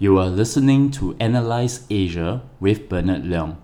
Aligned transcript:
You 0.00 0.16
are 0.18 0.28
listening 0.28 0.92
to 0.92 1.16
Analyze 1.18 1.84
Asia 1.90 2.42
with 2.60 2.88
Bernard 2.88 3.24
Leung, 3.24 3.56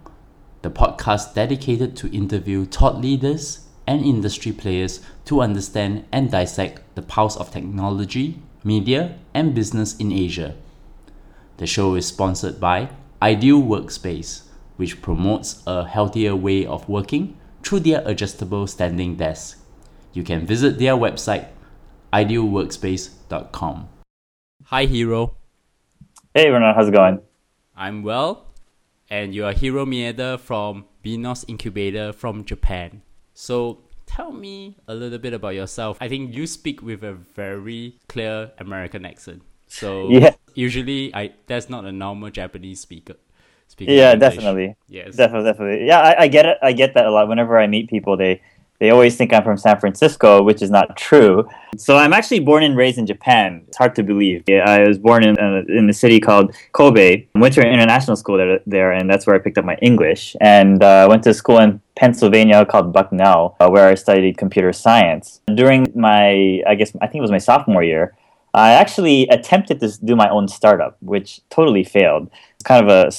the 0.63 0.71
podcast 0.71 1.33
dedicated 1.33 1.97
to 1.99 2.13
interview 2.13 2.65
thought 2.65 3.01
leaders 3.01 3.69
and 3.87 4.05
industry 4.05 4.51
players 4.51 5.01
to 5.27 5.41
understand 5.41 6.07
and 6.11 6.33
dissect 6.33 6.83
the 6.97 7.03
pulse 7.03 7.37
of 7.37 7.53
technology, 7.53 8.43
media, 8.65 9.17
and 9.33 9.55
business 9.55 9.97
in 9.99 10.11
Asia. 10.11 10.57
The 11.59 11.69
show 11.69 11.95
is 11.95 12.09
sponsored 12.09 12.59
by 12.59 12.89
Ideal 13.23 13.63
Workspace, 13.63 14.49
which 14.75 15.01
promotes 15.01 15.63
a 15.69 15.87
healthier 15.87 16.35
way 16.35 16.67
of 16.67 16.89
working 16.89 17.39
through 17.63 17.87
their 17.87 18.03
adjustable 18.05 18.67
standing 18.67 19.15
desk. 19.15 19.61
You 20.13 20.25
can 20.25 20.47
visit 20.47 20.81
their 20.81 20.95
website, 20.95 21.47
idealworkspace.com. 22.13 23.89
Hi, 24.65 24.87
Hiro. 24.87 25.37
Hey, 26.35 26.51
Renan, 26.51 26.75
how's 26.75 26.89
it 26.89 26.93
going? 26.93 27.21
I'm 27.77 28.03
well, 28.03 28.47
and 29.11 29.35
you 29.35 29.45
are 29.45 29.53
Hiro 29.53 29.85
Maeda 29.85 30.39
from 30.39 30.87
Beenos 31.05 31.45
Incubator 31.49 32.13
from 32.13 32.45
Japan. 32.45 33.03
So, 33.35 33.81
tell 34.07 34.33
me 34.33 34.77
a 34.89 34.95
little 34.95 35.19
bit 35.19 35.33
about 35.35 35.55
yourself. 35.55 35.99
I 36.01 36.09
think 36.09 36.35
you 36.35 36.47
speak 36.47 36.83
with 36.83 37.03
a 37.03 37.15
very 37.15 37.99
clear 38.09 38.53
American 38.59 39.05
accent. 39.05 39.43
So, 39.67 40.23
Yeah. 40.23 40.35
usually 40.55 41.15
I 41.15 41.33
that's 41.47 41.69
not 41.69 41.85
a 41.85 41.93
normal 41.93 42.31
Japanese 42.31 42.81
speaker. 42.81 43.17
speaker 43.69 43.99
Yeah, 43.99 44.15
English. 44.15 44.55
definitely. 44.55 44.77
Yes. 44.89 45.17
Definitely, 45.17 45.51
definitely. 45.51 45.87
Yeah, 45.87 46.01
I, 46.01 46.23
I 46.23 46.29
get 46.29 46.47
it. 46.47 46.59
I 46.63 46.73
get 46.73 46.95
that 46.95 47.07
a 47.07 47.11
lot. 47.11 47.29
Whenever 47.29 47.59
I 47.59 47.67
meet 47.67 47.89
people, 47.89 48.17
they 48.17 48.43
they 48.85 48.91
always 48.91 49.17
think 49.17 49.33
I'm 49.33 49.43
from 49.43 49.57
San 49.57 49.81
Francisco, 49.81 50.43
which 50.43 50.61
is 50.61 50.71
not 50.71 50.95
true. 50.95 51.49
So 51.79 51.97
I'm 51.97 52.13
actually 52.13 52.41
born 52.41 52.63
and 52.63 52.77
raised 52.77 52.99
in 52.99 53.07
Japan. 53.07 53.65
It's 53.67 53.79
hard 53.79 53.95
to 53.95 54.03
believe. 54.03 54.45
I 54.47 54.87
was 54.87 54.99
born 54.99 55.25
in 55.25 55.39
uh, 55.39 55.63
in 55.69 55.89
a 55.89 55.93
city 55.95 56.21
called 56.21 56.55
Kobe. 56.73 57.27
Went 57.35 57.55
to 57.55 57.63
an 57.63 57.73
international 57.73 58.15
school 58.15 58.37
there, 58.37 58.61
there 58.67 58.93
and 58.93 59.09
that's 59.09 59.27
where 59.27 59.37
I 59.37 59.39
picked 59.39 59.57
up 59.57 59.65
my 59.65 59.79
English. 59.81 60.37
And 60.39 60.83
uh, 60.83 61.07
went 61.09 61.23
to 61.23 61.31
a 61.31 61.35
school 61.43 61.59
in 61.61 61.81
Pennsylvania 61.97 62.67
called 62.67 62.93
Bucknell, 62.93 63.57
uh, 63.59 63.71
where 63.71 63.89
I 63.89 63.95
studied 63.95 64.37
computer 64.37 64.73
science. 64.75 65.41
During 65.63 65.91
my, 65.95 66.63
I 66.67 66.75
guess, 66.75 66.93
I 67.01 67.07
think 67.07 67.21
it 67.23 67.27
was 67.29 67.37
my 67.39 67.45
sophomore 67.51 67.83
year. 67.83 68.15
I 68.53 68.73
actually 68.73 69.27
attempted 69.29 69.81
to 69.81 69.89
do 70.05 70.15
my 70.15 70.29
own 70.29 70.47
startup, 70.47 70.99
which 71.01 71.41
totally 71.49 71.85
failed. 71.85 72.31
Kind 72.65 72.89
of 72.89 72.91
a 72.91 73.11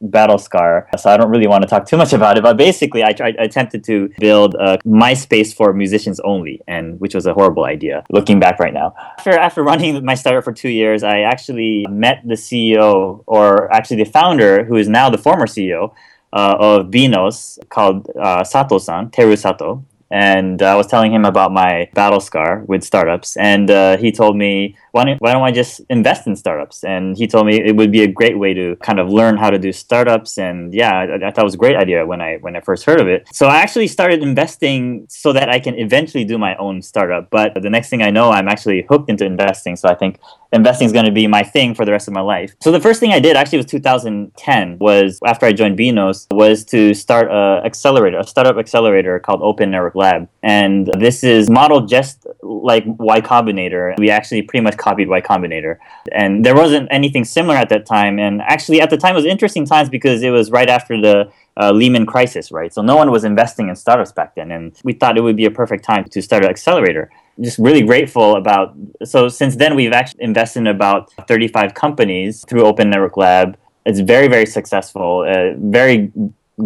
battle 0.00 0.38
scar, 0.38 0.88
so 0.96 1.10
I 1.10 1.16
don't 1.16 1.30
really 1.30 1.46
want 1.46 1.62
to 1.62 1.68
talk 1.68 1.86
too 1.86 1.96
much 1.96 2.12
about 2.18 2.38
it. 2.38 2.42
But 2.42 2.56
basically, 2.56 3.04
I, 3.04 3.12
tried, 3.12 3.36
I 3.38 3.44
attempted 3.44 3.84
to 3.84 4.10
build 4.18 4.54
a 4.54 4.78
MySpace 4.78 5.54
for 5.54 5.72
musicians 5.72 6.20
only, 6.20 6.60
and 6.66 6.98
which 7.00 7.14
was 7.14 7.26
a 7.26 7.34
horrible 7.34 7.64
idea. 7.64 8.04
Looking 8.10 8.40
back 8.40 8.58
right 8.58 8.72
now, 8.72 8.94
after 9.18 9.32
after 9.32 9.62
running 9.62 10.04
my 10.04 10.14
startup 10.14 10.44
for 10.44 10.52
two 10.52 10.70
years, 10.70 11.02
I 11.02 11.20
actually 11.20 11.86
met 11.90 12.22
the 12.24 12.34
CEO, 12.34 13.22
or 13.26 13.72
actually 13.72 13.98
the 14.04 14.10
founder, 14.10 14.64
who 14.64 14.76
is 14.76 14.88
now 14.88 15.10
the 15.10 15.18
former 15.18 15.46
CEO 15.46 15.92
uh, 16.32 16.56
of 16.58 16.86
Beenos, 16.86 17.58
called 17.68 18.10
uh, 18.18 18.42
Sato-san, 18.42 19.10
Teru 19.10 19.36
Sato 19.36 19.84
and 20.12 20.62
uh, 20.62 20.66
I 20.66 20.74
was 20.74 20.86
telling 20.86 21.12
him 21.12 21.24
about 21.24 21.52
my 21.52 21.88
battle 21.94 22.20
scar 22.20 22.64
with 22.68 22.84
startups, 22.84 23.36
and 23.38 23.70
uh, 23.70 23.96
he 23.96 24.12
told 24.12 24.36
me, 24.36 24.76
why 24.90 25.04
don't, 25.06 25.18
why 25.22 25.32
don't 25.32 25.42
I 25.42 25.50
just 25.50 25.80
invest 25.88 26.26
in 26.26 26.36
startups? 26.36 26.84
And 26.84 27.16
he 27.16 27.26
told 27.26 27.46
me 27.46 27.56
it 27.56 27.74
would 27.74 27.90
be 27.90 28.02
a 28.02 28.06
great 28.06 28.38
way 28.38 28.52
to 28.52 28.76
kind 28.76 29.00
of 29.00 29.08
learn 29.08 29.38
how 29.38 29.48
to 29.48 29.58
do 29.58 29.72
startups, 29.72 30.36
and 30.36 30.74
yeah, 30.74 30.92
I, 30.92 31.28
I 31.28 31.30
thought 31.30 31.38
it 31.38 31.44
was 31.44 31.54
a 31.54 31.64
great 31.64 31.76
idea 31.76 32.04
when 32.04 32.20
I 32.20 32.36
when 32.42 32.54
I 32.54 32.60
first 32.60 32.84
heard 32.84 33.00
of 33.00 33.08
it. 33.08 33.26
So 33.32 33.46
I 33.46 33.56
actually 33.56 33.88
started 33.88 34.22
investing 34.22 35.06
so 35.08 35.32
that 35.32 35.48
I 35.48 35.58
can 35.58 35.78
eventually 35.78 36.24
do 36.24 36.36
my 36.36 36.54
own 36.56 36.82
startup. 36.82 37.30
But 37.30 37.54
the 37.54 37.70
next 37.70 37.88
thing 37.88 38.02
I 38.02 38.10
know, 38.10 38.30
I'm 38.30 38.48
actually 38.48 38.84
hooked 38.88 39.08
into 39.08 39.24
investing. 39.24 39.76
So 39.76 39.88
I 39.88 39.94
think 39.94 40.18
investing 40.52 40.86
is 40.86 40.92
going 40.92 41.06
to 41.06 41.12
be 41.12 41.26
my 41.26 41.42
thing 41.42 41.74
for 41.74 41.84
the 41.84 41.92
rest 41.92 42.08
of 42.08 42.14
my 42.14 42.20
life. 42.20 42.54
So 42.60 42.70
the 42.70 42.80
first 42.80 43.00
thing 43.00 43.12
I 43.12 43.20
did 43.20 43.36
actually 43.36 43.58
was 43.58 43.66
2010 43.66 44.78
was 44.78 45.18
after 45.24 45.46
I 45.46 45.52
joined 45.52 45.78
Beenos 45.78 46.26
was 46.30 46.64
to 46.66 46.92
start 46.92 47.30
a 47.30 47.62
accelerator, 47.64 48.18
a 48.18 48.26
startup 48.26 48.58
accelerator 48.58 49.18
called 49.18 49.40
Open 49.42 49.70
Network 49.70 49.94
Lab. 50.02 50.28
And 50.42 50.90
this 50.98 51.24
is 51.24 51.48
modeled 51.48 51.88
just 51.88 52.26
like 52.42 52.84
Y 52.86 53.20
Combinator. 53.20 53.84
We 53.98 54.10
actually 54.10 54.42
pretty 54.42 54.62
much 54.62 54.76
copied 54.76 55.08
Y 55.08 55.20
Combinator. 55.20 55.78
And 56.12 56.44
there 56.44 56.54
wasn't 56.54 56.88
anything 56.90 57.24
similar 57.24 57.56
at 57.56 57.68
that 57.70 57.86
time. 57.86 58.18
And 58.18 58.42
actually 58.42 58.80
at 58.80 58.90
the 58.90 58.98
time 59.02 59.12
it 59.14 59.20
was 59.22 59.30
interesting 59.36 59.64
times 59.64 59.88
because 59.88 60.22
it 60.22 60.30
was 60.30 60.50
right 60.50 60.68
after 60.68 61.00
the 61.00 61.16
uh, 61.60 61.72
Lehman 61.72 62.06
crisis, 62.06 62.50
right? 62.50 62.72
So 62.72 62.82
no 62.82 62.96
one 62.96 63.10
was 63.10 63.24
investing 63.24 63.68
in 63.68 63.76
startups 63.76 64.12
back 64.12 64.34
then, 64.34 64.50
and 64.50 64.74
we 64.84 64.92
thought 64.92 65.18
it 65.18 65.20
would 65.20 65.36
be 65.36 65.44
a 65.44 65.50
perfect 65.50 65.84
time 65.84 66.04
to 66.04 66.22
start 66.22 66.44
an 66.44 66.50
accelerator. 66.50 67.10
Just 67.40 67.58
really 67.58 67.82
grateful 67.82 68.36
about. 68.36 68.74
So 69.04 69.28
since 69.28 69.56
then, 69.56 69.74
we've 69.74 69.92
actually 69.92 70.24
invested 70.24 70.60
in 70.60 70.66
about 70.66 71.12
35 71.28 71.74
companies 71.74 72.44
through 72.48 72.64
Open 72.64 72.90
Network 72.90 73.16
Lab. 73.16 73.56
It's 73.84 74.00
very, 74.00 74.28
very 74.28 74.46
successful. 74.46 75.26
Uh, 75.28 75.58
very 75.58 76.12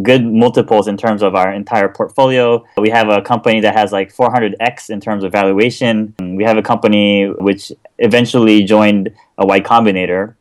good 0.02 0.24
multiples 0.24 0.88
in 0.88 0.96
terms 0.96 1.22
of 1.22 1.34
our 1.34 1.52
entire 1.52 1.88
portfolio. 1.88 2.64
We 2.76 2.90
have 2.90 3.08
a 3.08 3.22
company 3.22 3.60
that 3.60 3.74
has 3.74 3.92
like 3.92 4.14
400x 4.14 4.90
in 4.90 5.00
terms 5.00 5.24
of 5.24 5.32
valuation. 5.32 6.14
We 6.18 6.44
have 6.44 6.56
a 6.56 6.62
company 6.62 7.26
which 7.26 7.72
eventually 7.98 8.64
joined 8.64 9.12
a 9.38 9.46
Y 9.46 9.60
Combinator. 9.60 10.34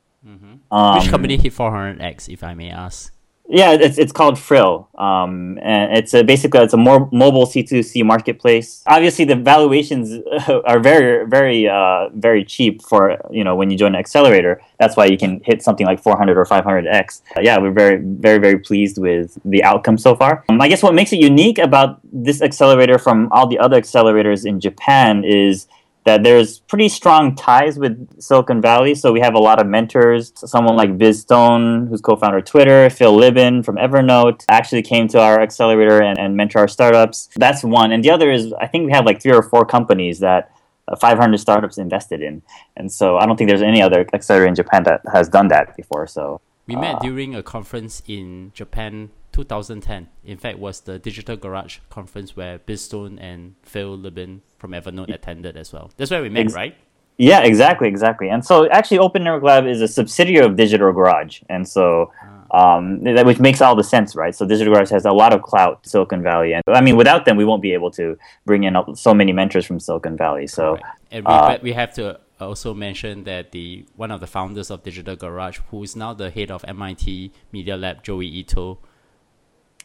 Um, 0.72 1.00
Which 1.00 1.10
company 1.10 1.38
hit 1.38 1.54
400x, 1.54 2.28
if 2.28 2.44
I 2.44 2.54
may 2.54 2.70
ask? 2.70 3.14
Yeah, 3.48 3.74
it's 3.74 4.00
it's 4.00 4.12
called 4.12 4.40
Frill, 4.40 4.90
um, 4.98 5.60
and 5.62 5.96
it's 5.96 6.16
a, 6.16 6.24
basically 6.24 6.62
it's 6.62 6.74
a 6.74 6.78
more 6.78 7.08
mobile 7.12 7.46
C 7.46 7.62
two 7.62 7.84
C 7.84 8.02
marketplace. 8.02 8.82
Obviously, 8.88 9.24
the 9.24 9.36
valuations 9.36 10.24
are 10.66 10.80
very 10.80 11.28
very 11.28 11.70
uh, 11.70 12.10
very 12.10 12.44
cheap 12.44 12.82
for 12.82 13.18
you 13.30 13.44
know 13.44 13.56
when 13.56 13.70
you 13.70 13.78
join 13.78 13.94
an 13.94 14.00
accelerator. 14.00 14.62
That's 14.80 14.98
why 14.98 15.06
you 15.06 15.18
can 15.18 15.42
hit 15.46 15.62
something 15.62 15.86
like 15.86 16.02
four 16.02 16.18
hundred 16.18 16.38
or 16.40 16.46
five 16.46 16.64
hundred 16.64 16.88
x. 16.88 17.22
Yeah, 17.40 17.60
we're 17.60 17.72
very 17.72 17.98
very 17.98 18.40
very 18.40 18.58
pleased 18.58 18.98
with 18.98 19.38
the 19.46 19.64
outcome 19.64 20.00
so 20.00 20.16
far. 20.16 20.44
Um, 20.50 20.60
I 20.60 20.68
guess 20.68 20.82
what 20.82 20.96
makes 20.96 21.14
it 21.14 21.20
unique 21.20 21.60
about 21.60 22.00
this 22.12 22.42
accelerator 22.42 22.98
from 22.98 23.30
all 23.32 23.46
the 23.46 23.60
other 23.60 23.80
accelerators 23.80 24.46
in 24.46 24.60
Japan 24.60 25.24
is 25.24 25.68
that 26.06 26.24
there's 26.24 26.60
pretty 26.60 26.88
strong 26.88 27.36
ties 27.36 27.80
with 27.80 28.22
Silicon 28.22 28.62
Valley. 28.62 28.94
So 28.94 29.12
we 29.12 29.20
have 29.20 29.34
a 29.34 29.40
lot 29.40 29.60
of 29.60 29.66
mentors. 29.68 30.32
Someone 30.36 30.76
like 30.76 30.98
Biz 30.98 31.22
Stone, 31.22 31.88
who's 31.88 32.00
co-founder 32.00 32.38
of 32.38 32.46
Twitter, 32.46 32.90
Phil 32.92 33.14
Libin 33.14 33.66
from 33.66 33.76
Evernote, 33.76 34.46
actually 34.48 34.84
came 34.84 35.08
to 35.10 35.20
our 35.20 35.42
accelerator 35.42 36.04
and, 36.04 36.20
and 36.20 36.38
mentor 36.38 36.60
our 36.60 36.68
startups. 36.68 37.30
That's 37.36 37.64
one. 37.64 37.92
And 37.92 38.04
the 38.04 38.12
other 38.12 38.32
is, 38.32 38.54
I 38.54 38.68
think 38.68 38.86
we 38.86 38.92
have 38.92 39.06
like 39.06 39.22
three 39.22 39.34
or 39.34 39.42
four 39.42 39.66
companies 39.66 40.20
that 40.20 40.52
uh, 40.88 40.96
500 40.96 41.38
startups 41.40 41.80
invested 41.80 42.22
in. 42.22 42.44
And 42.78 42.92
so 42.92 43.18
I 43.18 43.26
don't 43.26 43.36
think 43.36 43.50
there's 43.50 43.64
any 43.64 43.82
other 43.82 44.06
accelerator 44.14 44.48
in 44.48 44.54
Japan 44.54 44.84
that 44.84 45.02
has 45.12 45.28
done 45.28 45.48
that 45.48 45.76
before. 45.76 46.06
So 46.06 46.40
We 46.68 46.76
met 46.76 47.00
during 47.02 47.36
a 47.36 47.44
conference 47.44 48.02
in 48.08 48.52
Japan 48.56 49.12
2010. 49.32 50.08
In 50.24 50.38
fact, 50.38 50.58
was 50.58 50.82
the 50.82 50.98
Digital 50.98 51.36
Garage 51.36 51.80
conference 51.90 52.36
where 52.36 52.60
Biz 52.60 52.86
Stone 52.86 53.20
and 53.20 53.56
Phil 53.62 53.98
Libin 53.98 54.42
from 54.58 54.72
Evernote 54.72 55.14
attended 55.14 55.58
as 55.58 55.72
well. 55.72 55.92
That's 55.98 56.10
where 56.10 56.22
we 56.22 56.30
met, 56.30 56.46
Ex- 56.46 56.54
right? 56.54 56.76
Yeah, 57.18 57.44
exactly, 57.44 57.88
exactly. 57.88 58.30
And 58.30 58.44
so 58.44 58.68
actually, 58.70 59.00
Open 59.00 59.24
Network 59.24 59.44
Lab 59.44 59.68
is 59.68 59.82
a 59.82 59.88
subsidiary 59.88 60.46
of 60.46 60.56
Digital 60.56 60.92
Garage, 60.92 61.42
and 61.50 61.66
so 61.68 62.12
um, 62.52 63.04
that 63.04 63.26
which 63.26 63.40
makes 63.40 63.62
all 63.62 63.76
the 63.76 63.84
sense, 63.84 64.16
right? 64.16 64.36
So 64.36 64.46
Digital 64.46 64.74
Garage 64.74 64.90
has 64.90 65.06
a 65.06 65.12
lot 65.14 65.34
of 65.34 65.42
clout, 65.42 65.86
Silicon 65.86 66.22
Valley, 66.22 66.54
and 66.54 66.64
I 66.68 66.82
mean, 66.82 66.98
without 66.98 67.24
them, 67.24 67.38
we 67.38 67.46
won't 67.46 67.62
be 67.62 67.74
able 67.74 67.92
to 67.92 68.18
bring 68.46 68.64
in 68.64 68.76
so 68.96 69.14
many 69.14 69.32
mentors 69.32 69.66
from 69.66 69.80
Silicon 69.80 70.18
Valley. 70.18 70.48
So 70.48 70.74
Right. 70.74 70.84
And 71.12 71.26
we, 71.26 71.32
uh, 71.32 71.58
we 71.62 71.72
have 71.72 71.94
to 71.94 72.20
also 72.44 72.74
mentioned 72.74 73.26
that 73.26 73.52
the 73.52 73.86
one 73.96 74.12
of 74.12 74.20
the 74.20 74.28
founders 74.28 74.70
of 74.70 74.84
Digital 74.84 75.16
Garage, 75.16 75.60
who 75.70 75.84
is 75.84 75.96
now 75.96 76.14
the 76.14 76.30
head 76.30 76.52
of 76.52 76.66
MIT 76.68 77.32
Media 77.52 77.78
Lab, 77.78 78.04
Joi 78.04 78.22
Ito, 78.24 78.78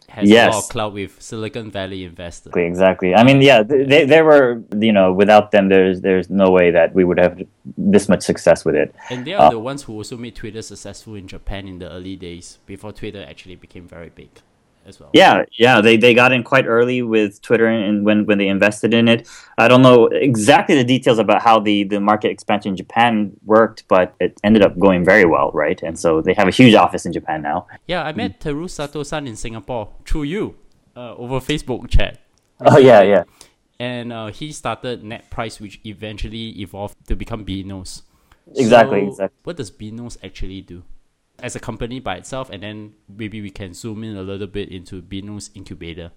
has 0.09 0.29
a 0.29 0.35
lot 0.35 0.35
Yes. 0.35 0.57
of 0.65 0.69
clout 0.71 0.93
with 0.93 1.23
Silicon 1.23 1.71
Valley 1.71 2.03
investors. 2.05 2.53
exactly, 2.57 2.67
exactly. 3.11 3.15
I 3.15 3.23
mean, 3.23 3.41
yeah, 3.41 3.63
they 3.63 4.05
they 4.05 4.23
were, 4.23 4.63
you 4.81 4.93
know, 4.93 5.13
without 5.13 5.53
them, 5.53 5.69
there's 5.69 6.01
there's 6.01 6.29
no 6.29 6.51
way 6.51 6.73
that 6.73 6.95
we 6.95 7.05
would 7.05 7.19
have 7.19 7.41
this 7.79 8.09
much 8.09 8.23
success 8.23 8.65
with 8.65 8.75
it. 8.75 8.93
And 9.11 9.25
they 9.25 9.35
are 9.35 9.47
uh, 9.47 9.51
the 9.51 9.61
ones 9.61 9.85
who 9.85 9.93
also 9.95 10.17
made 10.17 10.35
Twitter 10.35 10.63
successful 10.63 11.15
in 11.15 11.29
Japan 11.29 11.69
in 11.69 11.79
the 11.79 11.89
early 11.91 12.17
days 12.17 12.59
before 12.67 12.93
Twitter 12.93 13.25
actually 13.29 13.55
became 13.57 13.87
very 13.87 14.11
big 14.11 14.31
as 14.87 14.99
well. 15.01 15.11
Yeah, 15.13 15.45
yeah, 15.53 15.81
they, 15.81 15.97
they 15.97 16.15
got 16.15 16.33
in 16.33 16.43
quite 16.43 16.67
early 16.67 17.03
with 17.03 17.41
Twitter 17.43 17.67
and 17.67 18.05
when, 18.05 18.27
when 18.27 18.39
they 18.39 18.49
invested 18.49 18.95
in 18.95 19.09
it. 19.09 19.29
I 19.59 19.69
don't 19.69 19.83
know 19.83 20.07
exactly 20.07 20.75
the 20.75 20.85
details 20.85 21.19
about 21.19 21.43
how 21.43 21.61
the, 21.61 21.85
the 21.85 22.01
market 22.01 22.31
expansion 22.31 22.71
in 22.71 22.77
Japan 22.77 23.33
worked, 23.45 23.85
but 23.89 24.15
it 24.21 24.41
ended 24.43 24.63
up 24.63 24.79
going 24.79 25.05
very 25.05 25.25
well, 25.25 25.51
right? 25.53 25.81
And 25.83 25.99
so 25.99 26.21
they 26.21 26.35
have 26.35 26.49
a 26.49 26.51
huge 26.51 26.75
office 26.75 27.07
in 27.07 27.13
Japan 27.13 27.43
now. 27.43 27.67
Yeah, 27.87 28.03
I 28.03 28.13
met 28.13 28.41
Teru 28.41 28.69
Sato-san 28.69 29.27
in 29.27 29.37
Singapore 29.37 29.91
through 30.05 30.25
you 30.25 30.57
uh, 30.97 31.15
over 31.17 31.41
Facebook 31.41 31.89
chat. 31.89 32.19
Oh 32.61 32.79
yeah, 32.79 33.03
yeah. 33.03 33.25
And 33.79 34.13
uh, 34.13 34.27
he 34.27 34.53
started 34.53 35.03
Net 35.03 35.31
Price, 35.31 35.59
which 35.59 35.81
eventually 35.87 36.51
evolved 36.61 36.97
to 37.09 37.17
become 37.17 37.47
Beenos. 37.47 38.03
Exactly, 38.55 39.01
So 39.01 39.09
exactly. 39.09 39.39
What 39.45 39.57
does 39.57 39.71
Beenos 39.71 40.19
actually 40.23 40.61
do? 40.61 40.83
As 41.43 41.57
a 41.57 41.61
company 41.61 42.01
by 42.01 42.17
itself, 42.17 42.51
and 42.51 42.63
then 42.63 42.95
maybe 43.09 43.41
we 43.41 43.51
can 43.51 43.75
zoom 43.75 44.05
in 44.05 44.17
a 44.17 44.23
little 44.23 44.47
bit 44.47 44.69
into 44.69 45.03
Beenos 45.03 45.51
Incubator. 45.55 46.13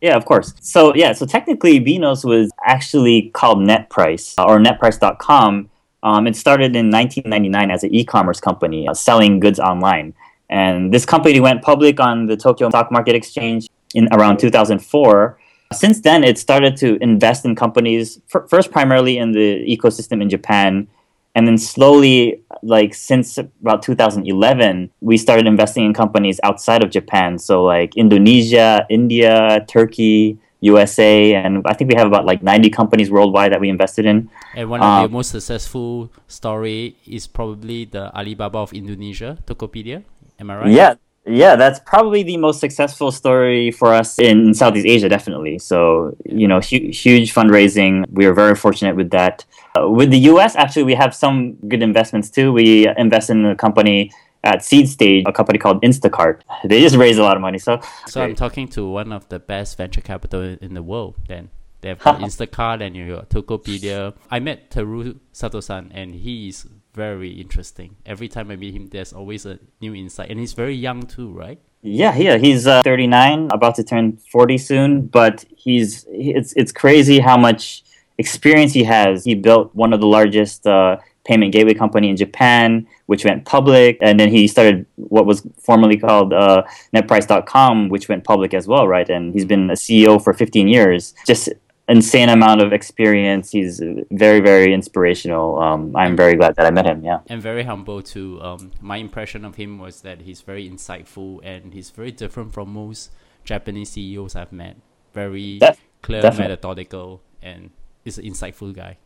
Yeah, 0.00 0.16
of 0.16 0.24
course. 0.24 0.52
So 0.60 0.94
yeah, 0.94 1.12
so 1.12 1.26
technically 1.26 1.80
Beenos 1.80 2.24
was 2.24 2.50
actually 2.66 3.30
called 3.30 3.58
NetPrice 3.58 4.34
uh, 4.38 4.44
or 4.44 4.58
netprice.com 4.58 5.70
Um, 6.04 6.26
it 6.26 6.36
started 6.36 6.76
in 6.76 6.90
1999 6.90 7.70
as 7.70 7.82
an 7.82 7.94
e-commerce 7.94 8.38
company 8.38 8.86
uh, 8.86 8.92
selling 8.92 9.40
goods 9.40 9.58
online, 9.58 10.12
and 10.50 10.92
this 10.92 11.06
company 11.06 11.40
went 11.40 11.62
public 11.62 11.98
on 11.98 12.26
the 12.26 12.36
Tokyo 12.36 12.68
Stock 12.68 12.92
Market 12.92 13.14
Exchange 13.14 13.70
in 13.94 14.08
around 14.12 14.36
2004. 14.36 15.38
Since 15.72 16.02
then, 16.02 16.22
it 16.22 16.36
started 16.36 16.76
to 16.76 16.98
invest 17.00 17.46
in 17.46 17.56
companies 17.56 18.20
f- 18.34 18.50
first 18.50 18.70
primarily 18.70 19.16
in 19.16 19.32
the 19.32 19.64
ecosystem 19.66 20.20
in 20.20 20.28
Japan, 20.28 20.86
and 21.34 21.48
then 21.48 21.58
slowly, 21.58 22.42
like 22.62 22.94
since 22.94 23.38
about 23.38 23.82
2011, 23.82 24.90
we 25.00 25.18
started 25.18 25.46
investing 25.46 25.84
in 25.84 25.92
companies 25.92 26.38
outside 26.44 26.82
of 26.84 26.90
Japan. 26.90 27.38
So 27.38 27.64
like 27.64 27.96
Indonesia, 27.96 28.86
India, 28.88 29.64
Turkey, 29.66 30.38
USA, 30.60 31.34
and 31.34 31.62
I 31.66 31.74
think 31.74 31.90
we 31.90 31.96
have 31.96 32.06
about 32.06 32.24
like 32.24 32.42
90 32.42 32.70
companies 32.70 33.10
worldwide 33.10 33.52
that 33.52 33.60
we 33.60 33.68
invested 33.68 34.06
in. 34.06 34.30
And 34.54 34.70
one 34.70 34.80
of 34.80 34.86
um, 34.86 35.00
your 35.02 35.10
most 35.10 35.30
successful 35.30 36.10
story 36.28 36.96
is 37.06 37.26
probably 37.26 37.84
the 37.84 38.14
Alibaba 38.16 38.58
of 38.58 38.72
Indonesia, 38.72 39.36
Tokopedia. 39.44 40.04
Am 40.38 40.50
I 40.50 40.56
right? 40.56 40.70
Yeah, 40.70 40.94
yeah, 41.26 41.56
that's 41.56 41.80
probably 41.80 42.22
the 42.22 42.36
most 42.36 42.60
successful 42.60 43.10
story 43.10 43.70
for 43.70 43.94
us 43.94 44.18
in 44.18 44.52
Southeast 44.52 44.86
Asia, 44.86 45.08
definitely. 45.08 45.58
So, 45.58 46.16
you 46.26 46.46
know, 46.46 46.60
hu- 46.60 46.90
huge 46.90 47.32
fundraising. 47.32 48.04
We 48.10 48.26
are 48.26 48.34
very 48.34 48.54
fortunate 48.54 48.94
with 48.94 49.10
that. 49.10 49.44
Uh, 49.78 49.88
with 49.88 50.10
the 50.10 50.18
US, 50.30 50.54
actually, 50.54 50.82
we 50.82 50.94
have 50.94 51.14
some 51.14 51.54
good 51.68 51.82
investments 51.82 52.28
too. 52.28 52.52
We 52.52 52.88
invest 52.98 53.30
in 53.30 53.46
a 53.46 53.56
company 53.56 54.10
at 54.42 54.62
seed 54.62 54.88
stage, 54.88 55.24
a 55.26 55.32
company 55.32 55.58
called 55.58 55.80
Instacart. 55.82 56.42
They 56.64 56.80
just 56.82 56.96
raised 56.96 57.18
a 57.18 57.22
lot 57.22 57.36
of 57.36 57.40
money. 57.40 57.58
So, 57.58 57.80
so 58.06 58.22
I'm 58.22 58.34
talking 58.34 58.68
to 58.68 58.86
one 58.86 59.10
of 59.10 59.26
the 59.30 59.38
best 59.38 59.78
venture 59.78 60.02
capital 60.02 60.42
in 60.60 60.74
the 60.74 60.82
world. 60.82 61.16
Then 61.26 61.48
they 61.80 61.88
have 61.88 62.00
got 62.00 62.20
Instacart 62.20 62.82
and 62.82 62.94
your 62.94 63.22
Tokopedia. 63.22 64.14
I 64.30 64.40
met 64.40 64.70
Teru 64.70 65.18
Satosan, 65.32 65.90
and 65.94 66.14
he 66.14 66.48
is 66.48 66.66
very 66.94 67.30
interesting. 67.30 67.96
Every 68.06 68.28
time 68.28 68.50
I 68.50 68.56
meet 68.56 68.74
him, 68.74 68.88
there's 68.88 69.12
always 69.12 69.44
a 69.44 69.58
new 69.80 69.94
insight, 69.94 70.30
and 70.30 70.38
he's 70.38 70.52
very 70.52 70.74
young 70.74 71.02
too, 71.02 71.30
right? 71.30 71.60
Yeah, 71.82 72.16
yeah, 72.16 72.38
he's 72.38 72.66
uh, 72.66 72.82
39, 72.82 73.50
about 73.52 73.74
to 73.74 73.84
turn 73.84 74.16
40 74.32 74.58
soon. 74.58 75.06
But 75.06 75.44
he's 75.56 76.06
it's 76.08 76.54
it's 76.54 76.72
crazy 76.72 77.18
how 77.18 77.36
much 77.36 77.84
experience 78.16 78.72
he 78.72 78.84
has. 78.84 79.24
He 79.24 79.34
built 79.34 79.74
one 79.74 79.92
of 79.92 80.00
the 80.00 80.06
largest 80.06 80.66
uh, 80.66 80.96
payment 81.24 81.52
gateway 81.52 81.74
company 81.74 82.08
in 82.08 82.16
Japan, 82.16 82.86
which 83.06 83.24
went 83.24 83.44
public, 83.44 83.98
and 84.00 84.18
then 84.18 84.30
he 84.30 84.46
started 84.46 84.86
what 84.96 85.26
was 85.26 85.46
formerly 85.60 85.96
called 85.96 86.32
uh, 86.32 86.62
NetPrice.com, 86.94 87.88
which 87.88 88.08
went 88.08 88.24
public 88.24 88.54
as 88.54 88.66
well, 88.66 88.86
right? 88.86 89.08
And 89.08 89.34
he's 89.34 89.44
been 89.44 89.70
a 89.70 89.74
CEO 89.74 90.22
for 90.22 90.32
15 90.32 90.68
years. 90.68 91.14
Just 91.26 91.50
insane 91.88 92.28
amount 92.28 92.60
of 92.62 92.72
experience. 92.72 93.50
He's 93.50 93.82
very, 94.10 94.40
very 94.40 94.72
inspirational. 94.72 95.58
Um, 95.58 95.94
I'm 95.96 96.16
very 96.16 96.34
glad 96.34 96.56
that 96.56 96.66
I 96.66 96.70
met 96.70 96.86
him. 96.86 97.04
Yeah, 97.04 97.20
and 97.28 97.42
very 97.42 97.64
humble 97.64 98.02
too. 98.02 98.40
Um, 98.42 98.72
my 98.80 98.96
impression 98.96 99.44
of 99.44 99.56
him 99.56 99.78
was 99.78 100.02
that 100.02 100.22
he's 100.22 100.40
very 100.40 100.68
insightful 100.68 101.40
and 101.42 101.74
he's 101.74 101.90
very 101.90 102.12
different 102.12 102.52
from 102.52 102.72
most 102.72 103.10
Japanese 103.44 103.90
CEOs 103.90 104.36
I've 104.36 104.52
met. 104.52 104.76
Very 105.12 105.58
Def- 105.58 105.80
clear, 106.02 106.22
definitely. 106.22 106.52
methodical, 106.52 107.22
and 107.42 107.70
is 108.04 108.18
an 108.18 108.24
insightful 108.24 108.74
guy 108.74 108.98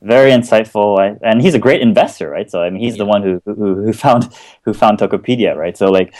very 0.00 0.30
insightful 0.30 1.18
and 1.22 1.42
he's 1.42 1.54
a 1.54 1.58
great 1.58 1.80
investor 1.80 2.30
right 2.30 2.50
so 2.50 2.62
i 2.62 2.70
mean 2.70 2.80
he's 2.80 2.94
yeah. 2.94 2.98
the 2.98 3.04
one 3.04 3.22
who, 3.22 3.42
who 3.44 3.74
who 3.82 3.92
found 3.92 4.32
who 4.62 4.72
found 4.72 4.98
tokopedia 4.98 5.56
right 5.56 5.76
so 5.76 5.90
like 5.90 6.14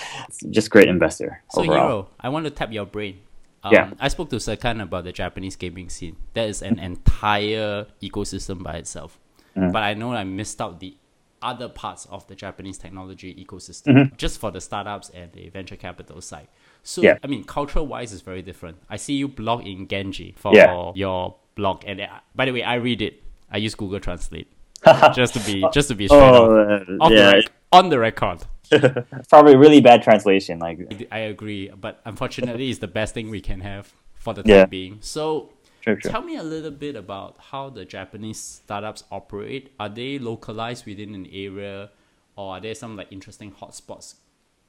just 0.50 0.70
great 0.70 0.88
investor 0.88 1.42
so 1.50 1.60
overall. 1.60 1.76
Hiro 1.76 2.08
i 2.20 2.28
want 2.28 2.44
to 2.44 2.50
tap 2.50 2.72
your 2.72 2.86
brain 2.86 3.20
um, 3.62 3.72
yeah. 3.72 3.90
I 3.98 4.08
spoke 4.08 4.30
to 4.30 4.36
Serkan 4.36 4.82
about 4.82 5.04
the 5.04 5.12
Japanese 5.12 5.56
gaming 5.56 5.88
scene. 5.88 6.16
That 6.34 6.48
is 6.48 6.62
an 6.62 6.78
entire 6.78 7.86
ecosystem 8.02 8.62
by 8.62 8.76
itself. 8.76 9.18
Mm. 9.56 9.72
But 9.72 9.82
I 9.82 9.94
know 9.94 10.12
I 10.12 10.24
missed 10.24 10.60
out 10.60 10.80
the 10.80 10.96
other 11.40 11.68
parts 11.68 12.06
of 12.06 12.26
the 12.26 12.34
Japanese 12.34 12.78
technology 12.78 13.32
ecosystem 13.34 13.94
mm-hmm. 13.94 14.16
just 14.16 14.40
for 14.40 14.50
the 14.50 14.60
startups 14.60 15.08
and 15.10 15.32
the 15.32 15.48
venture 15.50 15.76
capital 15.76 16.20
side. 16.20 16.48
So, 16.82 17.02
yeah. 17.02 17.18
I 17.22 17.26
mean, 17.26 17.44
cultural 17.44 17.86
wise, 17.86 18.12
is 18.12 18.22
very 18.22 18.42
different. 18.42 18.78
I 18.88 18.96
see 18.96 19.14
you 19.14 19.28
blog 19.28 19.66
in 19.66 19.86
Genji 19.86 20.34
for 20.36 20.54
yeah. 20.54 20.92
your 20.94 21.36
blog. 21.54 21.84
And 21.86 22.00
uh, 22.00 22.08
by 22.34 22.44
the 22.44 22.52
way, 22.52 22.62
I 22.62 22.74
read 22.74 23.02
it 23.02 23.22
I 23.50 23.58
use 23.58 23.74
Google 23.74 24.00
Translate 24.00 24.50
just 25.14 25.34
to 25.34 25.40
be 25.40 25.64
just 25.72 25.88
to 25.88 25.94
be 25.94 26.06
straight 26.06 26.20
oh, 26.20 26.84
on, 27.00 27.12
yeah. 27.12 27.30
the, 27.30 27.48
on 27.72 27.88
the 27.88 27.98
record. 27.98 28.40
Probably 29.28 29.56
really 29.56 29.80
bad 29.80 30.02
translation. 30.02 30.58
Like 30.58 31.08
I 31.10 31.18
agree, 31.18 31.68
but 31.68 32.00
unfortunately, 32.04 32.70
it's 32.70 32.78
the 32.78 32.88
best 32.88 33.14
thing 33.14 33.30
we 33.30 33.40
can 33.40 33.60
have 33.60 33.92
for 34.16 34.34
the 34.34 34.42
time 34.42 34.50
yeah. 34.50 34.66
being. 34.66 34.98
So. 35.00 35.50
True, 35.80 35.94
true. 35.96 36.10
Tell 36.10 36.22
me 36.22 36.36
a 36.36 36.42
little 36.42 36.72
bit 36.72 36.96
about 36.96 37.36
how 37.38 37.70
the 37.70 37.84
Japanese 37.84 38.40
startups 38.40 39.04
operate. 39.12 39.72
Are 39.78 39.88
they 39.88 40.18
localized 40.18 40.84
within 40.86 41.14
an 41.14 41.26
area, 41.32 41.90
or 42.36 42.56
are 42.56 42.60
there 42.60 42.74
some 42.74 42.96
like 42.96 43.12
interesting 43.12 43.52
hotspots 43.52 44.16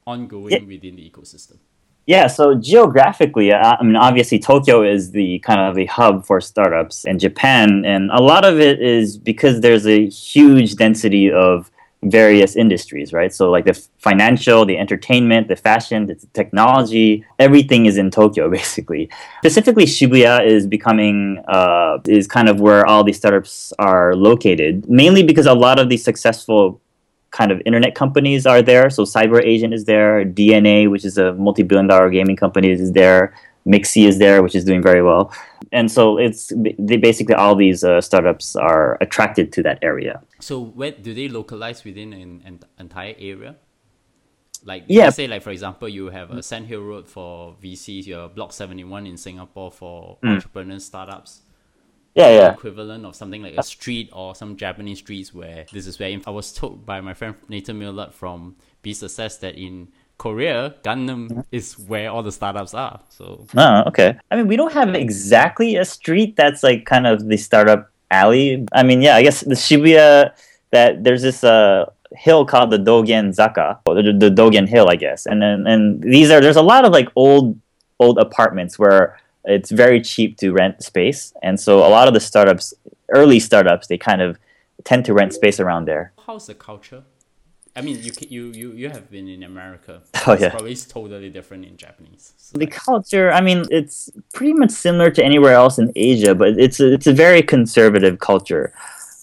ongoing 0.05 0.51
yeah. 0.51 0.59
within 0.59 0.95
the 0.95 1.09
ecosystem? 1.09 1.57
Yeah, 2.09 2.25
so 2.25 2.55
geographically, 2.55 3.51
uh, 3.51 3.77
I 3.79 3.83
mean, 3.83 3.95
obviously 3.95 4.39
Tokyo 4.39 4.81
is 4.81 5.11
the 5.11 5.37
kind 5.39 5.61
of 5.61 5.75
the 5.75 5.85
hub 5.85 6.25
for 6.25 6.41
startups 6.41 7.05
in 7.05 7.19
Japan, 7.19 7.85
and 7.85 8.09
a 8.09 8.19
lot 8.19 8.45
of 8.45 8.59
it 8.59 8.81
is 8.81 9.15
because 9.15 9.61
there's 9.61 9.85
a 9.85 10.07
huge 10.07 10.75
density 10.75 11.31
of 11.31 11.69
various 12.03 12.55
industries, 12.55 13.11
right? 13.11 13.33
So 13.33 13.51
like 13.51 13.65
the 13.65 13.73
financial, 13.97 14.65
the 14.65 14.77
entertainment, 14.77 15.49
the 15.49 15.55
fashion, 15.55 16.05
the 16.05 16.15
technology, 16.33 17.25
everything 17.39 17.85
is 17.87 17.97
in 17.97 18.09
Tokyo 18.09 18.49
basically. 18.59 19.09
Specifically, 19.39 19.85
Shibuya 19.85 20.45
is 20.45 20.65
becoming 20.65 21.43
uh, 21.47 21.97
is 22.07 22.27
kind 22.27 22.47
of 22.47 22.59
where 22.61 22.85
all 22.85 23.03
these 23.03 23.17
startups 23.17 23.73
are 23.79 24.15
located, 24.15 24.89
mainly 24.89 25.23
because 25.23 25.45
a 25.45 25.53
lot 25.53 25.79
of 25.79 25.89
these 25.89 26.03
successful 26.03 26.81
kind 27.31 27.51
of 27.51 27.61
internet 27.65 27.95
companies 27.95 28.45
are 28.45 28.61
there. 28.61 28.89
So 28.89 29.03
Cyber 29.03 29.43
Agent 29.43 29.73
is 29.73 29.85
there, 29.85 30.25
DeNA, 30.25 30.89
which 30.89 31.05
is 31.05 31.17
a 31.17 31.33
multi-billion 31.33 31.87
dollar 31.87 32.09
gaming 32.09 32.35
company, 32.35 32.71
is 32.71 32.91
there. 32.91 33.35
Mixi 33.65 34.07
is 34.07 34.17
there, 34.17 34.41
which 34.41 34.55
is 34.55 34.63
doing 34.63 34.81
very 34.81 35.01
well. 35.01 35.33
And 35.71 35.91
so 35.91 36.17
it's 36.17 36.51
they 36.79 36.97
basically 36.97 37.35
all 37.35 37.55
these 37.55 37.83
uh, 37.83 38.01
startups 38.01 38.55
are 38.55 38.97
attracted 39.01 39.51
to 39.53 39.63
that 39.63 39.79
area. 39.81 40.21
So 40.39 40.61
where 40.61 40.91
do 40.91 41.13
they 41.13 41.27
localize 41.27 41.83
within 41.83 42.13
an, 42.13 42.41
an 42.45 42.59
entire 42.79 43.15
area? 43.19 43.55
Like 44.63 44.85
yeah. 44.87 45.09
say 45.09 45.27
like 45.27 45.41
for 45.41 45.51
example 45.51 45.87
you 45.87 46.09
have 46.09 46.31
a 46.31 46.43
Sand 46.43 46.67
Hill 46.67 46.81
Road 46.81 47.07
for 47.07 47.55
VCs, 47.63 48.05
you 48.05 48.15
have 48.15 48.35
Block 48.35 48.51
71 48.51 49.07
in 49.07 49.15
Singapore 49.15 49.71
for 49.71 50.17
mm. 50.21 50.29
entrepreneurs, 50.33 50.85
startups 50.85 51.41
yeah, 52.15 52.29
yeah. 52.29 52.51
equivalent 52.53 53.05
of 53.05 53.15
something 53.15 53.41
like 53.41 53.55
a 53.57 53.63
street 53.63 54.09
or 54.11 54.35
some 54.35 54.57
Japanese 54.57 54.99
streets 54.99 55.33
where 55.33 55.65
this 55.71 55.87
is 55.87 55.99
where 55.99 56.19
I 56.25 56.29
was 56.29 56.51
told 56.51 56.85
by 56.85 57.01
my 57.01 57.13
friend 57.13 57.35
Nathan 57.47 57.79
Millard 57.79 58.13
from 58.13 58.55
Be 58.81 58.93
Success 58.93 59.37
that 59.37 59.55
in 59.55 59.89
Korea, 60.19 60.75
Gangnam 60.83 61.43
is 61.51 61.79
where 61.79 62.11
all 62.11 62.21
the 62.21 62.31
startups 62.31 62.73
are. 62.75 62.99
So 63.09 63.47
Oh, 63.57 63.83
okay. 63.87 64.19
I 64.29 64.35
mean 64.35 64.47
we 64.47 64.55
don't 64.55 64.73
have 64.73 64.93
exactly 64.93 65.75
a 65.77 65.85
street 65.85 66.35
that's 66.35 66.61
like 66.61 66.85
kind 66.85 67.07
of 67.07 67.27
the 67.27 67.37
startup 67.37 67.89
alley. 68.11 68.65
I 68.73 68.83
mean, 68.83 69.01
yeah, 69.01 69.15
I 69.15 69.23
guess 69.23 69.41
the 69.41 69.55
Shibuya 69.55 70.33
that 70.71 71.03
there's 71.03 71.23
this 71.23 71.43
uh 71.43 71.89
hill 72.11 72.45
called 72.45 72.71
the 72.71 72.77
Dogen 72.77 73.35
Zaka, 73.35 73.79
the, 73.85 74.13
the 74.13 74.29
Dogen 74.29 74.67
Hill, 74.67 74.89
I 74.89 74.95
guess. 74.95 75.25
And 75.25 75.41
then 75.41 75.67
and 75.67 76.01
these 76.01 76.29
are 76.31 76.41
there's 76.41 76.57
a 76.57 76.61
lot 76.61 76.85
of 76.85 76.91
like 76.91 77.09
old 77.15 77.59
old 77.99 78.17
apartments 78.17 78.77
where 78.79 79.17
it's 79.45 79.71
very 79.71 80.01
cheap 80.01 80.37
to 80.37 80.51
rent 80.51 80.83
space, 80.83 81.33
and 81.41 81.59
so 81.59 81.79
a 81.79 81.89
lot 81.89 82.07
of 82.07 82.13
the 82.13 82.19
startups, 82.19 82.73
early 83.09 83.39
startups, 83.39 83.87
they 83.87 83.97
kind 83.97 84.21
of 84.21 84.37
tend 84.83 85.05
to 85.05 85.13
rent 85.13 85.33
space 85.33 85.59
around 85.59 85.85
there. 85.85 86.11
How's 86.25 86.47
the 86.47 86.55
culture? 86.55 87.03
I 87.79 87.81
mean, 87.81 88.03
you 88.03 88.11
you 88.27 88.43
you 88.51 88.71
you 88.73 88.89
have 88.89 89.09
been 89.09 89.29
in 89.29 89.43
America. 89.43 90.01
Oh 90.27 90.33
yeah, 90.33 90.49
probably 90.49 90.73
it's 90.73 90.85
totally 90.85 91.29
different 91.29 91.63
in 91.65 91.77
Japanese. 91.77 92.33
So 92.37 92.57
the 92.57 92.67
culture, 92.67 93.31
I 93.31 93.39
mean, 93.39 93.63
it's 93.71 94.11
pretty 94.33 94.53
much 94.53 94.71
similar 94.71 95.09
to 95.11 95.23
anywhere 95.23 95.53
else 95.53 95.79
in 95.79 95.89
Asia, 95.95 96.35
but 96.35 96.49
it's 96.65 96.79
a, 96.81 96.93
it's 96.93 97.07
a 97.07 97.13
very 97.13 97.41
conservative 97.41 98.19
culture. 98.19 98.73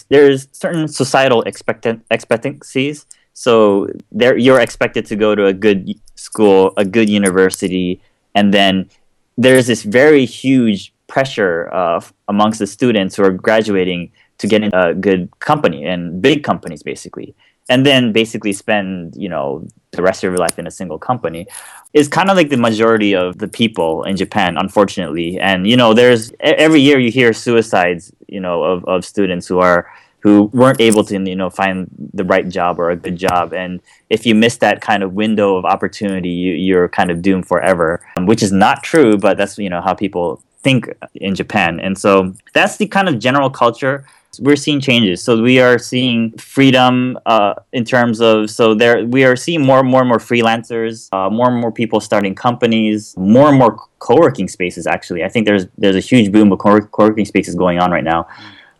There's 0.09 0.47
certain 0.51 0.87
societal 0.87 1.43
expectant 1.43 2.03
expectancies. 2.09 3.05
So 3.33 3.87
there, 4.11 4.35
you're 4.35 4.59
expected 4.59 5.05
to 5.05 5.15
go 5.15 5.35
to 5.35 5.45
a 5.45 5.53
good 5.53 5.93
school, 6.15 6.73
a 6.77 6.83
good 6.83 7.09
university, 7.09 8.01
and 8.33 8.51
then 8.51 8.89
there's 9.37 9.67
this 9.67 9.83
very 9.83 10.25
huge 10.25 10.93
pressure 11.05 11.69
uh, 11.71 12.01
amongst 12.27 12.57
the 12.57 12.67
students 12.67 13.15
who 13.15 13.23
are 13.23 13.35
graduating 13.47 14.11
to 14.39 14.47
get 14.47 14.63
in 14.63 14.71
a 14.73 14.95
good 14.95 15.29
company 15.39 15.85
and 15.85 16.21
big 16.21 16.43
companies 16.43 16.81
basically 16.81 17.35
and 17.69 17.85
then 17.85 18.11
basically 18.11 18.53
spend 18.53 19.15
you 19.15 19.29
know 19.29 19.65
the 19.91 20.01
rest 20.01 20.23
of 20.23 20.29
your 20.29 20.37
life 20.37 20.59
in 20.59 20.67
a 20.67 20.71
single 20.71 20.99
company 20.99 21.47
is 21.93 22.07
kind 22.07 22.29
of 22.29 22.35
like 22.37 22.49
the 22.49 22.57
majority 22.57 23.15
of 23.15 23.37
the 23.39 23.47
people 23.47 24.03
in 24.03 24.15
Japan 24.15 24.57
unfortunately. 24.57 25.39
And 25.39 25.67
you 25.67 25.77
know 25.77 25.93
there's 25.93 26.31
every 26.39 26.81
year 26.81 26.99
you 26.99 27.11
hear 27.11 27.33
suicides 27.33 28.11
you 28.27 28.39
know 28.39 28.63
of, 28.63 28.85
of 28.85 29.05
students 29.05 29.47
who 29.47 29.59
are 29.59 29.91
who 30.19 30.45
weren't 30.53 30.81
able 30.81 31.03
to 31.05 31.13
you 31.13 31.35
know 31.35 31.49
find 31.49 31.89
the 32.13 32.23
right 32.23 32.47
job 32.47 32.79
or 32.79 32.89
a 32.91 32.95
good 32.95 33.17
job. 33.17 33.53
And 33.53 33.81
if 34.09 34.25
you 34.25 34.35
miss 34.35 34.57
that 34.57 34.81
kind 34.81 35.03
of 35.03 35.13
window 35.13 35.55
of 35.55 35.65
opportunity 35.65 36.29
you, 36.29 36.77
are 36.77 36.89
kind 36.89 37.11
of 37.11 37.21
doomed 37.21 37.47
forever 37.47 38.05
um, 38.17 38.25
which 38.25 38.43
is 38.43 38.51
not 38.51 38.83
true 38.83 39.17
but 39.17 39.37
that's 39.37 39.57
you 39.57 39.69
know 39.69 39.81
how 39.81 39.93
people 39.93 40.41
think 40.59 40.89
in 41.15 41.35
japan. 41.35 41.79
And 41.79 41.97
so 41.97 42.33
that's 42.53 42.77
the 42.77 42.87
kind 42.87 43.07
of 43.07 43.19
general 43.19 43.49
culture 43.49 44.05
we're 44.41 44.55
seeing 44.55 44.79
changes. 44.79 45.23
So 45.23 45.41
we 45.41 45.59
are 45.59 45.77
seeing 45.77 46.31
freedom 46.37 47.17
uh, 47.25 47.55
in 47.73 47.83
terms 47.85 48.21
of 48.21 48.49
so 48.49 48.73
there 48.73 49.05
we 49.05 49.23
are 49.23 49.35
seeing 49.35 49.65
more 49.65 49.79
and 49.79 49.89
more 49.89 50.01
and 50.01 50.09
more 50.09 50.19
freelancers, 50.19 51.09
uh, 51.11 51.29
more 51.29 51.49
and 51.49 51.59
more 51.59 51.71
people 51.71 51.99
starting 51.99 52.35
companies, 52.35 53.15
more 53.17 53.49
and 53.49 53.57
more 53.57 53.77
co-working 53.99 54.47
spaces. 54.47 54.87
Actually, 54.87 55.23
I 55.23 55.29
think 55.29 55.45
there's 55.45 55.67
there's 55.77 55.95
a 55.95 56.05
huge 56.11 56.31
boom 56.31 56.51
of 56.51 56.59
co- 56.59 56.81
co-working 56.81 57.25
spaces 57.25 57.55
going 57.55 57.79
on 57.79 57.91
right 57.91 58.03
now. 58.03 58.27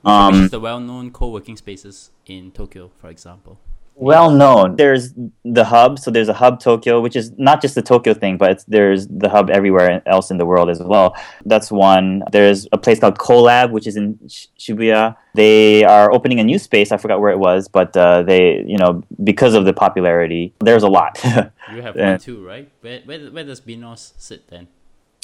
Um, 0.05 0.47
the 0.47 0.59
well-known 0.59 1.11
co-working 1.11 1.57
spaces 1.57 2.11
in 2.25 2.51
Tokyo, 2.51 2.91
for 3.01 3.09
example? 3.09 3.59
Well 4.00 4.30
known. 4.30 4.75
There's 4.75 5.16
the 5.44 5.66
hub, 5.66 5.98
so 5.98 6.12
there's 6.12 6.30
a 6.30 6.34
hub 6.34 6.60
Tokyo, 6.60 7.01
which 7.01 7.16
is 7.16 7.32
not 7.39 7.63
just 7.63 7.74
the 7.74 7.82
Tokyo 7.82 8.13
thing, 8.13 8.38
but 8.38 8.63
there's 8.68 9.08
the 9.08 9.27
hub 9.27 9.50
everywhere 9.50 10.04
else 10.06 10.30
in 10.30 10.38
the 10.38 10.46
world 10.46 10.70
as 10.70 10.80
well. 10.80 11.16
That's 11.46 11.72
one. 11.72 12.22
There's 12.32 12.68
a 12.72 12.77
place 12.77 13.00
called 13.00 13.18
Colab, 13.18 13.72
which 13.72 13.88
is 13.88 13.98
in 13.98 14.20
Shibuya. 14.60 15.16
They 15.34 15.84
are 15.84 16.12
opening 16.12 16.39
a 16.39 16.44
new 16.44 16.60
space. 16.60 16.92
I 16.92 16.98
forgot 16.98 17.20
where 17.20 17.32
it 17.32 17.39
was, 17.39 17.68
but 17.68 17.98
uh, 17.98 18.22
they, 18.22 18.63
you 18.68 18.77
know, 18.77 19.04
because 19.24 19.56
of 19.56 19.66
the 19.66 19.74
popularity, 19.74 20.54
there's 20.60 20.84
a 20.84 20.89
lot. 20.89 21.20
you 21.74 21.82
have 21.82 21.96
one 21.96 22.20
too, 22.20 22.46
right? 22.46 22.70
Where, 22.82 23.01
where, 23.06 23.32
where 23.32 23.44
does 23.46 23.62
Beenos 23.62 24.13
sit 24.18 24.48
then? 24.48 24.68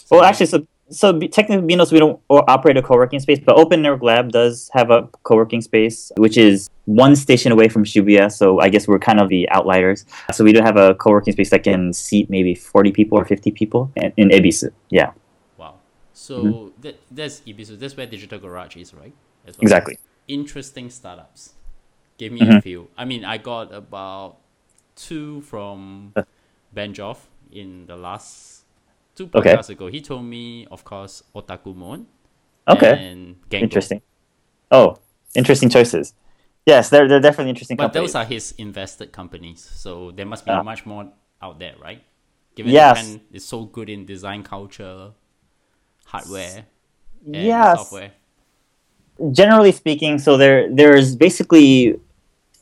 Well, 0.10 0.24
actually, 0.24 0.48
so 0.48 0.68
so 0.90 1.18
technically 1.20 1.76
Beenos 1.76 1.92
we 1.92 2.00
don't 2.00 2.20
operate 2.30 2.78
a 2.78 2.82
co-working 2.82 3.20
space, 3.20 3.40
but 3.40 3.58
Open 3.58 3.82
Network 3.82 4.04
Lab 4.04 4.32
does 4.32 4.70
have 4.74 4.92
a 4.92 5.08
co-working 5.24 5.62
space, 5.62 6.12
which 6.18 6.38
is 6.38 6.70
one 6.86 7.16
station 7.16 7.52
away 7.52 7.70
from 7.70 7.84
Shibuya. 7.84 8.32
So 8.32 8.60
I 8.60 8.70
guess 8.70 8.88
we're 8.88 9.00
kind 9.00 9.20
of 9.20 9.30
the 9.30 9.50
outliers. 9.50 10.06
So 10.32 10.44
we 10.44 10.54
do 10.54 10.62
have 10.62 10.78
a 10.78 10.96
co-working 10.96 11.34
space 11.34 11.50
that 11.52 11.64
can 11.64 11.94
seat 11.94 12.30
maybe 12.30 12.54
40 12.56 12.92
people 12.92 13.18
or 13.18 13.26
50 13.26 13.52
people 13.52 13.92
in, 13.96 14.14
in 14.18 14.30
Ebisu. 14.30 14.72
Yeah. 14.90 15.12
Wow. 15.58 15.76
So 16.14 16.44
mm-hmm. 16.44 16.82
that, 16.82 17.00
that's 17.10 17.40
Ebisu. 17.42 17.80
That's 17.80 17.96
where 17.96 18.06
Digital 18.06 18.40
Garage 18.40 18.76
is, 18.76 18.94
right? 18.94 19.14
Well. 19.46 19.56
Exactly. 19.62 19.98
Interesting 20.28 20.90
startups. 20.90 21.54
Give 22.18 22.32
me 22.32 22.42
mm-hmm. 22.42 22.58
a 22.58 22.62
few. 22.62 22.90
I 22.98 23.06
mean, 23.06 23.26
I 23.26 23.38
got 23.38 23.74
about 23.74 24.38
two 24.96 25.42
from 25.42 26.14
Benjoff 26.74 27.28
in 27.52 27.86
the 27.88 27.96
last 27.96 28.63
two 29.16 29.28
podcasts 29.28 29.66
okay. 29.66 29.74
ago. 29.74 29.88
He 29.88 30.02
told 30.02 30.26
me, 30.26 30.68
of 30.72 30.84
course, 30.84 31.24
Otakumon. 31.36 32.06
Okay. 32.68 33.26
Interesting. 33.52 34.02
Oh, 34.72 35.00
interesting 35.36 35.70
choices. 35.70 36.14
Yes, 36.66 36.90
they're, 36.90 37.08
they're 37.08 37.20
definitely 37.20 37.50
interesting 37.50 37.76
but 37.76 37.92
companies. 37.92 38.14
those 38.14 38.16
are 38.16 38.26
his 38.26 38.54
invested 38.58 39.12
companies, 39.12 39.60
so 39.62 40.12
there 40.12 40.26
must 40.26 40.46
be 40.46 40.52
uh, 40.52 40.64
much 40.64 40.86
more 40.86 41.12
out 41.42 41.60
there, 41.60 41.76
right? 41.82 42.02
Given 42.56 42.72
yes. 42.72 43.00
Japan 43.02 43.22
is 43.34 43.46
so 43.46 43.66
good 43.66 43.90
in 43.90 44.06
design 44.06 44.44
culture, 44.44 45.12
hardware, 46.06 46.66
and 47.26 47.36
yes. 47.36 47.80
software. 47.80 48.12
Generally 49.32 49.74
speaking, 49.74 50.20
so 50.20 50.38
there 50.38 50.74
there's 50.74 51.16
basically 51.16 52.00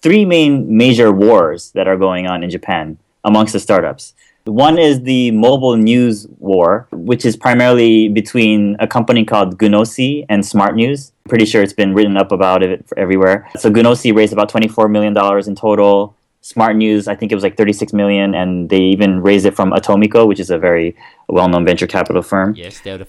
three 0.02 0.26
main 0.26 0.76
major 0.76 1.12
wars 1.12 1.72
that 1.72 1.88
are 1.88 1.98
going 1.98 2.28
on 2.28 2.44
in 2.44 2.50
Japan 2.50 2.98
amongst 3.24 3.54
the 3.54 3.60
startups. 3.60 4.16
One 4.46 4.80
is 4.80 5.04
the 5.04 5.32
mobile 5.32 5.78
news 5.78 6.28
war, 6.40 6.88
which 6.92 7.26
is 7.26 7.38
primarily 7.38 8.10
between 8.10 8.76
a 8.80 8.88
company 8.88 9.24
called 9.24 9.58
Gunosy 9.58 10.26
and 10.30 10.46
Smart 10.46 10.76
News. 10.76 11.12
Pretty 11.30 11.46
sure 11.46 11.62
it's 11.62 11.74
been 11.74 11.94
written 11.94 12.18
up 12.18 12.32
about 12.32 12.64
it 12.64 12.86
everywhere. 12.98 13.48
So 13.60 13.70
Gunosy 13.70 14.16
raised 14.16 14.34
about 14.34 14.52
$24 14.52 14.90
million 14.90 15.16
in 15.48 15.56
total. 15.56 16.16
Smart 16.42 16.76
News, 16.76 17.08
I 17.08 17.16
think 17.16 17.32
it 17.32 17.36
was 17.36 17.44
like 17.44 17.56
36 17.56 17.94
million, 17.94 18.34
and 18.34 18.68
they 18.70 18.82
even 18.82 19.22
raised 19.22 19.46
it 19.46 19.56
from 19.56 19.72
Atomico, 19.72 20.28
which 20.28 20.40
is 20.40 20.50
a 20.50 20.58
very 20.58 20.96
well-known 21.30 21.64
venture 21.64 21.86
capital 21.86 22.24
firm. 22.24 22.56
Yes, 22.56 22.80
they're 22.80 22.98
the 22.98 23.08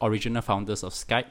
original 0.00 0.40
founders 0.40 0.84
of 0.84 0.92
Skype. 0.92 1.26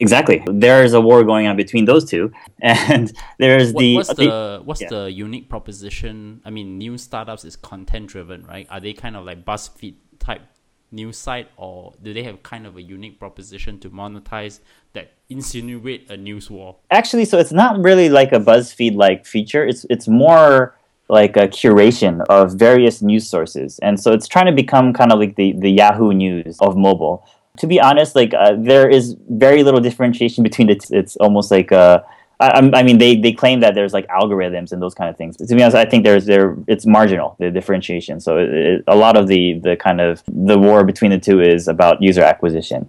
Exactly. 0.00 0.42
There's 0.46 0.92
a 0.92 1.00
war 1.00 1.24
going 1.24 1.46
on 1.46 1.56
between 1.56 1.84
those 1.84 2.08
two, 2.08 2.32
and 2.60 3.12
there's 3.38 3.72
what, 3.72 3.80
the 3.80 3.94
what's 3.96 4.14
the 4.14 4.62
what's 4.64 4.80
yeah. 4.80 4.88
the 4.88 5.12
unique 5.12 5.48
proposition? 5.48 6.40
I 6.44 6.50
mean, 6.50 6.78
new 6.78 6.96
startups 6.98 7.44
is 7.44 7.56
content 7.56 8.08
driven, 8.08 8.46
right? 8.46 8.66
Are 8.70 8.80
they 8.80 8.92
kind 8.92 9.16
of 9.16 9.24
like 9.24 9.44
BuzzFeed 9.44 9.96
type 10.18 10.42
news 10.90 11.18
site, 11.18 11.48
or 11.56 11.94
do 12.02 12.14
they 12.14 12.22
have 12.22 12.42
kind 12.42 12.66
of 12.66 12.76
a 12.76 12.82
unique 12.82 13.18
proposition 13.18 13.78
to 13.80 13.90
monetize 13.90 14.60
that 14.92 15.12
insinuate 15.28 16.08
a 16.10 16.16
news 16.16 16.48
war? 16.50 16.76
Actually, 16.90 17.24
so 17.24 17.38
it's 17.38 17.52
not 17.52 17.82
really 17.82 18.08
like 18.08 18.32
a 18.32 18.38
BuzzFeed 18.38 18.96
like 18.96 19.26
feature. 19.26 19.66
It's 19.66 19.84
it's 19.90 20.06
more 20.06 20.76
like 21.08 21.36
a 21.36 21.48
curation 21.48 22.24
of 22.28 22.52
various 22.52 23.02
news 23.02 23.28
sources, 23.28 23.80
and 23.80 23.98
so 23.98 24.12
it's 24.12 24.28
trying 24.28 24.46
to 24.46 24.52
become 24.52 24.92
kind 24.92 25.10
of 25.10 25.18
like 25.18 25.34
the 25.34 25.52
the 25.58 25.70
Yahoo 25.70 26.12
News 26.12 26.56
of 26.60 26.76
mobile 26.76 27.26
to 27.58 27.66
be 27.66 27.80
honest, 27.80 28.14
like 28.14 28.34
uh, 28.34 28.54
there 28.56 28.88
is 28.88 29.16
very 29.28 29.62
little 29.62 29.80
differentiation 29.80 30.42
between 30.42 30.70
it. 30.70 30.90
It's 30.90 31.16
almost 31.16 31.50
like 31.50 31.72
uh, 31.72 32.00
I, 32.40 32.70
I, 32.72 32.82
mean, 32.82 32.98
they, 32.98 33.16
they 33.16 33.32
claim 33.32 33.60
that 33.60 33.74
there's 33.74 33.92
like 33.92 34.06
algorithms 34.08 34.70
and 34.72 34.80
those 34.80 34.94
kind 34.94 35.10
of 35.10 35.16
things. 35.16 35.36
But 35.36 35.48
to 35.48 35.54
be 35.54 35.62
honest, 35.62 35.76
I 35.76 35.84
think 35.84 36.04
there's 36.04 36.24
there 36.24 36.56
it's 36.66 36.86
marginal 36.86 37.36
the 37.38 37.50
differentiation. 37.50 38.20
So 38.20 38.38
it, 38.38 38.48
it, 38.54 38.84
a 38.86 38.96
lot 38.96 39.16
of 39.16 39.26
the 39.26 39.58
the 39.58 39.76
kind 39.76 40.00
of 40.00 40.22
the 40.28 40.58
war 40.58 40.84
between 40.84 41.10
the 41.10 41.18
two 41.18 41.40
is 41.40 41.68
about 41.68 42.00
user 42.00 42.22
acquisition, 42.22 42.88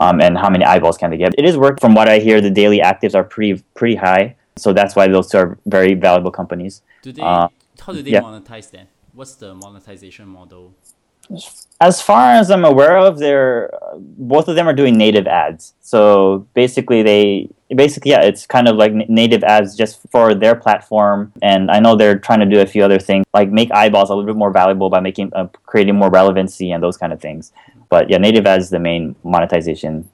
um, 0.00 0.20
and 0.20 0.36
how 0.36 0.50
many 0.50 0.64
eyeballs 0.64 0.98
can 0.98 1.10
they 1.10 1.16
get. 1.16 1.34
It 1.38 1.44
is 1.44 1.56
work 1.56 1.80
from 1.80 1.94
what 1.94 2.08
I 2.08 2.18
hear. 2.18 2.40
The 2.40 2.50
daily 2.50 2.80
actives 2.80 3.14
are 3.14 3.24
pretty 3.24 3.62
pretty 3.74 3.96
high, 3.96 4.36
so 4.56 4.72
that's 4.72 4.96
why 4.96 5.06
those 5.06 5.30
two 5.30 5.38
are 5.38 5.58
very 5.66 5.94
valuable 5.94 6.32
companies. 6.32 6.82
Do 7.02 7.12
they? 7.12 7.22
Uh, 7.22 7.48
how 7.80 7.92
do 7.92 8.02
they 8.02 8.10
yeah. 8.10 8.20
monetize 8.20 8.70
then? 8.70 8.88
What's 9.12 9.36
the 9.36 9.54
monetization 9.54 10.28
model? 10.28 10.74
As 11.80 12.02
far 12.02 12.32
as 12.32 12.50
I'm 12.50 12.64
aware 12.64 12.98
of, 12.98 13.18
they're 13.18 13.70
both 13.96 14.48
of 14.48 14.56
them 14.56 14.68
are 14.68 14.72
doing 14.72 14.96
native 14.96 15.26
ads. 15.26 15.74
So 15.80 16.46
basically, 16.54 17.02
they 17.02 17.50
basically 17.74 18.10
yeah, 18.10 18.22
it's 18.22 18.46
kind 18.46 18.68
of 18.68 18.76
like 18.76 18.92
native 18.92 19.44
ads 19.44 19.76
just 19.76 20.00
for 20.10 20.34
their 20.34 20.56
platform. 20.56 21.32
And 21.40 21.70
I 21.70 21.78
know 21.78 21.94
they're 21.94 22.18
trying 22.18 22.40
to 22.40 22.46
do 22.46 22.60
a 22.60 22.66
few 22.66 22.82
other 22.82 22.98
things, 22.98 23.24
like 23.32 23.50
make 23.50 23.70
eyeballs 23.72 24.10
a 24.10 24.14
little 24.14 24.26
bit 24.26 24.36
more 24.36 24.50
valuable 24.50 24.90
by 24.90 25.00
making 25.00 25.32
uh, 25.34 25.46
creating 25.64 25.96
more 25.96 26.10
relevancy 26.10 26.72
and 26.72 26.82
those 26.82 26.96
kind 26.96 27.12
of 27.12 27.20
things. 27.20 27.52
But 27.88 28.10
yeah, 28.10 28.18
native 28.18 28.46
ads 28.46 28.64
is 28.64 28.70
the 28.70 28.80
main 28.80 29.14
monetization. 29.22 30.08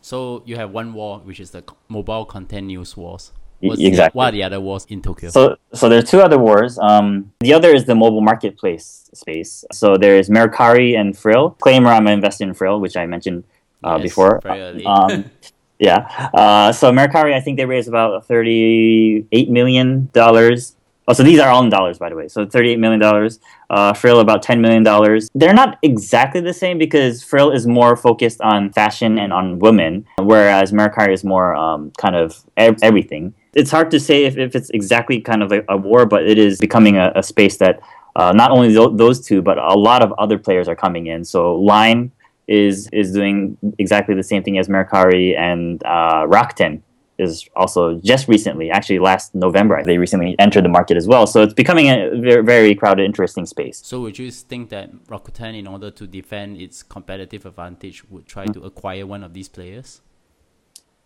So 0.00 0.42
you 0.44 0.56
have 0.56 0.70
one 0.70 0.92
wall, 0.92 1.20
which 1.20 1.40
is 1.40 1.50
the 1.50 1.64
mobile 1.88 2.24
content 2.24 2.66
news 2.66 2.96
wars. 2.96 3.32
What's 3.60 3.80
exactly. 3.80 4.18
What 4.18 4.32
the 4.32 4.42
other 4.42 4.60
was 4.60 4.84
in 4.86 5.02
Tokyo? 5.02 5.30
So, 5.30 5.56
so 5.72 5.88
there 5.88 5.98
are 5.98 6.02
two 6.02 6.20
other 6.20 6.38
wars. 6.38 6.78
Um, 6.78 7.32
the 7.40 7.54
other 7.54 7.74
is 7.74 7.84
the 7.84 7.94
mobile 7.94 8.20
marketplace 8.20 9.10
space. 9.14 9.64
So 9.72 9.96
there 9.96 10.16
is 10.16 10.28
Mercari 10.28 10.98
and 10.98 11.16
Frill. 11.16 11.56
Claimer, 11.60 11.88
I'm 11.88 12.06
invested 12.06 12.48
in 12.48 12.54
Frill, 12.54 12.80
which 12.80 12.96
I 12.96 13.06
mentioned 13.06 13.44
uh, 13.82 13.96
yes, 13.96 14.02
before. 14.02 14.46
Um, 14.86 15.30
yeah. 15.78 16.30
Uh, 16.34 16.72
so 16.72 16.92
Mercari, 16.92 17.32
I 17.32 17.40
think 17.40 17.56
they 17.56 17.64
raised 17.64 17.88
about 17.88 18.26
thirty-eight 18.26 19.50
million 19.50 20.10
dollars. 20.12 20.76
Oh, 21.08 21.12
so 21.12 21.22
these 21.22 21.38
are 21.38 21.48
all 21.48 21.62
in 21.62 21.70
dollars, 21.70 21.98
by 21.98 22.10
the 22.10 22.16
way. 22.16 22.28
So 22.28 22.44
thirty-eight 22.44 22.78
million 22.78 23.00
dollars. 23.00 23.40
Uh, 23.70 23.94
Frill 23.94 24.20
about 24.20 24.42
ten 24.42 24.60
million 24.60 24.82
dollars. 24.82 25.30
They're 25.34 25.54
not 25.54 25.78
exactly 25.82 26.42
the 26.42 26.52
same 26.52 26.76
because 26.76 27.22
Frill 27.22 27.52
is 27.52 27.66
more 27.66 27.96
focused 27.96 28.40
on 28.42 28.70
fashion 28.72 29.18
and 29.18 29.32
on 29.32 29.60
women, 29.60 30.06
whereas 30.18 30.72
Mercari 30.72 31.14
is 31.14 31.24
more 31.24 31.54
um, 31.54 31.90
kind 31.96 32.16
of 32.16 32.44
ev- 32.58 32.78
everything 32.82 33.32
it's 33.56 33.70
hard 33.70 33.90
to 33.90 33.98
say 33.98 34.24
if, 34.24 34.36
if 34.36 34.54
it's 34.54 34.70
exactly 34.70 35.20
kind 35.20 35.42
of 35.42 35.50
a, 35.50 35.64
a 35.68 35.76
war, 35.76 36.06
but 36.06 36.24
it 36.24 36.38
is 36.38 36.60
becoming 36.60 36.96
a, 36.98 37.10
a 37.16 37.22
space 37.22 37.56
that 37.56 37.80
uh, 38.14 38.32
not 38.32 38.50
only 38.50 38.68
th- 38.68 38.90
those 38.94 39.18
two, 39.20 39.42
but 39.42 39.58
a 39.58 39.74
lot 39.74 40.02
of 40.02 40.12
other 40.18 40.38
players 40.38 40.68
are 40.68 40.76
coming 40.76 41.06
in. 41.06 41.24
So 41.24 41.56
Line 41.56 42.12
is 42.46 42.88
is 42.92 43.12
doing 43.12 43.58
exactly 43.78 44.14
the 44.14 44.22
same 44.22 44.42
thing 44.44 44.56
as 44.58 44.68
Mercari, 44.68 45.36
and 45.36 45.82
uh, 45.84 46.26
Rakuten 46.26 46.82
is 47.18 47.48
also 47.56 47.98
just 48.04 48.28
recently, 48.28 48.70
actually 48.70 48.98
last 48.98 49.34
November, 49.34 49.82
they 49.82 49.98
recently 49.98 50.36
entered 50.38 50.64
the 50.64 50.68
market 50.68 50.96
as 50.98 51.08
well. 51.08 51.26
So 51.26 51.42
it's 51.42 51.54
becoming 51.54 51.88
a 51.88 52.42
very, 52.42 52.74
crowded, 52.74 53.04
interesting 53.04 53.46
space. 53.46 53.80
So 53.82 54.02
would 54.02 54.18
you 54.18 54.30
think 54.30 54.68
that 54.68 54.92
Rakuten, 55.06 55.58
in 55.58 55.66
order 55.66 55.90
to 55.90 56.06
defend 56.06 56.60
its 56.60 56.82
competitive 56.82 57.46
advantage, 57.46 58.04
would 58.10 58.26
try 58.26 58.44
mm-hmm. 58.44 58.60
to 58.60 58.66
acquire 58.66 59.06
one 59.06 59.24
of 59.24 59.32
these 59.32 59.48
players? 59.48 60.02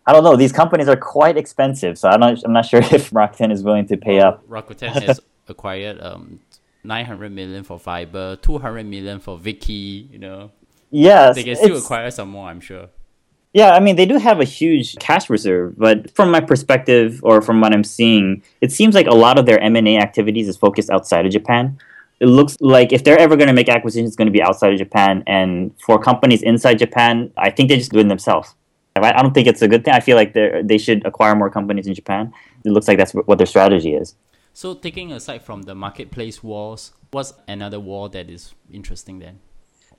I 0.07 0.12
don't 0.12 0.25
know. 0.25 0.37
These 0.37 0.52
companies 0.52 0.88
are 0.88 0.97
quite 0.97 1.37
expensive, 1.37 1.99
so 1.99 2.09
I'm 2.09 2.21
not. 2.21 2.42
I'm 2.45 2.52
not 2.52 2.66
sure 2.66 2.80
if 2.92 3.11
Rakuten 3.11 3.52
is 3.52 3.62
willing 3.62 3.87
to 3.88 3.97
pay 3.97 4.21
up. 4.21 4.47
Rakuten 4.49 4.88
has 4.88 5.21
acquired 5.49 6.00
um, 6.00 6.40
900 6.85 7.33
million 7.33 7.64
for 7.64 7.78
Viber, 7.78 8.40
200 8.40 8.87
million 8.87 9.21
for 9.21 9.38
Viki. 9.38 10.11
You 10.11 10.19
know. 10.19 10.50
Yes, 10.90 11.37
they 11.37 11.45
can 11.45 11.57
still 11.57 11.76
acquire 11.76 12.11
some 12.11 12.30
more. 12.30 12.49
I'm 12.49 12.61
sure. 12.61 12.88
Yeah, 13.52 13.73
I 13.73 13.80
mean 13.80 13.97
they 13.97 14.07
do 14.07 14.16
have 14.19 14.40
a 14.40 14.45
huge 14.45 14.97
cash 14.97 15.28
reserve, 15.28 15.76
but 15.76 16.11
from 16.14 16.30
my 16.30 16.40
perspective 16.40 17.21
or 17.25 17.42
from 17.42 17.61
what 17.61 17.73
I'm 17.73 17.83
seeing, 17.83 18.42
it 18.61 18.71
seems 18.71 18.95
like 18.95 19.07
a 19.07 19.14
lot 19.14 19.38
of 19.38 19.47
their 19.47 19.61
M 19.61 19.75
and 19.75 19.88
A 19.88 19.97
activities 19.97 20.47
is 20.49 20.57
focused 20.57 20.88
outside 20.90 21.26
of 21.26 21.33
Japan. 21.33 21.76
It 22.21 22.26
looks 22.26 22.57
like 22.61 22.92
if 22.92 23.02
they're 23.02 23.19
ever 23.19 23.37
going 23.37 23.49
to 23.49 23.54
make 23.54 23.69
acquisitions, 23.69 24.11
it's 24.11 24.16
going 24.16 24.26
to 24.26 24.33
be 24.33 24.42
outside 24.42 24.73
of 24.73 24.78
Japan. 24.78 25.25
And 25.26 25.75
for 25.80 25.99
companies 25.99 26.42
inside 26.42 26.78
Japan, 26.78 27.33
I 27.37 27.50
think 27.50 27.71
they 27.71 27.78
just 27.78 27.92
do 27.92 27.99
it 27.99 28.09
themselves. 28.09 28.54
I 28.97 29.23
don't 29.23 29.32
think 29.32 29.47
it's 29.47 29.62
a 29.62 29.68
good 29.68 29.85
thing. 29.85 29.94
I 29.94 30.00
feel 30.00 30.16
like 30.16 30.35
they 30.35 30.62
they 30.64 30.78
should 30.78 31.06
acquire 31.06 31.35
more 31.35 31.50
companies 31.50 31.87
in 31.87 31.94
Japan. 31.94 32.32
It 32.64 32.70
looks 32.70 32.88
like 32.88 32.99
that's 32.99 33.12
what 33.12 33.38
their 33.38 33.47
strategy 33.47 33.94
is. 33.94 34.14
So, 34.52 34.75
taking 34.75 35.12
aside 35.12 35.42
from 35.42 35.62
the 35.62 35.75
marketplace 35.75 36.42
wars, 36.42 36.92
what's 37.12 37.32
another 37.47 37.78
war 37.78 38.09
that 38.11 38.28
is 38.28 38.54
interesting 38.70 39.20
then? 39.20 39.38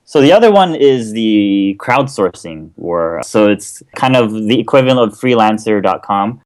So 0.04 0.20
the 0.20 0.32
other 0.32 0.50
one 0.50 0.74
is 0.74 1.12
the 1.12 1.76
crowdsourcing 1.78 2.70
war. 2.76 3.20
So 3.24 3.48
it's 3.48 3.82
kind 3.94 4.16
of 4.16 4.32
the 4.32 4.58
equivalent 4.58 4.98
of 4.98 5.18
freelancer.com. 5.18 6.40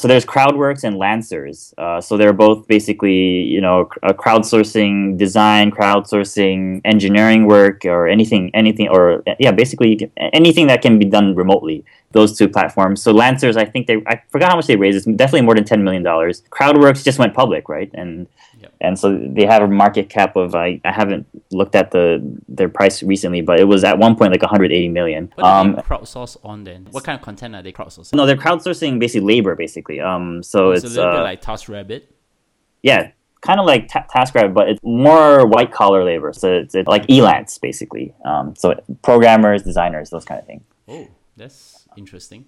So 0.00 0.08
there's 0.08 0.24
CrowdWorks 0.24 0.82
and 0.84 0.96
Lancers. 0.96 1.74
Uh, 1.76 2.00
so 2.00 2.16
they're 2.16 2.32
both 2.32 2.66
basically, 2.66 3.42
you 3.42 3.60
know, 3.60 3.88
a 4.02 4.14
crowdsourcing 4.14 5.18
design, 5.18 5.70
crowdsourcing 5.70 6.80
engineering 6.84 7.46
work, 7.46 7.84
or 7.84 8.08
anything, 8.08 8.50
anything, 8.54 8.88
or 8.88 9.22
yeah, 9.38 9.52
basically 9.52 10.10
anything 10.16 10.66
that 10.68 10.80
can 10.80 10.98
be 10.98 11.04
done 11.04 11.34
remotely. 11.34 11.84
Those 12.12 12.36
two 12.36 12.48
platforms. 12.48 13.00
So 13.02 13.12
Lancers, 13.12 13.56
I 13.56 13.64
think 13.66 13.86
they, 13.86 14.02
I 14.06 14.20
forgot 14.30 14.50
how 14.50 14.56
much 14.56 14.66
they 14.66 14.74
raised. 14.74 14.96
It's 14.96 15.16
definitely 15.16 15.42
more 15.42 15.54
than 15.54 15.64
ten 15.64 15.84
million 15.84 16.02
dollars. 16.02 16.42
CrowdWorks 16.50 17.04
just 17.04 17.18
went 17.18 17.34
public, 17.34 17.68
right? 17.68 17.90
And. 17.94 18.26
And 18.80 18.98
so 18.98 19.18
they 19.18 19.44
have 19.44 19.62
a 19.62 19.68
market 19.68 20.08
cap 20.08 20.36
of 20.36 20.54
I, 20.54 20.80
I 20.84 20.92
haven't 20.92 21.26
looked 21.50 21.74
at 21.74 21.90
the 21.90 22.20
their 22.48 22.68
price 22.68 23.02
recently, 23.02 23.42
but 23.42 23.60
it 23.60 23.64
was 23.64 23.84
at 23.84 23.98
one 23.98 24.16
point 24.16 24.32
like 24.32 24.40
180 24.40 24.88
million. 24.88 25.30
What 25.34 25.46
um, 25.46 25.74
they 25.74 25.82
crowdsource 25.82 26.38
on 26.42 26.64
then? 26.64 26.88
What 26.90 27.04
kind 27.04 27.18
of 27.18 27.22
content 27.22 27.54
are 27.54 27.62
they 27.62 27.72
crowdsourcing? 27.72 28.14
No, 28.14 28.24
they're 28.24 28.36
crowdsourcing 28.36 28.98
basically 28.98 29.34
labor, 29.34 29.54
basically. 29.54 30.00
Um, 30.00 30.42
so 30.42 30.68
oh, 30.68 30.70
it's, 30.70 30.84
it's 30.84 30.94
a 30.94 30.96
little 30.96 31.12
uh, 31.12 31.16
bit 31.18 31.22
like 31.24 31.42
TaskRabbit. 31.42 32.04
Yeah, 32.82 33.10
kind 33.42 33.60
of 33.60 33.66
like 33.66 33.88
ta- 33.88 34.06
TaskRabbit, 34.14 34.54
but 34.54 34.70
it's 34.70 34.80
more 34.82 35.46
white 35.46 35.72
collar 35.72 36.02
labor. 36.04 36.32
So 36.32 36.50
it's, 36.50 36.74
it's 36.74 36.88
like 36.88 37.06
Elance 37.08 37.60
basically. 37.60 38.14
Um, 38.24 38.54
so 38.56 38.80
programmers, 39.02 39.62
designers, 39.62 40.08
those 40.08 40.24
kind 40.24 40.40
of 40.40 40.46
things. 40.46 40.62
Oh, 40.88 41.08
that's 41.36 41.86
interesting. 41.96 42.46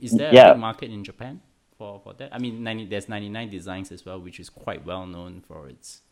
Is 0.00 0.12
there 0.12 0.30
a 0.30 0.34
yeah. 0.34 0.52
big 0.52 0.60
market 0.60 0.90
in 0.90 1.02
Japan? 1.02 1.40
For, 1.78 2.00
for 2.02 2.12
that. 2.14 2.34
I 2.34 2.38
mean, 2.38 2.62
90, 2.62 2.86
there's 2.86 3.08
99 3.08 3.48
Designs 3.48 3.92
as 3.92 4.04
well, 4.04 4.20
which 4.20 4.40
is 4.40 4.50
quite 4.50 4.84
well 4.84 5.06
known 5.06 5.42
for 5.46 5.68
its. 5.68 6.02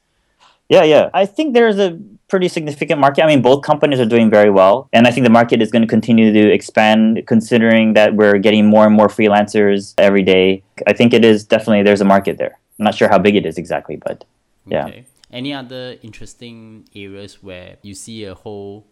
Yeah, 0.68 0.84
yeah. 0.84 1.10
I 1.14 1.26
think 1.26 1.54
there's 1.54 1.78
a 1.78 1.98
pretty 2.28 2.48
significant 2.48 3.00
market. 3.00 3.24
I 3.24 3.26
mean, 3.26 3.42
both 3.42 3.62
companies 3.62 4.00
are 4.00 4.06
doing 4.06 4.30
very 4.30 4.50
well. 4.50 4.88
And 4.92 5.06
I 5.06 5.10
think 5.10 5.24
the 5.24 5.30
market 5.30 5.62
is 5.62 5.70
going 5.70 5.82
to 5.82 5.88
continue 5.88 6.32
to 6.32 6.52
expand 6.52 7.22
considering 7.26 7.94
that 7.94 8.14
we're 8.14 8.38
getting 8.38 8.66
more 8.66 8.86
and 8.86 8.94
more 8.94 9.08
freelancers 9.08 9.94
every 9.98 10.22
day. 10.22 10.62
I 10.86 10.92
think 10.92 11.12
it 11.12 11.24
is 11.24 11.44
definitely, 11.44 11.82
there's 11.82 12.00
a 12.00 12.04
market 12.04 12.38
there. 12.38 12.58
I'm 12.78 12.84
not 12.84 12.94
sure 12.94 13.08
how 13.08 13.18
big 13.18 13.36
it 13.36 13.46
is 13.46 13.58
exactly, 13.58 13.96
but 13.96 14.24
yeah. 14.66 14.86
Okay. 14.86 15.06
Any 15.32 15.52
other 15.52 15.96
interesting 16.02 16.88
areas 16.94 17.42
where 17.42 17.76
you 17.82 17.94
see 17.94 18.24
a 18.24 18.34
whole 18.34 18.86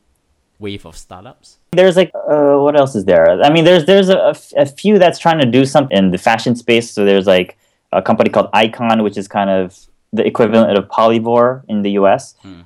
wave 0.59 0.87
of 0.87 0.97
startups? 0.97 1.59
There's 1.73 1.97
like 1.97 2.11
uh, 2.15 2.57
what 2.57 2.79
else 2.79 2.95
is 2.95 3.05
there? 3.05 3.43
I 3.43 3.51
mean, 3.51 3.65
there's 3.65 3.85
there's 3.85 4.09
a, 4.09 4.35
a 4.57 4.67
few 4.67 4.99
that's 4.99 5.19
trying 5.19 5.41
to 5.41 5.47
do 5.47 5.65
something 5.65 5.97
in 5.97 6.11
the 6.11 6.19
fashion 6.19 6.57
space. 6.57 6.91
So 6.91 7.05
there's 7.05 7.27
like 7.27 7.59
a 7.93 8.03
company 8.03 8.31
called 8.31 8.51
iQON, 8.53 9.03
which 9.03 9.17
is 9.17 9.29
kind 9.29 9.51
of 9.51 9.79
the 10.13 10.27
equivalent 10.27 10.79
of 10.79 10.89
Polyvore 10.89 11.63
in 11.69 11.83
the 11.83 11.93
U.S. 11.93 12.35
Hmm. 12.43 12.63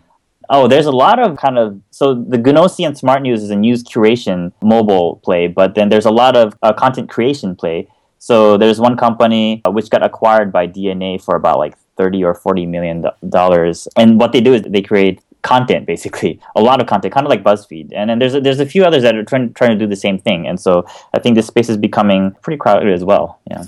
Oh, 0.50 0.66
there's 0.66 0.87
a 0.87 0.92
lot 0.92 1.18
of 1.18 1.37
kind 1.37 1.59
of 1.59 1.80
so 1.90 2.14
the 2.14 2.38
Gunosy 2.38 2.87
and 2.87 2.97
Smart 2.97 3.23
News 3.23 3.42
is 3.42 3.50
a 3.50 3.57
news 3.57 3.83
curation 3.85 4.52
mobile 4.62 5.16
play, 5.25 5.47
but 5.47 5.75
then 5.75 5.88
there's 5.90 6.07
a 6.07 6.11
lot 6.11 6.37
of 6.37 6.57
uh, 6.62 6.73
content 6.73 7.11
creation 7.11 7.54
play. 7.54 7.88
So 8.18 8.57
there's 8.57 8.80
one 8.80 8.97
company 8.97 9.62
uh, 9.66 9.71
which 9.71 9.90
got 9.90 10.02
acquired 10.02 10.50
by 10.50 10.66
DeNA 10.66 11.23
for 11.23 11.37
about 11.37 11.59
like 11.59 11.76
30 11.97 12.25
or 12.25 12.35
40 12.35 12.66
million 12.66 13.04
dollars, 13.28 13.88
and 13.97 14.18
what 14.18 14.33
they 14.33 14.40
do 14.40 14.54
is 14.54 14.62
they 14.62 14.83
create 14.83 15.21
content 15.42 15.87
basically. 15.87 16.40
A 16.57 16.61
lot 16.61 16.80
of 16.80 16.87
content 16.87 17.14
kind 17.14 17.26
of 17.26 17.30
like 17.30 17.42
buzzfeed. 17.42 17.92
And 17.95 18.11
then 18.11 18.18
there's 18.18 18.35
a, 18.35 18.40
there's 18.40 18.61
a 18.61 18.66
few 18.66 18.85
others 18.85 19.02
that 19.02 19.14
are 19.14 19.25
trying, 19.25 19.52
trying 19.54 19.71
to 19.71 19.76
do 19.76 19.87
the 19.87 19.97
same 19.97 20.18
thing. 20.18 20.47
And 20.47 20.59
so 20.61 20.85
i 21.14 21.18
think 21.18 21.37
this 21.37 21.47
space 21.47 21.68
is 21.68 21.76
becoming 21.76 22.35
pretty 22.42 22.59
crowded 22.59 22.92
as 22.92 23.04
well 23.04 23.40
yeah. 23.50 23.64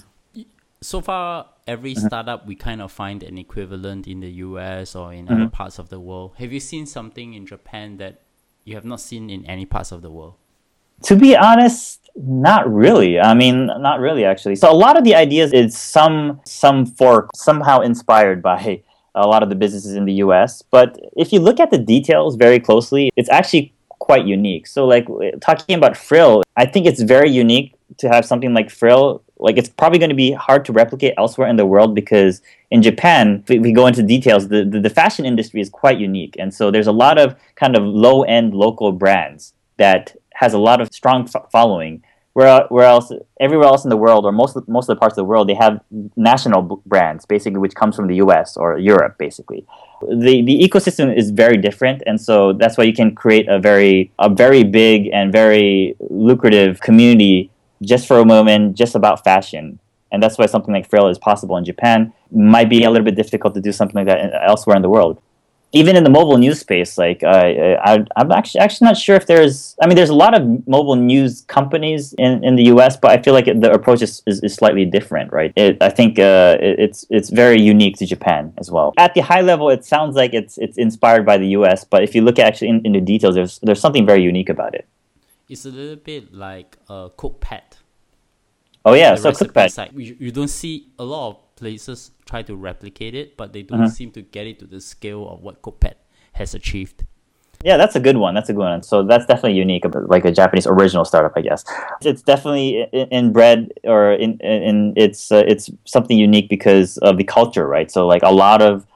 So 0.82 1.02
far 1.02 1.46
every 1.66 1.94
mm-hmm. 1.94 2.06
startup 2.06 2.46
we 2.46 2.54
kind 2.54 2.80
of 2.80 2.90
find 2.90 3.22
an 3.22 3.36
equivalent 3.36 4.08
in 4.08 4.20
the 4.20 4.30
us 4.30 4.96
or 4.96 5.12
in 5.12 5.26
mm-hmm. 5.26 5.34
other 5.34 5.50
parts 5.50 5.78
of 5.78 5.90
the 5.90 6.00
world. 6.00 6.32
Have 6.38 6.52
you 6.52 6.60
seen 6.60 6.86
something 6.86 7.34
in 7.34 7.44
japan 7.46 7.98
that 7.98 8.22
you 8.64 8.74
have 8.74 8.84
not 8.84 9.00
seen 9.00 9.28
in 9.28 9.44
any 9.44 9.66
parts 9.66 9.92
of 9.92 10.00
the 10.00 10.10
world? 10.10 10.34
To 11.02 11.16
be 11.16 11.36
honest 11.36 11.98
not 12.16 12.70
really. 12.72 13.20
I 13.20 13.34
mean 13.34 13.66
not 13.66 14.00
really 14.00 14.24
actually. 14.24 14.56
So 14.56 14.70
a 14.70 14.74
lot 14.74 14.96
of 14.96 15.04
the 15.04 15.14
ideas 15.14 15.52
is 15.52 15.76
some 15.76 16.40
some 16.44 16.86
fork 16.86 17.30
somehow 17.34 17.80
inspired 17.80 18.42
by 18.42 18.80
a 19.14 19.26
lot 19.26 19.42
of 19.42 19.48
the 19.48 19.54
businesses 19.54 19.94
in 19.94 20.04
the 20.04 20.14
US. 20.14 20.62
But 20.62 20.98
if 21.16 21.32
you 21.32 21.40
look 21.40 21.60
at 21.60 21.70
the 21.70 21.78
details 21.78 22.36
very 22.36 22.60
closely, 22.60 23.10
it's 23.16 23.30
actually 23.30 23.72
quite 24.00 24.26
unique. 24.26 24.66
So, 24.66 24.86
like 24.86 25.06
talking 25.40 25.76
about 25.76 25.96
Frill, 25.96 26.42
I 26.56 26.66
think 26.66 26.86
it's 26.86 27.02
very 27.02 27.30
unique 27.30 27.74
to 27.98 28.08
have 28.08 28.24
something 28.24 28.52
like 28.52 28.70
Frill. 28.70 29.22
Like, 29.38 29.56
it's 29.56 29.68
probably 29.68 29.98
going 29.98 30.10
to 30.10 30.16
be 30.16 30.32
hard 30.32 30.64
to 30.66 30.72
replicate 30.72 31.14
elsewhere 31.16 31.48
in 31.48 31.56
the 31.56 31.64
world 31.64 31.94
because 31.94 32.42
in 32.70 32.82
Japan, 32.82 33.44
if 33.48 33.62
we 33.62 33.72
go 33.72 33.86
into 33.86 34.02
details, 34.02 34.48
the, 34.48 34.64
the, 34.64 34.80
the 34.80 34.90
fashion 34.90 35.24
industry 35.24 35.60
is 35.60 35.70
quite 35.70 35.98
unique. 35.98 36.34
And 36.38 36.52
so, 36.52 36.70
there's 36.70 36.88
a 36.88 36.92
lot 36.92 37.18
of 37.18 37.36
kind 37.54 37.76
of 37.76 37.84
low 37.84 38.22
end 38.24 38.54
local 38.54 38.90
brands 38.92 39.54
that 39.76 40.16
has 40.34 40.54
a 40.54 40.58
lot 40.58 40.80
of 40.80 40.88
strong 40.92 41.28
f- 41.32 41.50
following 41.52 42.02
where, 42.40 42.66
where 42.68 42.86
else 42.86 43.12
everywhere 43.38 43.68
else 43.68 43.84
in 43.84 43.90
the 43.90 43.96
world 43.96 44.24
or 44.24 44.32
most 44.32 44.56
of, 44.56 44.66
most 44.66 44.88
of 44.88 44.96
the 44.96 45.00
parts 45.00 45.12
of 45.12 45.16
the 45.16 45.24
world 45.24 45.48
they 45.48 45.54
have 45.54 45.80
national 46.16 46.62
b- 46.62 46.76
brands 46.86 47.26
basically 47.26 47.58
which 47.58 47.74
comes 47.74 47.94
from 47.94 48.06
the 48.06 48.16
US 48.16 48.56
or 48.56 48.78
Europe 48.78 49.18
basically. 49.18 49.66
The 50.00 50.42
the 50.48 50.56
ecosystem 50.66 51.14
is 51.14 51.30
very 51.30 51.58
different 51.58 52.02
and 52.06 52.18
so 52.18 52.54
that's 52.54 52.78
why 52.78 52.84
you 52.84 52.94
can 52.94 53.14
create 53.14 53.46
a 53.48 53.58
very 53.58 54.10
a 54.18 54.30
very 54.44 54.64
big 54.64 55.08
and 55.12 55.30
very 55.30 55.96
lucrative 56.08 56.80
community 56.80 57.50
just 57.82 58.06
for 58.08 58.18
a 58.18 58.24
moment 58.24 58.76
just 58.82 58.94
about 58.94 59.22
fashion. 59.22 59.78
And 60.12 60.22
that's 60.22 60.36
why 60.38 60.46
something 60.46 60.74
like 60.74 60.88
Frill 60.90 61.08
is 61.08 61.18
possible 61.18 61.56
in 61.56 61.64
Japan. 61.64 62.12
Might 62.32 62.68
be 62.68 62.82
a 62.82 62.90
little 62.90 63.04
bit 63.04 63.16
difficult 63.22 63.54
to 63.54 63.60
do 63.60 63.70
something 63.70 63.94
like 64.00 64.06
that 64.06 64.18
uh, 64.34 64.50
elsewhere 64.50 64.76
in 64.76 64.82
the 64.82 64.88
world 64.88 65.20
even 65.72 65.94
in 65.96 66.02
the 66.02 66.10
mobile 66.10 66.36
news 66.36 66.58
space, 66.58 66.98
like 66.98 67.22
uh, 67.22 67.28
I, 67.28 68.04
I'm 68.16 68.32
actually 68.32 68.60
actually 68.60 68.86
not 68.86 68.96
sure 68.96 69.14
if 69.14 69.26
there's. 69.26 69.76
I 69.80 69.86
mean, 69.86 69.94
there's 69.94 70.10
a 70.10 70.14
lot 70.14 70.34
of 70.34 70.66
mobile 70.66 70.96
news 70.96 71.42
companies 71.42 72.12
in, 72.14 72.42
in 72.42 72.56
the 72.56 72.64
U.S., 72.64 72.96
but 72.96 73.12
I 73.12 73.22
feel 73.22 73.34
like 73.34 73.44
the 73.44 73.72
approach 73.72 74.02
is, 74.02 74.22
is, 74.26 74.42
is 74.42 74.54
slightly 74.54 74.84
different, 74.84 75.32
right? 75.32 75.52
It, 75.56 75.80
I 75.80 75.90
think 75.90 76.18
uh, 76.18 76.56
it, 76.60 76.80
it's 76.80 77.06
it's 77.10 77.30
very 77.30 77.60
unique 77.60 77.96
to 77.98 78.06
Japan 78.06 78.52
as 78.58 78.70
well. 78.70 78.92
At 78.98 79.14
the 79.14 79.20
high 79.20 79.42
level, 79.42 79.70
it 79.70 79.84
sounds 79.84 80.16
like 80.16 80.34
it's 80.34 80.58
it's 80.58 80.76
inspired 80.76 81.24
by 81.24 81.38
the 81.38 81.48
U.S., 81.58 81.84
but 81.84 82.02
if 82.02 82.14
you 82.16 82.22
look 82.22 82.40
actually 82.40 82.68
in, 82.68 82.84
in 82.84 82.92
the 82.92 83.00
details, 83.00 83.36
there's 83.36 83.60
there's 83.60 83.80
something 83.80 84.04
very 84.04 84.22
unique 84.22 84.48
about 84.48 84.74
it. 84.74 84.88
It's 85.48 85.66
a 85.66 85.70
little 85.70 85.96
bit 85.96 86.34
like 86.34 86.78
a 86.88 87.10
Cookpad. 87.10 87.62
Oh 88.84 88.94
yeah, 88.94 89.14
so 89.14 89.30
Cookpad. 89.30 89.92
You, 89.92 90.16
you 90.18 90.32
don't 90.32 90.48
see 90.48 90.88
a 90.98 91.04
lot 91.04 91.28
of 91.28 91.56
places 91.56 92.10
try 92.30 92.42
to 92.42 92.54
replicate 92.54 93.14
it, 93.14 93.36
but 93.36 93.52
they 93.52 93.62
don't 93.62 93.80
uh-huh. 93.80 93.98
seem 93.98 94.10
to 94.12 94.22
get 94.22 94.46
it 94.46 94.58
to 94.60 94.66
the 94.66 94.80
scale 94.80 95.28
of 95.28 95.42
what 95.42 95.62
Cookpad 95.62 95.96
has 96.32 96.54
achieved. 96.54 97.04
Yeah, 97.62 97.76
that's 97.76 97.94
a 97.94 98.00
good 98.00 98.16
one. 98.16 98.32
That's 98.34 98.48
a 98.48 98.54
good 98.54 98.70
one. 98.74 98.82
So 98.82 99.02
that's 99.02 99.26
definitely 99.26 99.58
unique, 99.58 99.84
like 100.14 100.24
a 100.24 100.32
Japanese 100.32 100.66
original 100.66 101.04
startup, 101.04 101.34
I 101.36 101.42
guess. 101.42 101.62
It's 102.00 102.22
definitely 102.22 102.84
inbred, 103.20 103.72
or 103.84 104.12
in 104.12 104.38
in 104.40 104.94
it's 104.96 105.30
uh, 105.30 105.44
it's 105.46 105.68
something 105.84 106.16
unique 106.16 106.48
because 106.48 106.96
of 107.08 107.18
the 107.18 107.24
culture, 107.24 107.66
right? 107.66 107.90
So 107.90 108.06
like 108.06 108.22
a 108.22 108.32
lot 108.32 108.62
of 108.62 108.86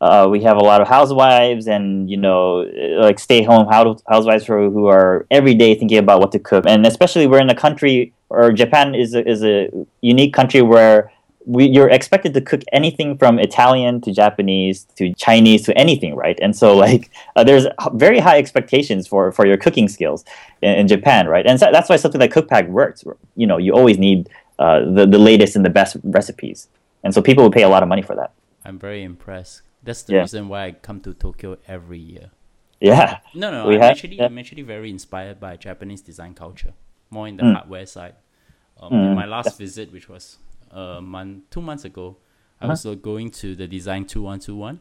uh, 0.00 0.26
we 0.28 0.42
have 0.42 0.56
a 0.56 0.64
lot 0.70 0.80
of 0.80 0.88
housewives 0.88 1.68
and 1.68 2.10
you 2.10 2.16
know 2.16 2.66
like 2.98 3.20
stay 3.20 3.44
home 3.44 3.68
housewives 3.68 4.44
who 4.46 4.86
are 4.88 5.24
every 5.30 5.54
day 5.54 5.76
thinking 5.76 5.98
about 5.98 6.18
what 6.18 6.32
to 6.32 6.40
cook, 6.40 6.64
and 6.66 6.84
especially 6.86 7.28
we're 7.28 7.44
in 7.46 7.50
a 7.50 7.60
country 7.66 8.12
or 8.28 8.50
Japan 8.52 8.94
is 8.94 9.14
a, 9.14 9.22
is 9.28 9.44
a 9.44 9.68
unique 10.00 10.32
country 10.32 10.62
where 10.62 11.12
we, 11.46 11.66
you're 11.66 11.88
expected 11.88 12.34
to 12.34 12.40
cook 12.40 12.62
anything 12.72 13.16
from 13.16 13.38
Italian 13.38 14.00
to 14.02 14.12
Japanese 14.12 14.84
to 14.96 15.12
Chinese 15.14 15.62
to 15.64 15.76
anything, 15.76 16.14
right? 16.14 16.38
And 16.42 16.54
so, 16.54 16.76
like, 16.76 17.10
uh, 17.36 17.44
there's 17.44 17.66
very 17.94 18.18
high 18.18 18.38
expectations 18.38 19.08
for, 19.08 19.32
for 19.32 19.46
your 19.46 19.56
cooking 19.56 19.88
skills 19.88 20.24
in, 20.62 20.70
in 20.80 20.88
Japan, 20.88 21.28
right? 21.28 21.46
And 21.46 21.58
so 21.58 21.70
that's 21.72 21.88
why 21.88 21.96
something 21.96 22.20
like 22.20 22.32
Cookpad 22.32 22.68
works. 22.68 23.04
You 23.36 23.46
know, 23.46 23.56
you 23.56 23.74
always 23.74 23.98
need 23.98 24.28
uh, 24.58 24.80
the, 24.80 25.06
the 25.06 25.18
latest 25.18 25.56
and 25.56 25.64
the 25.64 25.70
best 25.70 25.96
recipes. 26.04 26.68
And 27.02 27.14
so 27.14 27.22
people 27.22 27.42
will 27.44 27.50
pay 27.50 27.62
a 27.62 27.68
lot 27.68 27.82
of 27.82 27.88
money 27.88 28.02
for 28.02 28.14
that. 28.16 28.32
I'm 28.64 28.78
very 28.78 29.02
impressed. 29.02 29.62
That's 29.82 30.02
the 30.02 30.14
yeah. 30.14 30.20
reason 30.20 30.48
why 30.48 30.66
I 30.66 30.72
come 30.72 31.00
to 31.00 31.14
Tokyo 31.14 31.56
every 31.66 31.98
year. 31.98 32.30
Yeah. 32.80 33.20
No, 33.34 33.50
no, 33.50 33.70
I'm, 33.70 33.72
have, 33.80 33.90
actually, 33.92 34.16
yeah. 34.16 34.26
I'm 34.26 34.38
actually 34.38 34.62
very 34.62 34.90
inspired 34.90 35.40
by 35.40 35.56
Japanese 35.56 36.02
design 36.02 36.34
culture, 36.34 36.74
more 37.08 37.26
in 37.26 37.36
the 37.38 37.44
mm. 37.44 37.54
hardware 37.54 37.86
side. 37.86 38.16
Um, 38.78 38.92
mm. 38.92 39.10
In 39.10 39.14
my 39.14 39.26
last 39.26 39.58
visit, 39.58 39.92
which 39.92 40.08
was 40.08 40.38
a 40.70 41.00
month, 41.00 41.50
two 41.50 41.60
months 41.60 41.84
ago, 41.84 42.16
uh-huh. 42.60 42.66
I 42.66 42.68
was 42.68 42.86
uh, 42.86 42.94
going 42.94 43.30
to 43.32 43.54
the 43.54 43.66
design 43.66 44.04
two 44.04 44.22
one 44.22 44.38
two 44.38 44.56
one, 44.56 44.80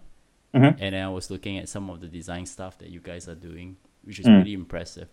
mm-hmm. 0.53 0.81
and 0.81 0.95
I 0.95 1.09
was 1.09 1.29
looking 1.29 1.57
at 1.57 1.69
some 1.69 1.89
of 1.89 2.01
the 2.01 2.07
design 2.07 2.45
stuff 2.45 2.77
that 2.79 2.89
you 2.89 2.99
guys 2.99 3.27
are 3.27 3.35
doing, 3.35 3.77
which 4.03 4.19
is 4.19 4.25
mm. 4.25 4.37
really 4.37 4.53
impressive. 4.53 5.07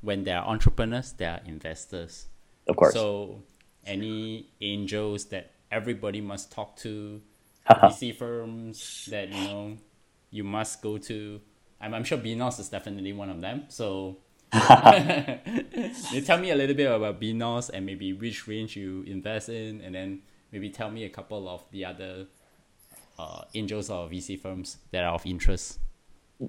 When 0.00 0.24
they 0.24 0.32
are 0.32 0.44
entrepreneurs, 0.44 1.12
they 1.12 1.26
are 1.26 1.40
investors. 1.46 2.28
Of 2.66 2.76
course. 2.76 2.94
So, 2.94 3.42
any 3.86 4.48
angels 4.60 5.26
that 5.26 5.52
everybody 5.70 6.20
must 6.20 6.50
talk 6.52 6.76
to, 6.76 7.20
VC 7.68 8.14
firms 8.14 9.08
that 9.10 9.28
you 9.32 9.44
know 9.44 9.76
you 10.30 10.44
must 10.44 10.82
go 10.82 10.98
to. 10.98 11.40
I'm, 11.80 11.94
I'm 11.94 12.04
sure 12.04 12.18
BEENOS 12.18 12.58
is 12.58 12.68
definitely 12.68 13.12
one 13.12 13.30
of 13.30 13.40
them. 13.40 13.64
So 13.68 14.18
you 16.12 16.20
tell 16.20 16.38
me 16.38 16.50
a 16.50 16.54
little 16.54 16.76
bit 16.76 16.90
about 16.90 17.20
BEENOS 17.20 17.70
and 17.70 17.86
maybe 17.86 18.12
which 18.12 18.46
range 18.46 18.76
you 18.76 19.02
invest 19.06 19.48
in, 19.48 19.80
and 19.80 19.94
then 19.94 20.22
maybe 20.52 20.68
tell 20.68 20.90
me 20.90 21.04
a 21.04 21.08
couple 21.08 21.48
of 21.48 21.64
the 21.70 21.84
other 21.84 22.26
uh, 23.18 23.42
angels 23.54 23.88
or 23.88 24.08
VC 24.08 24.38
firms 24.38 24.78
that 24.90 25.04
are 25.04 25.14
of 25.14 25.24
interest. 25.24 25.78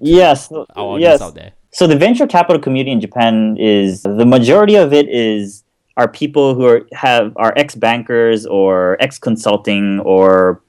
Yes, 0.00 0.52
yes. 0.76 1.22
out 1.22 1.34
there. 1.34 1.52
So 1.70 1.86
the 1.86 1.96
venture 1.96 2.26
capital 2.26 2.60
community 2.60 2.92
in 2.92 3.00
Japan 3.00 3.56
is 3.58 4.02
the 4.02 4.26
majority 4.26 4.74
of 4.74 4.92
it 4.92 5.08
is 5.08 5.64
are 5.96 6.08
people 6.08 6.54
who 6.54 6.66
are 6.66 6.86
have 6.92 7.32
are 7.36 7.54
ex 7.56 7.74
bankers 7.74 8.44
or 8.46 8.96
ex 9.00 9.18
consulting 9.18 10.00
or 10.00 10.62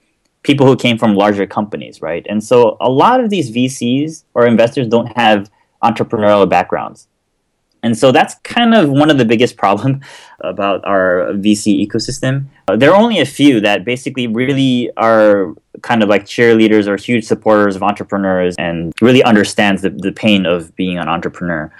people 0.43 0.65
who 0.67 0.75
came 0.75 0.97
from 0.97 1.15
larger 1.15 1.45
companies, 1.45 2.01
right? 2.01 2.25
And 2.29 2.43
so 2.43 2.77
a 2.79 2.89
lot 2.89 3.19
of 3.19 3.29
these 3.29 3.51
VCs 3.51 4.23
or 4.35 4.45
investors 4.45 4.87
don't 4.87 5.07
have 5.17 5.49
entrepreneurial 5.83 6.47
backgrounds. 6.47 7.07
And 7.85 7.95
so 7.95 8.11
that's 8.11 8.33
kind 8.41 8.73
of 8.73 8.89
one 8.89 9.11
of 9.11 9.19
the 9.19 9.25
biggest 9.25 9.57
problems 9.63 10.03
about 10.41 10.83
our 10.85 11.31
VC 11.33 11.85
ecosystem. 11.85 12.45
Uh, 12.67 12.75
there 12.75 12.91
are 12.91 12.99
only 12.99 13.19
a 13.19 13.25
few 13.25 13.61
that 13.61 13.85
basically 13.85 14.25
really 14.25 14.89
are 14.97 15.53
kind 15.83 16.01
of 16.01 16.09
like 16.09 16.25
cheerleaders 16.25 16.87
or 16.87 16.97
huge 16.97 17.25
supporters 17.25 17.75
of 17.75 17.83
entrepreneurs 17.83 18.55
and 18.57 18.91
really 19.01 19.23
understands 19.23 19.83
the, 19.83 19.91
the 19.91 20.11
pain 20.11 20.47
of 20.47 20.75
being 20.75 20.97
an 20.97 21.07
entrepreneur. 21.07 21.71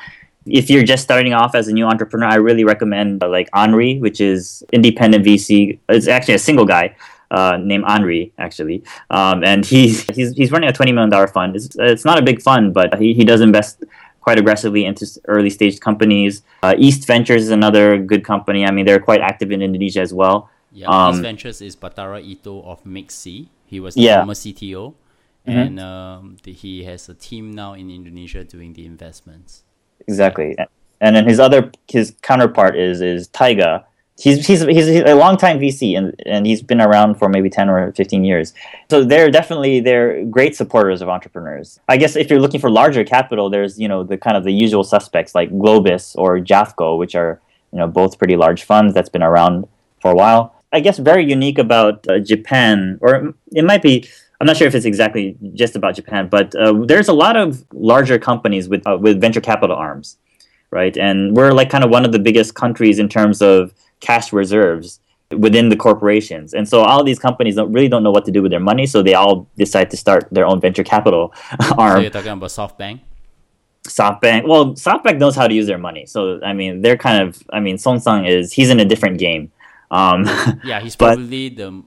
If 0.45 0.69
you're 0.69 0.83
just 0.83 1.01
starting 1.01 1.33
off 1.33 1.55
as 1.55 1.67
a 1.67 1.73
new 1.73 1.87
entrepreneur, 1.87 2.27
I 2.27 2.35
really 2.35 2.63
recommend 2.63 3.23
uh, 3.23 3.29
like 3.29 3.49
ANRI, 3.51 3.99
which 3.99 4.21
is 4.21 4.63
independent 4.71 5.25
VC. 5.25 5.79
It's 5.89 6.07
actually 6.07 6.35
a 6.35 6.39
single 6.39 6.65
guy 6.65 6.95
uh, 7.31 7.57
named 7.57 7.83
ANRI, 7.85 8.31
actually, 8.37 8.83
um, 9.09 9.43
and 9.43 9.65
he's, 9.65 10.03
he's 10.15 10.33
he's 10.33 10.51
running 10.51 10.69
a 10.69 10.71
twenty 10.71 10.91
million 10.91 11.09
dollar 11.09 11.25
fund. 11.27 11.55
It's, 11.55 11.75
it's 11.79 12.05
not 12.05 12.19
a 12.19 12.21
big 12.21 12.43
fund, 12.43 12.75
but 12.75 12.93
he, 12.99 13.15
he 13.15 13.23
does 13.25 13.41
invest 13.41 13.83
quite 14.25 14.39
aggressively 14.39 14.85
into 14.85 15.05
early 15.27 15.51
stage 15.51 15.79
companies. 15.79 16.41
Uh, 16.63 16.73
East 16.77 17.05
Ventures 17.05 17.43
is 17.43 17.51
another 17.51 17.99
good 17.99 18.25
company. 18.25 18.65
I 18.65 18.71
mean, 18.71 18.85
they're 18.85 18.99
quite 18.99 19.21
active 19.21 19.51
in 19.51 19.61
Indonesia 19.61 20.01
as 20.01 20.13
well. 20.13 20.49
Yeah, 20.71 20.87
um, 20.87 21.13
East 21.13 21.21
Ventures 21.21 21.61
is 21.61 21.75
Batara 21.75 22.19
Eto 22.19 22.65
of 22.65 22.83
Mixi. 22.83 23.47
He 23.67 23.79
was 23.79 23.93
the 23.93 24.01
yeah. 24.01 24.17
former 24.17 24.33
CTO, 24.33 24.95
mm-hmm. 25.47 25.51
and 25.51 25.79
um, 25.79 26.37
the, 26.43 26.51
he 26.53 26.83
has 26.85 27.07
a 27.07 27.13
team 27.13 27.51
now 27.53 27.73
in 27.73 27.91
Indonesia 27.91 28.43
doing 28.43 28.73
the 28.73 28.85
investments. 28.85 29.63
Exactly, 30.07 30.57
and 30.99 31.15
then 31.15 31.25
his 31.29 31.39
other 31.39 31.71
his 31.87 32.15
counterpart 32.23 32.75
is 32.75 33.01
is 33.01 33.27
Taiga, 33.27 33.85
he's 34.17 34.47
he's 34.47 34.61
he's 34.61 34.87
a 34.87 35.13
long 35.13 35.37
time 35.37 35.59
VC 35.59 35.97
and 35.97 36.19
and 36.25 36.45
he's 36.45 36.61
been 36.61 36.81
around 36.81 37.15
for 37.15 37.27
maybe 37.29 37.49
10 37.49 37.69
or 37.69 37.91
15 37.93 38.23
years. 38.23 38.53
So 38.89 39.03
they're 39.03 39.29
definitely 39.29 39.81
they're 39.81 40.23
great 40.25 40.55
supporters 40.55 41.01
of 41.01 41.09
entrepreneurs. 41.09 41.79
I 41.89 41.97
guess 41.97 42.15
if 42.15 42.29
you're 42.29 42.39
looking 42.39 42.59
for 42.59 42.69
larger 42.69 43.03
capital, 43.03 43.49
there's 43.49 43.79
you 43.79 43.87
know 43.87 44.03
the 44.03 44.17
kind 44.17 44.37
of 44.37 44.43
the 44.43 44.53
usual 44.53 44.83
suspects 44.83 45.35
like 45.35 45.49
Globis 45.51 46.15
or 46.17 46.39
Jafco, 46.39 46.97
which 46.97 47.15
are 47.15 47.41
you 47.71 47.79
know 47.79 47.87
both 47.87 48.17
pretty 48.17 48.35
large 48.35 48.63
funds 48.63 48.93
that's 48.93 49.09
been 49.09 49.23
around 49.23 49.67
for 50.01 50.11
a 50.11 50.15
while. 50.15 50.53
I 50.71 50.79
guess 50.79 50.97
very 50.97 51.25
unique 51.25 51.57
about 51.57 52.07
uh, 52.07 52.19
Japan, 52.19 52.97
or 53.01 53.33
it 53.51 53.63
might 53.63 53.81
be. 53.81 54.07
I'm 54.41 54.47
not 54.47 54.57
sure 54.57 54.67
if 54.67 54.75
it's 54.75 54.85
exactly 54.85 55.37
just 55.53 55.77
about 55.77 55.95
Japan, 55.95 56.27
but 56.27 56.53
uh, 56.55 56.73
there's 56.85 57.07
a 57.07 57.13
lot 57.13 57.37
of 57.37 57.63
larger 57.71 58.19
companies 58.19 58.67
with 58.67 58.85
uh, 58.85 58.97
with 58.99 59.21
venture 59.21 59.39
capital 59.39 59.75
arms, 59.75 60.17
right? 60.71 60.95
And 60.97 61.35
we're 61.35 61.53
like 61.53 61.69
kind 61.69 61.85
of 61.85 61.89
one 61.89 62.03
of 62.03 62.11
the 62.11 62.19
biggest 62.19 62.53
countries 62.53 62.99
in 62.99 63.07
terms 63.07 63.41
of 63.41 63.73
cash 64.05 64.31
reserves 64.31 64.99
within 65.31 65.69
the 65.69 65.75
corporations. 65.75 66.53
And 66.53 66.67
so 66.67 66.81
all 66.81 67.03
these 67.03 67.19
companies 67.19 67.55
don't 67.55 67.71
really 67.71 67.87
don't 67.87 68.03
know 68.03 68.11
what 68.11 68.25
to 68.25 68.31
do 68.31 68.41
with 68.41 68.51
their 68.51 68.59
money, 68.59 68.85
so 68.85 69.01
they 69.01 69.15
all 69.15 69.47
decide 69.57 69.89
to 69.91 69.97
start 69.97 70.27
their 70.31 70.45
own 70.45 70.61
venture 70.61 70.83
capital 70.83 71.33
arm. 71.77 71.97
So 71.97 72.01
you're 72.01 72.09
talking 72.11 72.31
about 72.31 72.49
SoftBank? 72.49 73.01
SoftBank. 73.87 74.47
Well, 74.47 74.73
SoftBank 74.73 75.17
knows 75.19 75.35
how 75.35 75.47
to 75.47 75.53
use 75.53 75.67
their 75.67 75.77
money. 75.77 76.05
So 76.05 76.39
I 76.43 76.53
mean, 76.53 76.81
they're 76.81 76.97
kind 76.97 77.27
of. 77.27 77.41
I 77.51 77.59
mean, 77.59 77.77
Son-san 77.77 78.25
is 78.25 78.51
he's 78.51 78.69
in 78.69 78.79
a 78.79 78.85
different 78.85 79.17
game. 79.17 79.51
Um, 79.91 80.25
yeah, 80.63 80.79
he's 80.79 80.95
probably 80.95 81.49
the 81.49 81.83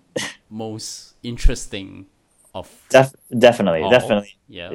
most 0.49 1.15
interesting 1.23 2.07
of. 2.55 2.71
Def- 2.89 3.15
definitely, 3.37 3.83
all. 3.83 3.91
definitely. 3.91 4.37
Yeah, 4.49 4.71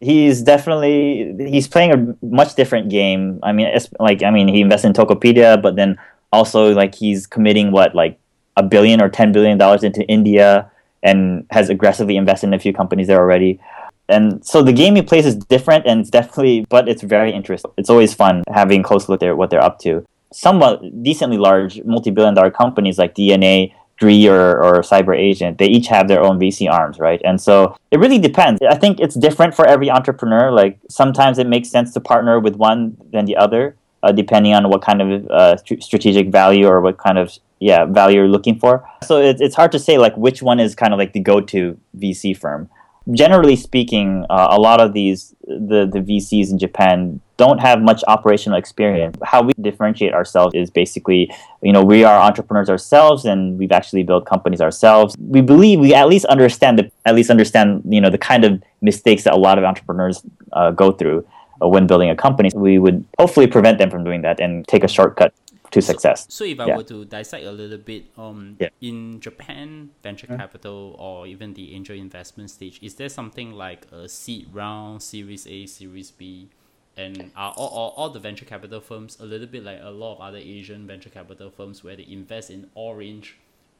he's 0.00 0.42
definitely 0.42 1.34
he's 1.50 1.66
playing 1.66 1.92
a 1.92 2.24
much 2.24 2.54
different 2.54 2.90
game. 2.90 3.40
I 3.42 3.52
mean, 3.52 3.68
like 3.98 4.22
I 4.22 4.30
mean, 4.30 4.48
he 4.48 4.60
invests 4.60 4.84
in 4.84 4.92
Tokopedia, 4.92 5.60
but 5.60 5.74
then 5.74 5.98
also 6.32 6.74
like 6.74 6.94
he's 6.94 7.26
committing 7.26 7.70
what 7.70 7.94
like 7.94 8.18
a 8.56 8.62
billion 8.62 9.00
or 9.00 9.08
10 9.08 9.32
billion 9.32 9.58
dollars 9.58 9.84
into 9.84 10.02
India 10.06 10.70
and 11.02 11.46
has 11.50 11.70
aggressively 11.70 12.16
invested 12.16 12.48
in 12.48 12.54
a 12.54 12.58
few 12.58 12.72
companies 12.72 13.06
there 13.06 13.18
already. 13.18 13.60
And 14.08 14.44
so 14.44 14.62
the 14.62 14.72
game 14.72 14.96
he 14.96 15.02
plays 15.02 15.26
is 15.26 15.36
different 15.36 15.86
and 15.86 16.00
it's 16.00 16.10
definitely 16.10 16.66
but 16.68 16.88
it's 16.88 17.02
very 17.02 17.32
interesting. 17.32 17.70
It's 17.76 17.90
always 17.90 18.14
fun 18.14 18.42
having 18.52 18.82
close 18.82 19.08
look 19.08 19.22
at 19.22 19.36
what 19.36 19.50
they're 19.50 19.62
up 19.62 19.78
to. 19.80 20.04
Somewhat 20.32 21.02
decently 21.02 21.38
large 21.38 21.82
multi-billion 21.84 22.34
dollar 22.34 22.50
companies 22.50 22.98
like 22.98 23.14
DeNA, 23.14 23.72
GREE 23.98 24.28
or, 24.28 24.62
or 24.62 24.82
Cyber 24.82 25.16
Agent, 25.16 25.58
they 25.58 25.66
each 25.66 25.88
have 25.88 26.08
their 26.08 26.20
own 26.20 26.38
VC 26.38 26.70
arms, 26.70 26.98
right? 26.98 27.20
And 27.24 27.40
so 27.40 27.76
it 27.90 27.98
really 27.98 28.18
depends. 28.18 28.60
I 28.68 28.76
think 28.76 29.00
it's 29.00 29.14
different 29.14 29.54
for 29.54 29.66
every 29.66 29.90
entrepreneur. 29.90 30.50
Like 30.50 30.78
sometimes 30.88 31.38
it 31.38 31.46
makes 31.46 31.68
sense 31.68 31.92
to 31.94 32.00
partner 32.00 32.38
with 32.40 32.56
one 32.56 32.96
than 33.12 33.24
the 33.24 33.36
other 33.36 33.76
uh, 34.02 34.12
depending 34.12 34.54
on 34.54 34.68
what 34.68 34.82
kind 34.82 35.02
of 35.02 35.30
uh, 35.30 35.56
st- 35.56 35.82
strategic 35.82 36.28
value 36.28 36.66
or 36.66 36.80
what 36.80 36.98
kind 36.98 37.18
of 37.18 37.32
yeah 37.60 37.84
value 37.84 38.18
you're 38.18 38.28
looking 38.28 38.58
for. 38.58 38.88
So 39.02 39.20
it's 39.20 39.40
it's 39.40 39.54
hard 39.54 39.72
to 39.72 39.78
say 39.78 39.98
like 39.98 40.16
which 40.16 40.42
one 40.42 40.60
is 40.60 40.74
kind 40.74 40.92
of 40.92 40.98
like 40.98 41.12
the 41.12 41.20
go-to 41.20 41.78
VC 41.96 42.36
firm. 42.36 42.68
Generally 43.12 43.56
speaking, 43.56 44.26
uh, 44.28 44.48
a 44.50 44.60
lot 44.60 44.80
of 44.80 44.92
these 44.92 45.34
the 45.46 45.88
the 45.90 46.00
VCs 46.00 46.50
in 46.50 46.58
Japan 46.58 47.20
don't 47.38 47.58
have 47.58 47.80
much 47.80 48.02
operational 48.08 48.58
experience. 48.58 49.16
How 49.22 49.42
we 49.42 49.52
differentiate 49.62 50.12
ourselves 50.12 50.54
is 50.54 50.70
basically, 50.70 51.32
you 51.62 51.72
know, 51.72 51.84
we 51.84 52.02
are 52.02 52.20
entrepreneurs 52.20 52.68
ourselves 52.68 53.24
and 53.24 53.56
we've 53.58 53.70
actually 53.70 54.02
built 54.02 54.26
companies 54.26 54.60
ourselves. 54.60 55.14
We 55.18 55.40
believe 55.40 55.78
we 55.78 55.94
at 55.94 56.08
least 56.08 56.26
understand 56.26 56.80
the 56.80 56.90
at 57.06 57.14
least 57.14 57.30
understand, 57.30 57.82
you 57.88 58.00
know, 58.00 58.10
the 58.10 58.18
kind 58.18 58.44
of 58.44 58.62
mistakes 58.82 59.22
that 59.24 59.32
a 59.32 59.38
lot 59.38 59.56
of 59.56 59.64
entrepreneurs 59.64 60.22
uh, 60.52 60.72
go 60.72 60.92
through 60.92 61.26
when 61.60 61.86
building 61.86 62.10
a 62.10 62.16
company, 62.16 62.50
we 62.54 62.78
would 62.78 63.04
hopefully 63.18 63.46
prevent 63.46 63.78
them 63.78 63.90
from 63.90 64.04
doing 64.04 64.22
that 64.22 64.40
and 64.40 64.66
take 64.68 64.84
a 64.84 64.88
shortcut 64.88 65.34
to 65.70 65.82
success. 65.82 66.26
So, 66.28 66.44
so 66.44 66.50
if 66.50 66.60
I 66.60 66.66
yeah. 66.66 66.76
were 66.76 66.82
to 66.84 67.04
dissect 67.04 67.44
a 67.44 67.52
little 67.52 67.78
bit, 67.78 68.06
um, 68.16 68.56
yeah. 68.58 68.68
in 68.80 69.20
Japan, 69.20 69.90
venture 70.02 70.26
mm-hmm. 70.26 70.36
capital 70.36 70.96
or 70.98 71.26
even 71.26 71.54
the 71.54 71.74
angel 71.74 71.96
investment 71.96 72.50
stage, 72.50 72.78
is 72.82 72.94
there 72.94 73.08
something 73.08 73.52
like 73.52 73.86
a 73.92 74.08
seed 74.08 74.48
round, 74.52 75.02
Series 75.02 75.46
A, 75.46 75.66
Series 75.66 76.10
B? 76.10 76.48
And 76.96 77.30
are 77.36 77.54
all, 77.56 77.68
all, 77.68 77.94
all 77.96 78.10
the 78.10 78.18
venture 78.18 78.44
capital 78.44 78.80
firms 78.80 79.18
a 79.20 79.24
little 79.24 79.46
bit 79.46 79.62
like 79.62 79.78
a 79.80 79.90
lot 79.90 80.16
of 80.16 80.20
other 80.20 80.38
Asian 80.38 80.84
venture 80.86 81.10
capital 81.10 81.48
firms 81.48 81.84
where 81.84 81.94
they 81.94 82.06
invest 82.08 82.50
in 82.50 82.70
all 82.74 82.96
range 82.96 83.36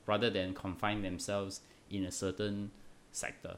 rather 0.07 0.31
than 0.31 0.55
confine 0.55 1.03
themselves 1.03 1.61
in 1.91 2.05
a 2.05 2.13
certain 2.13 2.71
sector? 3.11 3.57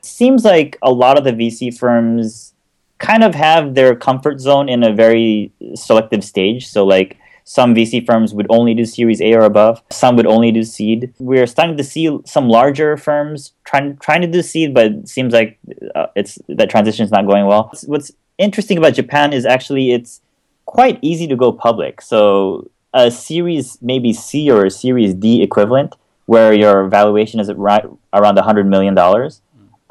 Seems 0.00 0.44
like 0.44 0.78
a 0.82 0.92
lot 0.92 1.18
of 1.18 1.24
the 1.24 1.32
VC 1.32 1.76
firms 1.76 2.54
kind 3.02 3.24
of 3.24 3.34
have 3.34 3.74
their 3.74 3.94
comfort 3.94 4.40
zone 4.40 4.68
in 4.68 4.82
a 4.84 4.92
very 4.92 5.52
selective 5.74 6.22
stage. 6.24 6.68
So 6.68 6.86
like 6.86 7.18
some 7.44 7.74
VC 7.74 8.06
firms 8.06 8.32
would 8.32 8.46
only 8.48 8.74
do 8.74 8.84
Series 8.84 9.20
A 9.20 9.34
or 9.34 9.42
above. 9.42 9.82
Some 9.90 10.14
would 10.16 10.26
only 10.26 10.52
do 10.52 10.62
seed. 10.62 11.12
We're 11.18 11.48
starting 11.48 11.76
to 11.76 11.84
see 11.84 12.18
some 12.24 12.48
larger 12.48 12.96
firms 12.96 13.52
trying 13.64 13.96
trying 13.98 14.22
to 14.22 14.28
do 14.28 14.40
seed, 14.40 14.72
but 14.72 14.86
it 14.86 15.08
seems 15.08 15.34
like 15.34 15.58
uh, 15.96 16.06
it's 16.14 16.38
that 16.48 16.70
transition 16.70 17.04
is 17.04 17.10
not 17.10 17.26
going 17.26 17.46
well. 17.46 17.72
What's, 17.86 18.12
interesting 18.38 18.78
about 18.78 18.94
Japan 18.94 19.32
is 19.32 19.44
actually 19.44 19.92
it's 19.92 20.20
quite 20.64 20.98
easy 21.02 21.26
to 21.26 21.36
go 21.36 21.52
public. 21.52 22.00
So 22.00 22.70
a 22.94 23.10
Series 23.10 23.78
maybe 23.82 24.12
C 24.12 24.50
or 24.50 24.64
a 24.64 24.70
Series 24.70 25.12
D 25.14 25.42
equivalent, 25.42 25.96
where 26.26 26.52
your 26.52 26.88
valuation 26.88 27.40
is 27.40 27.50
around 27.50 28.38
hundred 28.38 28.66
million 28.68 28.94
dollars 28.94 29.42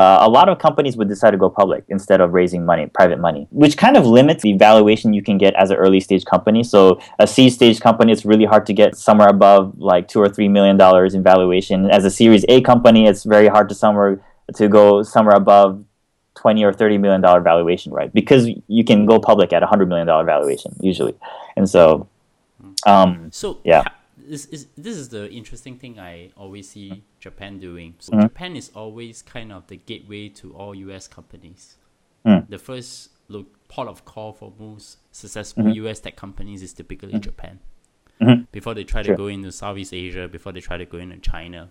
uh, 0.02 0.18
a 0.28 0.30
lot 0.38 0.50
of 0.50 0.58
companies 0.58 0.98
would 0.98 1.08
decide 1.08 1.30
to 1.30 1.38
go 1.38 1.48
public 1.48 1.84
instead 1.90 2.22
of 2.22 2.34
raising 2.34 2.66
money, 2.66 2.88
private 2.88 3.20
money, 3.20 3.48
which 3.52 3.78
kind 3.78 3.96
of 3.96 4.04
limits 4.04 4.42
the 4.42 4.54
valuation 4.54 5.14
you 5.14 5.22
can 5.22 5.38
get 5.38 5.54
as 5.54 5.70
an 5.70 5.78
early 5.78 6.00
stage 6.00 6.26
company. 6.26 6.64
So 6.64 7.00
a 7.20 7.28
seed 7.28 7.54
stage 7.54 7.80
company, 7.80 8.12
it's 8.12 8.26
really 8.26 8.46
hard 8.46 8.66
to 8.66 8.74
get 8.74 8.98
somewhere 8.98 9.28
above 9.28 9.78
like 9.78 10.08
two 10.08 10.20
or 10.20 10.28
three 10.28 10.48
million 10.48 10.76
dollars 10.76 11.14
in 11.14 11.22
valuation. 11.22 11.92
As 11.92 12.04
a 12.04 12.10
Series 12.10 12.44
A 12.50 12.62
company, 12.62 13.06
it's 13.06 13.24
very 13.24 13.48
hard 13.48 13.70
to 13.70 13.76
somewhere 13.76 14.20
to 14.56 14.68
go 14.68 15.04
somewhere 15.04 15.36
above 15.36 15.84
20 16.36 16.64
or 16.64 16.74
30 16.74 16.98
million 16.98 17.22
dollar 17.22 17.42
valuation 17.42 17.92
right 17.92 18.12
because 18.14 18.50
you 18.68 18.84
can 18.84 19.06
go 19.06 19.20
public 19.20 19.54
at 19.54 19.62
a 19.62 19.68
100 19.68 19.88
million 19.88 20.08
dollar 20.08 20.26
valuation 20.26 20.76
usually 20.80 21.14
and 21.56 21.70
so 21.70 22.08
um 22.88 23.30
so 23.32 23.60
yeah 23.64 23.84
this 24.18 24.46
is 24.46 24.68
this 24.78 24.98
is 24.98 25.10
the 25.10 25.30
interesting 25.30 25.78
thing 25.78 26.00
I 26.00 26.32
always 26.36 26.70
see 26.70 27.04
Japan 27.21 27.60
doing. 27.60 27.95
So 27.99 28.12
mm-hmm. 28.12 28.23
Japan 28.23 28.55
is 28.57 28.71
always 28.75 29.21
kind 29.21 29.53
of 29.53 29.67
the 29.67 29.77
gateway 29.77 30.27
to 30.29 30.53
all 30.53 30.75
US 30.75 31.07
companies. 31.07 31.77
Mm. 32.25 32.49
The 32.49 32.57
first 32.57 33.12
look, 33.29 33.67
port 33.69 33.88
of 33.88 34.03
call 34.03 34.34
for 34.34 34.51
most 34.60 34.97
successful 35.12 35.63
mm-hmm. 35.63 35.86
US 35.86 36.01
tech 36.01 36.17
companies 36.17 36.62
is 36.62 36.73
typically 36.73 37.13
mm-hmm. 37.13 37.21
Japan. 37.21 37.60
Mm-hmm. 38.19 38.43
Before 38.51 38.73
they 38.73 38.84
try 38.84 39.03
to 39.03 39.15
go 39.15 39.27
into 39.27 39.51
Southeast 39.51 39.93
Asia, 39.93 40.27
before 40.27 40.51
they 40.51 40.60
try 40.60 40.77
to 40.77 40.86
go 40.86 40.97
into 40.97 41.17
China. 41.17 41.69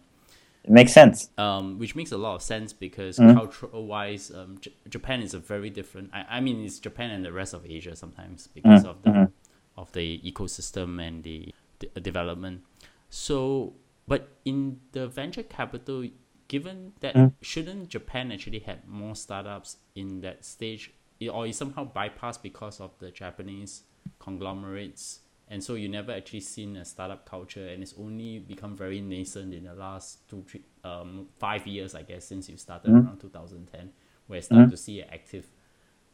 It 0.65 0.71
makes 0.71 0.93
sense. 0.93 1.31
Um, 1.39 1.79
which 1.79 1.95
makes 1.95 2.13
a 2.13 2.19
lot 2.19 2.35
of 2.37 2.43
sense 2.43 2.73
because 2.73 3.19
mm-hmm. 3.19 3.37
cultural 3.37 3.87
wise, 3.87 4.31
um, 4.31 4.59
J- 4.61 4.75
Japan 4.89 5.23
is 5.23 5.33
a 5.35 5.39
very 5.39 5.71
different. 5.71 6.11
I, 6.13 6.25
I 6.37 6.41
mean, 6.41 6.65
it's 6.65 6.79
Japan 6.79 7.11
and 7.11 7.25
the 7.25 7.33
rest 7.33 7.55
of 7.55 7.65
Asia 7.65 7.97
sometimes 7.97 8.49
because 8.49 8.85
mm-hmm. 8.85 8.91
of 8.91 9.03
the 9.03 9.31
of 9.77 9.93
the 9.93 10.21
ecosystem 10.25 11.01
and 11.01 11.23
the 11.25 11.55
development. 12.03 12.63
So, 13.09 13.75
but 14.07 14.37
in 14.45 14.81
the 14.93 15.07
venture 15.07 15.43
capital, 15.43 16.07
given 16.49 16.93
that 17.01 17.15
mm. 17.15 17.33
shouldn't 17.41 17.89
Japan 17.89 18.33
actually 18.33 18.61
have 18.61 18.87
more 18.87 19.15
startups 19.15 19.77
in 19.95 20.21
that 20.21 20.45
stage, 20.45 20.93
or 21.31 21.47
is 21.47 21.57
somehow 21.57 21.91
bypassed 21.91 22.43
because 22.43 22.81
of 22.81 22.99
the 22.99 23.11
Japanese 23.11 23.83
conglomerates 24.19 25.21
and 25.51 25.63
so 25.63 25.75
you 25.75 25.89
never 25.89 26.13
actually 26.13 26.41
seen 26.41 26.77
a 26.77 26.85
startup 26.85 27.29
culture, 27.29 27.67
and 27.67 27.83
it's 27.83 27.95
only 27.99 28.39
become 28.39 28.77
very 28.77 29.01
nascent 29.01 29.53
in 29.53 29.65
the 29.65 29.75
last 29.75 30.29
two, 30.29 30.45
three, 30.47 30.63
um, 30.85 31.27
five 31.39 31.67
years, 31.67 31.97
I 31.97 32.03
guess, 32.03 32.25
since 32.25 32.49
you 32.49 32.57
started 32.57 32.93
Mm-hmm. 32.93 33.09
around 33.09 33.21
2010, 33.21 33.91
where 34.29 34.39
you 34.39 34.43
start 34.43 34.71
to 34.71 34.77
see 34.77 35.01
an 35.01 35.09
active 35.13 35.47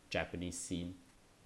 Japanese 0.09 0.59
scene. 0.59 0.95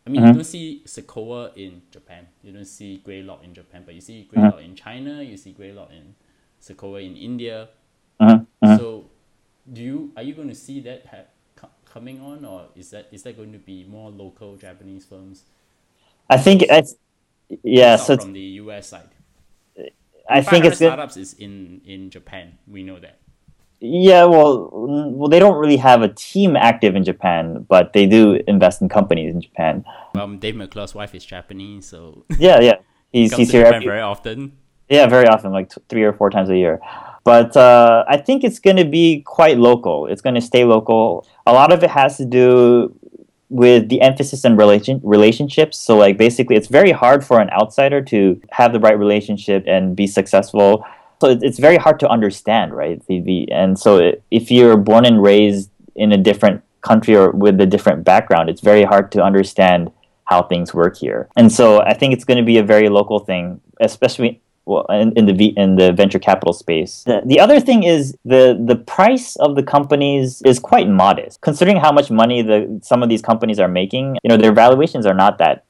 I 0.06 0.10
mean, 0.10 0.24
you 0.24 0.32
don't 0.32 0.44
see 0.44 0.82
Sequoia 0.86 1.50
in 1.56 1.82
Japan, 1.90 2.28
you 2.42 2.52
don't 2.52 2.64
see 2.64 2.98
Greylock 2.98 3.42
in 3.42 3.52
Japan, 3.52 3.82
but 3.84 3.94
you 3.96 4.00
see 4.00 4.22
Greylock 4.22 4.60
in 4.60 4.76
China, 4.76 5.20
you 5.20 5.36
see 5.36 5.50
Greylock 5.50 5.90
in 5.90 6.14
Sequoia 6.60 7.02
in 7.02 7.16
India. 7.16 7.68
Mhm, 8.20 8.46
So, 8.76 9.10
do 9.72 9.82
you 9.82 10.12
are 10.16 10.22
you 10.22 10.34
going 10.34 10.48
to 10.48 10.54
see 10.54 10.80
that 10.80 11.06
ha- 11.06 11.68
coming 11.84 12.20
on, 12.20 12.44
or 12.44 12.68
is 12.76 12.90
that 12.90 13.08
is 13.10 13.22
that 13.24 13.36
going 13.36 13.52
to 13.52 13.58
be 13.58 13.84
more 13.84 14.10
local 14.10 14.56
Japanese 14.56 15.04
firms? 15.04 15.44
I 16.28 16.36
think 16.38 16.64
I, 16.70 16.84
yeah. 17.64 17.96
So 17.96 18.16
from 18.16 18.32
the 18.32 18.62
US 18.62 18.88
side. 18.88 19.10
I 20.30 20.42
think 20.42 20.64
it's 20.64 20.78
good. 20.78 20.94
startups 20.94 21.16
is 21.16 21.34
in 21.34 21.80
in 21.84 22.10
Japan. 22.10 22.58
We 22.68 22.84
know 22.84 23.00
that. 23.00 23.18
Yeah, 23.80 24.24
well, 24.26 24.68
well, 24.70 25.28
they 25.28 25.38
don't 25.40 25.56
really 25.56 25.78
have 25.78 26.02
a 26.02 26.08
team 26.12 26.54
active 26.54 26.94
in 26.94 27.02
Japan, 27.02 27.64
but 27.66 27.94
they 27.94 28.04
do 28.04 28.38
invest 28.46 28.82
in 28.82 28.90
companies 28.90 29.34
in 29.34 29.40
Japan. 29.40 29.84
Um, 30.14 30.38
Dave 30.38 30.54
McClure's 30.54 30.94
wife 30.94 31.14
is 31.14 31.24
Japanese, 31.24 31.86
so 31.86 32.24
Yeah, 32.38 32.60
yeah. 32.60 32.76
He's 33.12 33.30
comes 33.32 33.48
he's 33.48 33.50
here 33.50 33.66
every, 33.66 33.84
very 33.86 34.02
often. 34.02 34.59
Yeah, 34.90 35.06
very 35.06 35.26
often, 35.26 35.52
like 35.52 35.70
t- 35.70 35.80
three 35.88 36.02
or 36.02 36.12
four 36.12 36.28
times 36.30 36.50
a 36.50 36.56
year. 36.56 36.80
But 37.24 37.56
uh, 37.56 38.04
I 38.08 38.16
think 38.16 38.44
it's 38.44 38.58
going 38.58 38.76
to 38.76 38.84
be 38.84 39.22
quite 39.22 39.58
local. 39.58 40.06
It's 40.06 40.20
going 40.20 40.34
to 40.34 40.40
stay 40.40 40.64
local. 40.64 41.26
A 41.46 41.52
lot 41.52 41.72
of 41.72 41.82
it 41.84 41.90
has 41.90 42.16
to 42.16 42.24
do 42.24 42.94
with 43.48 43.88
the 43.88 44.00
emphasis 44.00 44.44
on 44.44 44.56
relation 44.56 45.00
relationships. 45.02 45.76
So, 45.78 45.96
like, 45.96 46.16
basically, 46.16 46.56
it's 46.56 46.68
very 46.68 46.92
hard 46.92 47.24
for 47.24 47.40
an 47.40 47.50
outsider 47.50 48.00
to 48.02 48.40
have 48.52 48.72
the 48.72 48.80
right 48.80 48.98
relationship 48.98 49.64
and 49.66 49.94
be 49.94 50.06
successful. 50.06 50.84
So 51.20 51.28
it- 51.28 51.42
it's 51.42 51.58
very 51.58 51.76
hard 51.76 52.00
to 52.00 52.08
understand, 52.08 52.72
right? 52.72 53.04
The, 53.06 53.20
the, 53.20 53.52
and 53.52 53.78
so 53.78 53.98
it, 53.98 54.22
if 54.30 54.50
you're 54.50 54.76
born 54.76 55.04
and 55.04 55.22
raised 55.22 55.70
in 55.94 56.12
a 56.12 56.16
different 56.16 56.62
country 56.80 57.14
or 57.14 57.30
with 57.30 57.60
a 57.60 57.66
different 57.66 58.04
background, 58.04 58.48
it's 58.48 58.62
very 58.62 58.84
hard 58.84 59.12
to 59.12 59.22
understand 59.22 59.92
how 60.24 60.42
things 60.42 60.72
work 60.72 60.96
here. 60.96 61.28
And 61.36 61.52
so 61.52 61.82
I 61.82 61.92
think 61.92 62.14
it's 62.14 62.24
going 62.24 62.38
to 62.38 62.44
be 62.44 62.56
a 62.58 62.62
very 62.62 62.88
local 62.88 63.18
thing, 63.18 63.60
especially 63.80 64.40
well 64.64 64.86
in, 64.90 65.12
in 65.12 65.26
the 65.26 65.46
in 65.56 65.76
the 65.76 65.92
venture 65.92 66.18
capital 66.18 66.52
space. 66.52 67.02
The, 67.04 67.22
the 67.24 67.40
other 67.40 67.60
thing 67.60 67.82
is 67.82 68.16
the 68.24 68.60
the 68.64 68.76
price 68.76 69.36
of 69.36 69.56
the 69.56 69.62
companies 69.62 70.42
is 70.42 70.58
quite 70.58 70.88
modest, 70.88 71.40
considering 71.40 71.78
how 71.78 71.92
much 71.92 72.10
money 72.10 72.42
the 72.42 72.80
some 72.82 73.02
of 73.02 73.08
these 73.08 73.22
companies 73.22 73.58
are 73.58 73.68
making. 73.68 74.18
You 74.22 74.28
know, 74.28 74.36
their 74.36 74.52
valuations 74.52 75.06
are 75.06 75.14
not 75.14 75.38
that 75.38 75.64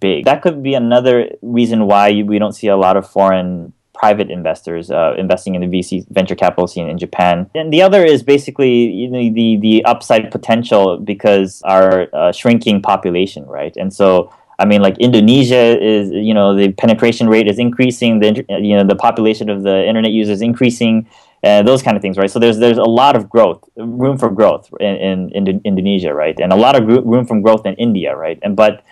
big. 0.00 0.24
That 0.24 0.42
could 0.42 0.62
be 0.62 0.74
another 0.74 1.30
reason 1.42 1.86
why 1.86 2.22
we 2.22 2.38
don't 2.38 2.52
see 2.52 2.68
a 2.68 2.76
lot 2.76 2.96
of 2.96 3.08
foreign 3.08 3.72
private 3.94 4.30
investors 4.30 4.90
uh, 4.90 5.14
investing 5.16 5.54
in 5.54 5.62
the 5.62 5.66
VC 5.66 6.06
venture 6.10 6.34
capital 6.34 6.66
scene 6.66 6.88
in 6.88 6.98
Japan. 6.98 7.50
And 7.54 7.72
the 7.72 7.82
other 7.82 8.04
is 8.04 8.22
basically 8.22 8.84
you 8.86 9.08
know, 9.08 9.32
the 9.32 9.56
the 9.56 9.84
upside 9.84 10.30
potential 10.30 10.98
because 10.98 11.62
our 11.64 12.08
uh, 12.14 12.32
shrinking 12.32 12.82
population, 12.82 13.46
right? 13.46 13.74
And 13.76 13.92
so 13.92 14.32
I 14.58 14.64
mean, 14.64 14.80
like 14.82 14.96
Indonesia 14.98 15.82
is, 15.82 16.10
you 16.10 16.34
know, 16.34 16.54
the 16.56 16.72
penetration 16.72 17.28
rate 17.28 17.46
is 17.48 17.58
increasing. 17.58 18.20
The 18.20 18.44
you 18.48 18.76
know 18.76 18.84
the 18.84 18.96
population 18.96 19.50
of 19.50 19.62
the 19.62 19.86
internet 19.86 20.12
users 20.12 20.40
increasing. 20.40 21.08
Uh, 21.44 21.62
those 21.62 21.82
kind 21.82 21.96
of 21.96 22.02
things, 22.02 22.18
right? 22.18 22.30
So 22.30 22.38
there's 22.40 22.58
there's 22.58 22.78
a 22.78 22.82
lot 22.84 23.14
of 23.14 23.28
growth, 23.28 23.62
room 23.76 24.18
for 24.18 24.30
growth 24.30 24.68
in, 24.80 24.96
in, 24.96 25.30
Indo- 25.30 25.60
Indonesia, 25.64 26.12
right? 26.12 26.36
And 26.40 26.52
a 26.52 26.56
lot 26.56 26.74
of 26.74 26.88
ro- 26.88 27.02
room 27.02 27.26
for 27.26 27.38
growth 27.40 27.66
in 27.66 27.74
India, 27.74 28.16
right? 28.16 28.38
And 28.42 28.56
but 28.56 28.82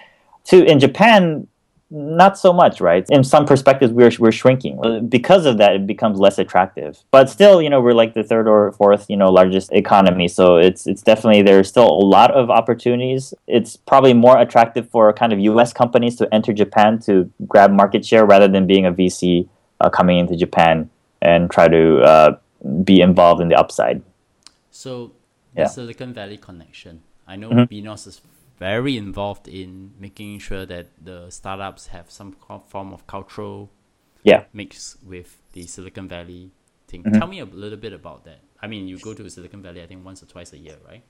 to 0.46 0.64
in 0.64 0.78
Japan, 0.78 1.48
not 1.90 2.36
so 2.38 2.52
much, 2.52 2.80
right? 2.80 3.04
In 3.10 3.22
some 3.22 3.44
perspectives, 3.46 3.92
we're 3.92 4.10
we're 4.18 4.32
shrinking 4.32 4.78
Uh, 4.84 5.00
because 5.00 5.46
of 5.46 5.58
that. 5.58 5.74
It 5.74 5.86
becomes 5.86 6.18
less 6.18 6.38
attractive, 6.38 6.98
but 7.10 7.28
still, 7.30 7.60
you 7.62 7.70
know, 7.70 7.80
we're 7.80 7.92
like 8.02 8.14
the 8.14 8.24
third 8.24 8.48
or 8.48 8.72
fourth, 8.72 9.06
you 9.08 9.16
know, 9.16 9.30
largest 9.30 9.70
economy. 9.72 10.26
So 10.28 10.56
it's 10.56 10.86
it's 10.86 11.02
definitely 11.02 11.42
there's 11.42 11.68
still 11.68 11.86
a 11.88 12.04
lot 12.16 12.30
of 12.32 12.50
opportunities. 12.50 13.34
It's 13.46 13.76
probably 13.76 14.14
more 14.14 14.36
attractive 14.38 14.88
for 14.90 15.12
kind 15.12 15.32
of 15.32 15.38
U.S. 15.40 15.72
companies 15.72 16.16
to 16.16 16.24
enter 16.34 16.52
Japan 16.52 16.98
to 17.06 17.30
grab 17.46 17.70
market 17.70 18.04
share 18.04 18.24
rather 18.26 18.48
than 18.48 18.66
being 18.66 18.86
a 18.86 18.92
VC 18.92 19.48
uh, 19.80 19.90
coming 19.90 20.18
into 20.18 20.36
Japan 20.36 20.90
and 21.22 21.50
try 21.50 21.68
to 21.68 22.00
uh, 22.00 22.36
be 22.82 23.00
involved 23.00 23.40
in 23.40 23.48
the 23.48 23.56
upside. 23.56 24.02
So 24.70 25.12
the 25.54 25.62
Yeah. 25.62 25.66
Silicon 25.68 26.12
Valley 26.12 26.36
connection. 26.38 27.02
I 27.28 27.36
know 27.36 27.50
Mhm. 27.50 27.68
Beenos 27.70 28.06
is 28.06 28.20
very 28.58 28.96
involved 28.96 29.48
in 29.48 29.92
making 29.98 30.38
sure 30.38 30.64
that 30.66 30.86
the 31.02 31.28
startups 31.30 31.88
have 31.88 32.10
some 32.10 32.36
form 32.68 32.92
of 32.92 33.06
cultural 33.06 33.70
Yeah. 34.22 34.44
mix 34.52 34.96
with 35.04 35.38
the 35.52 35.62
Silicon 35.66 36.08
Valley 36.08 36.50
thing. 36.88 37.02
Mhm. 37.02 37.18
Tell 37.18 37.26
me 37.28 37.40
a 37.40 37.44
little 37.44 37.78
bit 37.78 37.92
about 37.92 38.24
that. 38.24 38.40
I 38.62 38.66
mean, 38.66 38.88
you 38.88 38.98
go 38.98 39.12
to 39.14 39.28
Silicon 39.28 39.60
Valley, 39.62 39.82
I 39.82 39.86
think 39.86 40.04
once 40.04 40.22
or 40.22 40.26
twice 40.26 40.52
a 40.52 40.58
year, 40.58 40.76
right? 40.88 41.02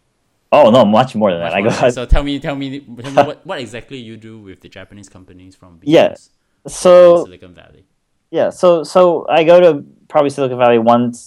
Oh 0.51 0.71
no, 0.71 0.85
much 0.85 1.15
more 1.15 1.31
than 1.33 1.41
that. 1.41 1.53
I 1.55 1.61
go. 1.63 1.71
more. 1.81 1.91
so 1.91 2.07
tell 2.07 2.23
me, 2.23 2.39
tell 2.39 2.57
me, 2.57 2.81
tell 2.81 3.13
me 3.13 3.23
what, 3.31 3.45
what 3.47 3.59
exactly 3.61 3.99
you 3.99 4.17
do 4.17 4.39
with 4.39 4.61
the 4.61 4.69
Japanese 4.69 5.09
companies 5.09 5.55
from 5.57 5.79
Beenos 5.79 5.83
Yeah. 5.87 6.15
So 6.67 7.25
Silicon 7.25 7.55
Valley. 7.55 7.85
Yeah, 8.31 8.51
so 8.51 8.83
so 8.85 9.27
I 9.29 9.45
go 9.45 9.61
to 9.61 9.85
probably 10.09 10.31
Silicon 10.31 10.59
Valley 10.59 10.79
once 10.79 11.19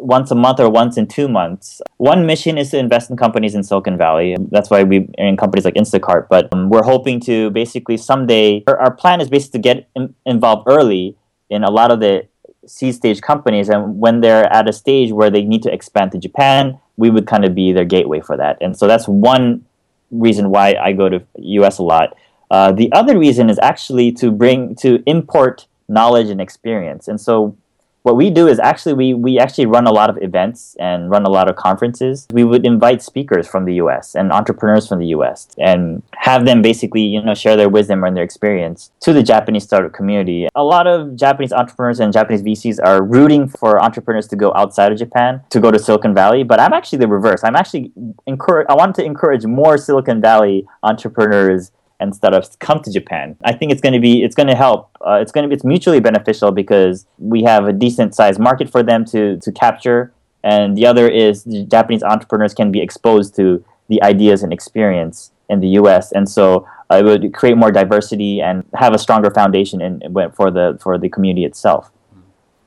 once 0.00 0.30
a 0.30 0.34
month 0.34 0.58
or 0.60 0.68
once 0.68 0.96
in 0.96 1.06
two 1.06 1.28
months. 1.28 1.80
One 1.98 2.26
mission 2.26 2.58
is 2.58 2.70
to 2.70 2.78
invest 2.78 3.10
in 3.10 3.16
companies 3.16 3.54
in 3.54 3.62
Silicon 3.62 3.96
Valley. 3.96 4.36
That's 4.50 4.70
why 4.70 4.82
we 4.82 5.08
are 5.18 5.26
in 5.26 5.36
companies 5.36 5.64
like 5.64 5.74
Instacart. 5.74 6.28
But 6.28 6.48
um, 6.52 6.70
we're 6.70 6.82
hoping 6.82 7.20
to 7.20 7.50
basically 7.50 7.96
someday. 7.96 8.64
Our, 8.66 8.90
plan 8.90 9.20
is 9.20 9.28
basically 9.28 9.58
to 9.58 9.62
get 9.62 9.88
in, 9.94 10.14
involved 10.26 10.64
early 10.66 11.16
in 11.48 11.64
a 11.64 11.70
lot 11.70 11.90
of 11.90 12.00
the 12.00 12.26
seed 12.66 12.94
stage 12.94 13.20
companies, 13.20 13.68
and 13.68 13.98
when 13.98 14.20
they're 14.20 14.50
at 14.52 14.68
a 14.68 14.72
stage 14.72 15.12
where 15.12 15.30
they 15.30 15.44
need 15.44 15.62
to 15.62 15.72
expand 15.72 16.12
to 16.12 16.18
Japan, 16.18 16.78
we 16.96 17.10
would 17.10 17.26
kind 17.26 17.44
of 17.44 17.54
be 17.54 17.72
their 17.72 17.84
gateway 17.84 18.20
for 18.20 18.36
that. 18.36 18.58
And 18.60 18.76
so 18.76 18.86
that's 18.86 19.08
one 19.08 19.64
reason 20.10 20.50
why 20.50 20.76
I 20.80 20.92
go 20.92 21.08
to 21.08 21.24
US 21.36 21.78
a 21.78 21.82
lot. 21.82 22.16
Uh, 22.50 22.72
the 22.72 22.90
other 22.92 23.18
reason 23.18 23.48
is 23.48 23.58
actually 23.62 24.12
to 24.12 24.30
bring 24.30 24.74
to 24.76 25.02
import 25.06 25.66
knowledge 25.88 26.28
and 26.28 26.40
experience. 26.40 27.08
And 27.08 27.20
so 27.20 27.56
what 28.02 28.16
we 28.16 28.30
do 28.30 28.48
is 28.48 28.58
actually 28.58 28.94
we, 28.94 29.14
we 29.14 29.38
actually 29.38 29.66
run 29.66 29.86
a 29.86 29.92
lot 29.92 30.08
of 30.10 30.18
events 30.22 30.76
and 30.80 31.10
run 31.10 31.24
a 31.24 31.28
lot 31.28 31.50
of 31.50 31.56
conferences. 31.56 32.26
We 32.32 32.44
would 32.44 32.64
invite 32.64 33.02
speakers 33.02 33.46
from 33.46 33.64
the 33.64 33.74
US 33.74 34.14
and 34.14 34.32
entrepreneurs 34.32 34.88
from 34.88 35.00
the 35.00 35.08
US 35.08 35.48
and 35.58 36.02
have 36.16 36.46
them 36.46 36.62
basically, 36.62 37.02
you 37.02 37.22
know, 37.22 37.34
share 37.34 37.56
their 37.56 37.68
wisdom 37.68 38.04
and 38.04 38.16
their 38.16 38.24
experience 38.24 38.90
to 39.00 39.12
the 39.12 39.22
Japanese 39.22 39.64
startup 39.64 39.92
community. 39.92 40.48
A 40.54 40.64
lot 40.64 40.86
of 40.86 41.16
Japanese 41.16 41.52
entrepreneurs 41.52 42.00
and 42.00 42.12
Japanese 42.12 42.42
VCs 42.42 42.78
are 42.82 43.02
rooting 43.02 43.48
for 43.48 43.82
entrepreneurs 43.82 44.26
to 44.28 44.36
go 44.36 44.52
outside 44.54 44.92
of 44.92 44.98
Japan, 44.98 45.42
to 45.50 45.60
go 45.60 45.70
to 45.70 45.78
Silicon 45.78 46.14
Valley, 46.14 46.42
but 46.42 46.58
I'm 46.60 46.72
actually 46.72 46.98
the 47.00 47.08
reverse. 47.08 47.44
I'm 47.44 47.56
actually 47.56 47.92
encourage 48.26 48.66
I 48.68 48.74
want 48.74 48.94
to 48.96 49.04
encourage 49.04 49.44
more 49.44 49.76
Silicon 49.76 50.20
Valley 50.20 50.66
entrepreneurs 50.82 51.72
and 52.00 52.14
startups 52.14 52.56
come 52.56 52.82
to 52.82 52.90
Japan. 52.92 53.36
I 53.44 53.52
think 53.52 53.72
it's 53.72 53.80
going 53.80 53.92
to 53.92 54.00
be 54.00 54.22
it's 54.22 54.34
going 54.34 54.48
to 54.48 54.54
help. 54.54 54.90
Uh, 55.06 55.18
it's 55.22 55.32
going 55.32 55.42
to 55.44 55.48
be 55.48 55.54
it's 55.54 55.64
mutually 55.64 56.00
beneficial 56.00 56.50
because 56.52 57.06
we 57.18 57.42
have 57.42 57.66
a 57.66 57.72
decent 57.72 58.14
sized 58.14 58.40
market 58.40 58.70
for 58.70 58.82
them 58.82 59.04
to 59.06 59.38
to 59.38 59.52
capture, 59.52 60.12
and 60.42 60.76
the 60.76 60.86
other 60.86 61.08
is 61.08 61.44
the 61.44 61.64
Japanese 61.64 62.02
entrepreneurs 62.02 62.54
can 62.54 62.72
be 62.72 62.80
exposed 62.80 63.36
to 63.36 63.64
the 63.88 64.02
ideas 64.02 64.42
and 64.42 64.52
experience 64.52 65.32
in 65.48 65.60
the 65.60 65.68
U.S. 65.80 66.12
and 66.12 66.28
so 66.28 66.66
uh, 66.90 66.96
it 66.96 67.04
would 67.04 67.34
create 67.34 67.56
more 67.56 67.72
diversity 67.72 68.40
and 68.40 68.64
have 68.74 68.94
a 68.94 68.98
stronger 68.98 69.30
foundation 69.30 69.80
in, 69.80 70.00
for 70.34 70.50
the 70.50 70.78
for 70.80 70.98
the 70.98 71.08
community 71.08 71.44
itself. 71.44 71.90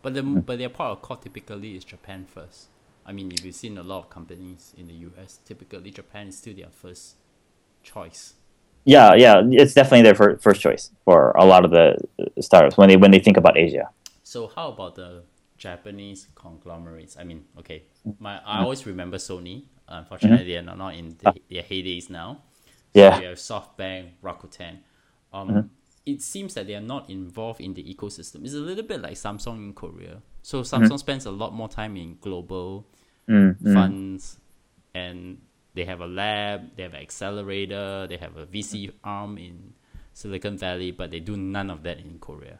But 0.01 0.13
the 0.13 0.21
Hmm. 0.21 0.39
but 0.39 0.57
their 0.57 0.69
part 0.69 0.91
of 0.91 1.01
call 1.01 1.17
typically 1.17 1.75
is 1.75 1.83
Japan 1.83 2.25
first. 2.25 2.67
I 3.05 3.11
mean, 3.11 3.31
if 3.31 3.43
you've 3.43 3.55
seen 3.55 3.77
a 3.77 3.83
lot 3.83 3.99
of 3.99 4.09
companies 4.09 4.73
in 4.77 4.87
the 4.87 4.93
US, 5.07 5.39
typically 5.45 5.91
Japan 5.91 6.27
is 6.27 6.37
still 6.37 6.55
their 6.55 6.69
first 6.69 7.15
choice. 7.83 8.35
Yeah, 8.85 9.15
yeah, 9.15 9.41
it's 9.51 9.73
definitely 9.73 10.01
their 10.03 10.15
fir- 10.15 10.37
first 10.37 10.61
choice 10.61 10.91
for 11.05 11.31
a 11.37 11.45
lot 11.45 11.63
of 11.65 11.71
the 11.71 11.95
startups 12.41 12.77
when 12.77 12.89
they 12.89 12.97
when 12.97 13.11
they 13.11 13.19
think 13.19 13.37
about 13.37 13.57
Asia. 13.57 13.89
So 14.23 14.47
how 14.55 14.69
about 14.69 14.95
the 14.95 15.23
Japanese 15.57 16.27
conglomerates? 16.35 17.15
I 17.17 17.23
mean, 17.23 17.45
okay, 17.59 17.83
my. 18.19 18.39
I 18.45 18.61
always 18.63 18.85
remember 18.85 19.17
Sony. 19.17 19.63
Unfortunately, 19.87 20.45
they 20.45 20.57
are 20.57 20.75
not 20.75 20.95
in 20.95 21.15
the, 21.21 21.33
their 21.49 21.63
heydays 21.63 22.09
now. 22.09 22.39
Ah. 22.39 22.43
Yeah. 22.93 23.09
Mm-hmm. 23.11 23.15
So 23.15 23.21
you 23.21 23.27
have 23.29 23.37
SoftBank, 23.37 24.03
Rakuten. 24.23 24.77
Um, 25.33 25.69
It 26.05 26.21
seems 26.21 26.53
that 26.55 26.67
they 26.67 26.75
are 26.75 26.81
not 26.83 27.09
involved 27.09 27.61
in 27.61 27.73
the 27.73 27.83
ecosystem. 27.83 28.43
It's 28.43 28.53
a 28.53 28.59
little 28.59 28.83
bit 28.83 29.01
like 29.01 29.13
Samsung 29.15 29.57
in 29.63 29.73
Korea. 29.73 30.21
So 30.41 30.59
Mm-hmm. 30.61 30.83
Samsung 30.83 30.99
spends 30.99 31.25
a 31.25 31.31
lot 31.31 31.53
more 31.53 31.69
time 31.69 31.95
in 31.95 32.17
global 32.19 32.85
Mm, 33.29 33.55
mm. 33.61 33.73
funds, 33.73 34.37
and 34.93 35.37
they 35.73 35.85
have 35.85 36.01
a 36.01 36.07
lab, 36.07 36.75
they 36.75 36.83
have 36.83 36.93
an 36.93 37.01
accelerator, 37.01 38.07
they 38.07 38.17
have 38.17 38.37
a 38.37 38.45
VC 38.45 38.91
arm 39.03 39.37
in 39.37 39.73
Silicon 40.13 40.57
Valley, 40.57 40.91
but 40.91 41.11
they 41.11 41.19
do 41.19 41.35
none 41.35 41.69
of 41.69 41.83
that 41.83 41.97
in 41.97 42.19
Korea. 42.19 42.59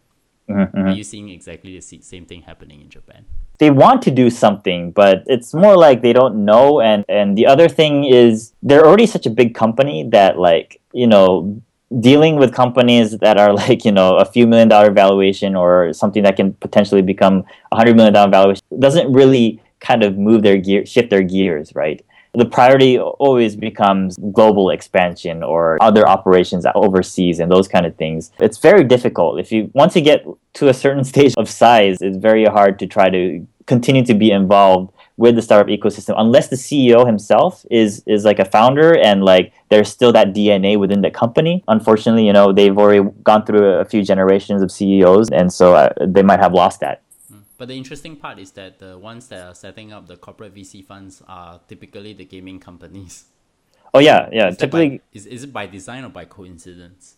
Mhm, 0.49 0.71
mhm. 0.73 0.86
Are 0.91 0.91
you 0.91 1.04
seeing 1.04 1.30
exactly 1.30 1.80
the 1.80 1.82
same 1.82 2.26
thing 2.26 2.41
happening 2.41 2.82
in 2.82 2.89
Japan? 2.89 3.26
they 3.60 3.69
want 3.69 4.02
to 4.02 4.12
do 4.12 4.30
something, 4.30 4.91
but 4.91 5.23
it's 5.28 5.54
more 5.54 5.78
like 5.78 6.02
they 6.02 6.13
don't 6.13 6.45
know. 6.45 6.82
And 6.82 7.06
and 7.08 7.38
the 7.38 7.45
other 7.45 7.69
thing 7.69 8.06
is 8.06 8.54
they're 8.63 8.86
already 8.86 9.06
such 9.06 9.26
a 9.26 9.30
big 9.30 9.56
company 9.56 10.04
that 10.10 10.39
like 10.39 10.82
you 10.91 11.08
know 11.08 11.62
dealing 11.99 12.38
with 12.38 12.54
companies 12.54 13.17
that 13.19 13.38
are 13.38 13.54
like 13.63 13.86
you 13.86 13.91
know 13.91 14.17
a 14.17 14.26
few 14.26 14.47
million 14.47 14.67
dollar 14.67 14.91
valuation 14.91 15.56
or 15.56 15.93
something 15.93 16.23
that 16.23 16.36
can 16.36 16.54
potentially 16.54 17.02
become 17.02 17.43
a 17.71 17.76
hundred 17.76 17.95
million 17.95 18.13
dollar 18.13 18.32
valuation 18.32 18.63
doesn't 18.80 19.12
really 19.13 19.62
kind 19.80 20.04
of 20.04 20.17
move 20.17 20.41
their 20.43 20.58
gear 20.58 20.86
shift 20.86 21.10
their 21.10 21.23
gears 21.23 21.76
right 21.76 22.06
the 22.36 22.46
priority 22.46 22.98
always 22.98 23.56
becomes 23.56 24.17
global 24.32 24.69
expansion 24.72 25.43
or 25.43 25.78
other 25.82 26.08
operations 26.08 26.65
overseas 26.76 27.39
and 27.39 27.52
those 27.52 27.67
kind 27.67 27.86
of 27.86 27.96
things 27.96 28.32
it's 28.39 28.58
very 28.58 28.84
difficult 28.84 29.39
if 29.39 29.52
you 29.52 29.69
once 29.74 29.96
you 29.96 30.02
get 30.02 30.26
to 30.54 30.67
a 30.67 30.74
certain 30.74 31.04
stage 31.13 31.34
of 31.38 31.50
size 31.50 31.98
it's 32.02 32.17
very 32.17 32.46
hard 32.46 32.80
to 32.80 32.88
try 32.88 33.10
to 33.10 33.46
continue 33.65 34.04
to 34.04 34.13
be 34.13 34.32
involved 34.32 34.91
with 35.17 35.36
the 35.36 35.41
startup 35.41 35.67
ecosystem 35.67 36.15
unless 36.17 36.48
the 36.48 36.56
CEO 36.56 37.06
himself 37.06 37.65
is 37.69 38.04
is 38.08 38.26
like 38.26 38.39
a 38.39 38.46
founder 38.46 38.98
and 38.98 39.24
like 39.24 39.54
there's 39.69 39.89
still 39.89 40.12
that 40.12 40.34
DNA 40.34 40.78
within 40.78 41.02
the 41.02 41.12
company. 41.12 41.63
Unfortunately, 41.67 42.26
you 42.26 42.34
know, 42.34 42.52
they've 42.52 42.78
already 42.78 43.08
gone 43.24 43.46
through 43.46 43.65
a 43.65 43.86
few 43.86 44.04
generations 44.04 44.62
of 44.62 44.72
CEOs 44.72 45.30
and 45.30 45.54
so 45.54 45.76
uh, 45.76 45.89
they 46.02 46.24
might 46.24 46.39
have 46.39 46.54
lost 46.54 46.80
that. 46.80 47.03
But 47.63 47.69
the 47.69 47.78
interesting 47.78 48.17
part 48.17 48.39
is 48.39 48.52
that 48.60 48.80
the 48.80 48.97
ones 48.97 49.30
that 49.30 49.47
are 49.47 49.56
setting 49.56 49.93
up 49.93 50.08
the 50.08 50.17
corporate 50.17 50.54
VC 50.54 50.84
funds 50.84 51.23
are 51.30 51.62
typically 51.65 52.12
the 52.12 52.26
gaming 52.26 52.60
companies. 52.60 53.23
Oh 53.93 53.99
yeah, 53.99 54.28
yeah. 54.34 54.49
Is 54.49 54.58
typically, 54.58 54.97
by, 54.97 55.04
is, 55.13 55.26
is 55.26 55.43
it 55.45 55.54
by 55.54 55.67
design 55.67 56.04
or 56.04 56.10
by 56.10 56.26
coincidence? 56.26 57.15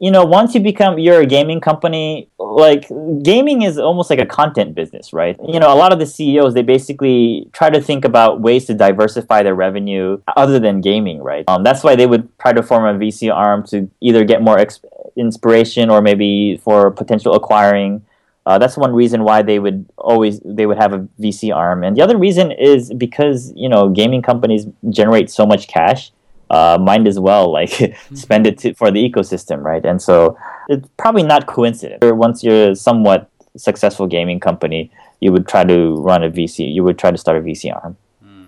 you 0.00 0.10
know 0.10 0.24
once 0.24 0.52
you 0.56 0.60
become 0.60 0.98
you're 0.98 1.20
a 1.20 1.26
gaming 1.26 1.60
company 1.60 2.28
like 2.40 2.88
gaming 3.22 3.62
is 3.62 3.78
almost 3.78 4.10
like 4.10 4.18
a 4.18 4.26
content 4.26 4.74
business 4.74 5.12
right 5.12 5.38
you 5.46 5.60
know 5.60 5.72
a 5.72 5.78
lot 5.82 5.92
of 5.92 6.00
the 6.00 6.04
ceos 6.04 6.52
they 6.52 6.62
basically 6.62 7.48
try 7.52 7.70
to 7.70 7.80
think 7.80 8.04
about 8.04 8.40
ways 8.40 8.64
to 8.64 8.74
diversify 8.74 9.40
their 9.44 9.54
revenue 9.54 10.20
other 10.36 10.58
than 10.58 10.80
gaming 10.80 11.22
right 11.22 11.44
um, 11.46 11.62
that's 11.62 11.84
why 11.84 11.94
they 11.94 12.08
would 12.08 12.28
try 12.40 12.52
to 12.52 12.60
form 12.60 12.84
a 12.84 12.98
vc 12.98 13.32
arm 13.32 13.64
to 13.64 13.88
either 14.00 14.24
get 14.24 14.42
more 14.42 14.58
ex- 14.58 14.80
inspiration 15.14 15.88
or 15.88 16.02
maybe 16.02 16.56
for 16.56 16.90
potential 16.90 17.32
acquiring 17.34 18.04
uh, 18.46 18.58
that's 18.58 18.76
one 18.76 18.92
reason 18.92 19.24
why 19.24 19.42
they 19.42 19.58
would 19.58 19.86
always 19.96 20.40
they 20.44 20.66
would 20.66 20.76
have 20.76 20.92
a 20.92 20.98
vc 21.20 21.54
arm 21.54 21.82
and 21.82 21.96
the 21.96 22.02
other 22.02 22.16
reason 22.16 22.52
is 22.52 22.92
because 22.94 23.52
you 23.56 23.68
know 23.68 23.88
gaming 23.88 24.22
companies 24.22 24.66
generate 24.90 25.30
so 25.30 25.46
much 25.46 25.66
cash 25.66 26.12
uh, 26.50 26.78
might 26.80 27.06
as 27.06 27.18
well 27.18 27.50
like 27.50 27.96
spend 28.14 28.46
it 28.46 28.58
to, 28.58 28.74
for 28.74 28.90
the 28.90 29.00
ecosystem, 29.10 29.62
right? 29.62 29.84
And 29.84 30.00
so 30.00 30.38
it's 30.68 30.88
probably 30.96 31.22
not 31.22 31.46
coincidence. 31.46 31.98
Once 32.02 32.44
you're 32.44 32.70
a 32.70 32.76
somewhat 32.76 33.30
successful 33.56 34.06
gaming 34.06 34.40
company, 34.40 34.90
you 35.20 35.32
would 35.32 35.48
try 35.48 35.64
to 35.64 35.96
run 35.96 36.22
a 36.22 36.30
VC. 36.30 36.72
You 36.72 36.84
would 36.84 36.98
try 36.98 37.10
to 37.10 37.18
start 37.18 37.38
a 37.38 37.40
VC 37.40 37.74
arm. 37.74 37.96
Mm. 38.24 38.46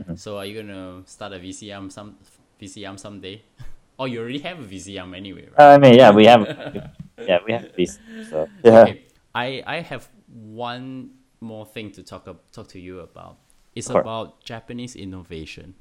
Mm-hmm. 0.00 0.14
So 0.16 0.38
are 0.38 0.46
you 0.46 0.62
gonna 0.62 1.02
start 1.06 1.32
a 1.32 1.38
VC 1.38 1.74
arm 1.74 1.90
some 1.90 2.16
VC 2.60 2.86
arm 2.86 2.98
someday? 2.98 3.42
or 3.98 4.08
you 4.08 4.20
already 4.20 4.38
have 4.40 4.58
a 4.60 4.64
VC 4.64 5.00
arm 5.00 5.14
anyway, 5.14 5.48
right? 5.56 5.72
Uh, 5.72 5.74
I 5.74 5.78
mean, 5.78 5.94
yeah, 5.94 6.10
we 6.10 6.26
have. 6.26 6.42
yeah, 7.18 7.38
we 7.46 7.52
have 7.52 7.62
VC. 7.76 7.98
So 8.30 8.48
yeah. 8.62 8.82
Okay. 8.82 9.02
I 9.38 9.62
I 9.66 9.80
have 9.80 10.08
one 10.26 11.10
more 11.40 11.66
thing 11.66 11.90
to 11.92 12.02
talk 12.02 12.24
talk 12.52 12.68
to 12.68 12.80
you 12.80 13.00
about. 13.00 13.38
It's 13.74 13.90
about 13.90 14.42
Japanese 14.42 14.96
innovation. 14.96 15.74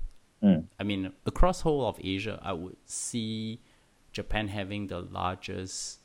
Mm. 0.44 0.66
I 0.80 0.84
mean, 0.84 1.12
across 1.26 1.62
whole 1.62 1.88
of 1.88 2.00
Asia, 2.04 2.40
I 2.44 2.54
would 2.54 2.78
see 2.86 3.60
Japan 4.12 4.48
having 4.50 4.86
the 4.88 5.00
largest 5.02 6.00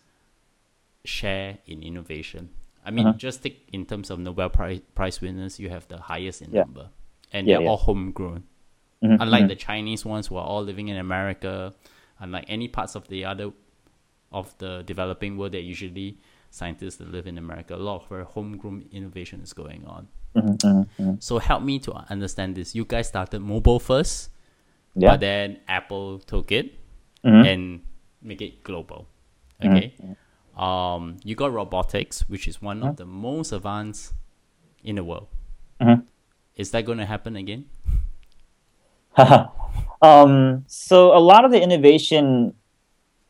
share 1.05 1.59
in 1.67 1.83
innovation. 1.83 2.49
I 2.85 2.91
mean, 2.91 3.07
uh-huh. 3.07 3.19
just 3.19 3.43
take 3.43 3.69
in 3.73 3.85
terms 3.85 4.11
of 4.11 4.19
Nobel 4.19 4.49
Prize, 4.49 4.81
Prize 4.95 5.21
winners, 5.21 5.61
you 5.61 5.69
have 5.69 5.87
the 5.89 5.99
highest 5.99 6.41
in 6.41 6.51
yeah. 6.51 6.63
number, 6.63 6.89
and 7.33 7.47
yeah, 7.47 7.57
they're 7.57 7.65
yeah. 7.65 7.71
all 7.71 7.77
homegrown. 7.77 8.45
Mm-hmm. 9.05 9.21
Unlike 9.21 9.41
mm-hmm. 9.41 9.49
the 9.49 9.57
Chinese 9.57 10.05
ones 10.05 10.29
who 10.29 10.37
are 10.37 10.47
all 10.47 10.63
living 10.63 10.89
in 10.89 10.97
America, 10.97 11.75
unlike 12.19 12.47
any 12.49 12.69
parts 12.69 12.95
of 12.95 13.07
the 13.09 13.25
other 13.25 13.53
of 14.31 14.57
the 14.59 14.83
developing 14.87 15.37
world 15.37 15.53
that 15.53 15.61
usually 15.61 16.17
scientists 16.53 16.97
that 16.97 17.11
live 17.11 17.27
in 17.27 17.39
America, 17.39 17.75
a 17.75 17.77
lot 17.77 18.03
of 18.03 18.09
very 18.09 18.25
homegrown 18.25 18.85
innovation 18.93 19.41
is 19.41 19.53
going 19.53 19.85
on. 19.87 20.07
Mm-hmm, 20.37 21.03
mm-hmm. 21.03 21.15
So 21.19 21.39
help 21.39 21.63
me 21.63 21.79
to 21.81 21.93
understand 22.11 22.55
this. 22.55 22.75
You 22.75 22.85
guys 22.85 23.09
started 23.09 23.41
mobile 23.41 23.81
first, 23.81 24.31
yeah. 24.95 25.11
but 25.11 25.21
then 25.21 25.61
Apple 25.67 26.19
took 26.21 26.53
it 26.53 26.79
mm-hmm. 27.25 27.47
and 27.47 27.81
make 28.21 28.43
it 28.43 28.63
global. 28.63 29.09
Mm-hmm. 29.63 29.77
Okay. 29.77 29.95
Um, 30.57 31.17
you 31.25 31.35
got 31.35 31.53
robotics, 31.53 32.29
which 32.29 32.47
is 32.47 32.61
one 32.61 32.83
of 32.83 32.89
mm-hmm. 32.89 32.97
the 32.97 33.07
most 33.07 33.53
advanced 33.53 34.13
in 34.85 34.97
the 34.97 35.05
world. 35.05 35.29
Mm-hmm. 35.81 36.03
Is 36.57 36.71
that 36.73 36.85
going 36.85 36.99
to 36.99 37.07
happen 37.07 37.37
again? 37.37 37.65
um, 40.03 40.65
so 40.67 41.17
a 41.17 41.19
lot 41.19 41.45
of 41.45 41.51
the 41.51 41.63
innovation 41.63 42.55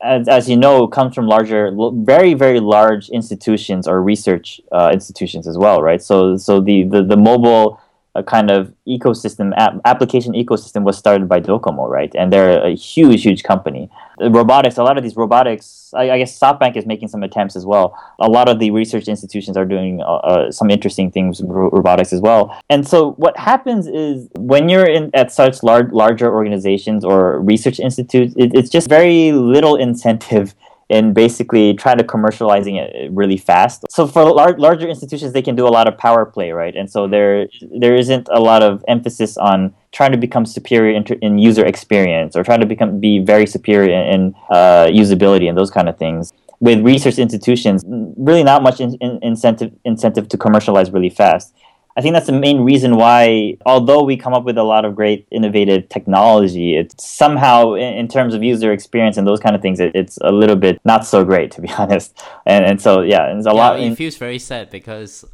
as, 0.02 0.28
as 0.28 0.48
you 0.48 0.56
know, 0.56 0.86
comes 0.86 1.14
from 1.14 1.26
larger, 1.26 1.72
very 1.94 2.34
very 2.34 2.60
large 2.60 3.08
institutions 3.10 3.86
or 3.86 4.02
research 4.02 4.60
uh, 4.72 4.90
institutions 4.92 5.46
as 5.46 5.56
well, 5.56 5.82
right? 5.82 6.02
So 6.02 6.36
so 6.36 6.60
the 6.60 6.84
the, 6.84 7.02
the 7.02 7.16
mobile 7.16 7.80
a 8.14 8.22
kind 8.22 8.51
of 8.51 8.72
ecosystem 8.87 9.53
app, 9.57 9.81
application 9.87 10.35
ecosystem 10.35 10.83
was 10.83 10.98
started 10.98 11.29
by 11.29 11.40
Docomo, 11.40 11.88
right? 11.88 12.14
And 12.14 12.31
they're 12.31 12.62
a 12.62 12.75
huge, 12.75 13.22
huge 13.22 13.42
company. 13.42 13.90
Robotics, 14.20 14.77
a 14.77 14.83
lot 14.83 14.98
of 14.98 15.03
these 15.03 15.16
robotics, 15.16 15.92
I, 15.96 16.11
I, 16.11 16.18
guess 16.18 16.38
SoftBank 16.38 16.77
is 16.77 16.85
making 16.85 17.09
some 17.09 17.22
attempts 17.22 17.57
as 17.57 17.64
well. 17.64 17.98
A 18.20 18.29
lot 18.29 18.51
of 18.51 18.59
the 18.59 18.70
research 18.70 19.09
institutions 19.09 19.57
are 19.57 19.64
doing 19.64 20.03
uh, 20.03 20.16
uh, 20.16 20.53
some 20.53 20.70
interesting 20.70 21.11
things 21.11 21.40
with 21.40 21.51
robotics 21.51 22.12
as 22.12 22.20
well. 22.20 22.55
And 22.68 22.87
so 22.87 23.12
what 23.12 23.37
happens 23.38 23.87
is 23.87 24.29
when 24.37 24.68
you're 24.68 24.88
in 24.88 25.11
at 25.14 25.33
such 25.33 25.62
large, 25.62 25.90
larger 25.90 26.33
organizations 26.33 27.05
or 27.05 27.40
research 27.40 27.81
institutes, 27.81 28.35
it, 28.37 28.53
it's 28.55 28.68
just 28.68 28.88
very 28.90 29.33
little 29.33 29.77
incentive 29.77 30.55
and 30.92 31.14
basically 31.14 31.74
try 31.74 31.94
to 31.94 32.05
commercializing 32.05 32.74
it 32.83 33.11
really 33.12 33.38
fast. 33.38 33.85
So 33.90 34.07
for 34.07 34.24
lar- 34.24 34.59
larger 34.59 34.88
institutions, 34.88 35.33
they 35.33 35.42
can 35.42 35.57
do 35.57 35.66
a 35.66 35.72
lot 35.78 35.88
of 35.88 35.96
power 35.96 36.24
play, 36.26 36.52
right? 36.52 36.74
And 36.76 36.88
so 36.94 37.09
there 37.09 37.48
there 37.83 37.96
isn't 38.02 38.28
a 38.31 38.40
lot 38.50 38.62
of 38.62 38.85
emphasis 38.88 39.37
on 39.38 39.74
trying 39.92 40.12
to 40.12 40.18
become 40.18 40.44
superior 40.46 40.94
in, 40.98 41.05
in 41.26 41.38
user 41.38 41.64
experience 41.64 42.37
or 42.37 42.42
trying 42.44 42.61
to 42.61 42.66
become 42.66 43.00
be 43.00 43.18
very 43.33 43.46
superior 43.46 43.90
in, 43.98 44.05
in 44.14 44.35
uh, 44.50 44.87
usability 45.02 45.48
and 45.48 45.57
those 45.57 45.70
kind 45.70 45.88
of 45.88 45.96
things. 45.98 46.33
With 46.61 46.78
research 46.92 47.18
institutions, 47.18 47.83
really 48.28 48.44
not 48.44 48.62
much 48.62 48.78
in, 48.81 48.94
in 49.00 49.18
incentive 49.22 49.72
incentive 49.85 50.28
to 50.28 50.37
commercialize 50.37 50.88
really 50.92 51.11
fast. 51.11 51.55
I 51.96 52.00
think 52.00 52.14
that's 52.14 52.26
the 52.26 52.33
main 52.33 52.61
reason 52.61 52.96
why, 52.96 53.59
although 53.66 54.02
we 54.02 54.16
come 54.16 54.33
up 54.33 54.44
with 54.44 54.57
a 54.57 54.62
lot 54.62 54.85
of 54.85 54.96
great 54.96 55.26
innovative 55.31 55.88
technology, 55.88 56.74
it's 56.76 57.05
somehow, 57.05 57.74
in, 57.74 57.94
in 57.94 58.09
terms 58.09 58.35
of 58.35 58.42
user 58.42 58.72
experience 58.72 59.16
and 59.16 59.26
those 59.26 59.40
kind 59.40 59.55
of 59.55 59.61
things, 59.61 59.78
it, 59.78 59.92
it's 59.94 60.18
a 60.22 60.33
little 60.33 60.57
bit 60.57 60.81
not 60.85 61.05
so 61.07 61.24
great, 61.24 61.50
to 61.52 61.61
be 61.61 61.70
honest. 61.78 62.18
And 62.46 62.64
and 62.64 62.81
so 62.81 63.02
yeah, 63.02 63.37
it's 63.37 63.46
a 63.46 63.50
yeah, 63.50 63.55
lot. 63.55 63.81
It 63.81 63.85
in, 63.85 63.96
feels 63.96 64.16
very 64.16 64.38
sad 64.38 64.70
because. 64.70 65.24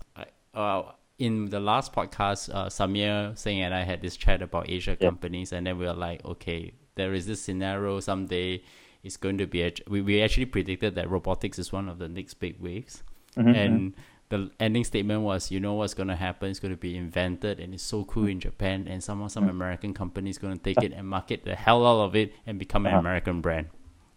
Uh, 0.55 0.83
in 1.21 1.47
the 1.51 1.59
last 1.59 1.92
podcast, 1.92 2.53
uh, 2.55 2.66
Samir 2.66 3.37
Singh 3.37 3.61
and 3.62 3.75
I 3.75 3.83
had 3.83 4.01
this 4.01 4.16
chat 4.16 4.40
about 4.40 4.71
Asia 4.71 4.97
yeah. 4.99 5.09
companies, 5.09 5.53
and 5.53 5.66
then 5.66 5.77
we 5.77 5.85
were 5.85 5.92
like, 5.92 6.25
okay, 6.25 6.73
there 6.94 7.12
is 7.12 7.27
this 7.27 7.42
scenario 7.42 7.99
someday 7.99 8.62
it's 9.03 9.16
going 9.16 9.38
to 9.38 9.47
be. 9.47 9.62
A, 9.62 9.73
we, 9.88 10.01
we 10.01 10.23
actually 10.23 10.47
predicted 10.47 10.94
that 10.94 11.11
robotics 11.11 11.59
is 11.59 11.73
one 11.73 11.88
of 11.88 11.99
the 11.99 12.09
next 12.09 12.35
big 12.35 12.61
waves, 12.61 13.03
mm-hmm. 13.37 13.49
and 13.49 13.92
mm-hmm 13.92 14.01
the 14.29 14.51
ending 14.61 14.85
statement 14.85 15.23
was, 15.23 15.51
you 15.51 15.61
know 15.61 15.75
what's 15.75 15.95
going 15.95 16.09
to 16.09 16.17
happen? 16.17 16.51
It's 16.51 16.61
going 16.61 16.75
to 16.75 16.81
be 16.81 16.97
invented 16.97 17.61
and 17.61 17.73
it's 17.73 17.83
so 17.83 18.05
cool 18.05 18.27
in 18.27 18.41
Japan, 18.41 18.87
and 18.88 19.03
some 19.03 19.27
some 19.29 19.49
American 19.49 19.95
company 19.95 20.31
is 20.31 20.38
going 20.38 20.57
to 20.57 20.62
take 20.62 20.83
it 20.83 20.93
and 20.93 21.09
market 21.09 21.45
the 21.45 21.55
hell 21.55 21.87
out 21.87 22.05
of 22.05 22.17
it 22.17 22.35
and 22.47 22.59
become 22.59 22.87
an. 22.87 22.95
American 22.95 23.41
brand. 23.41 23.69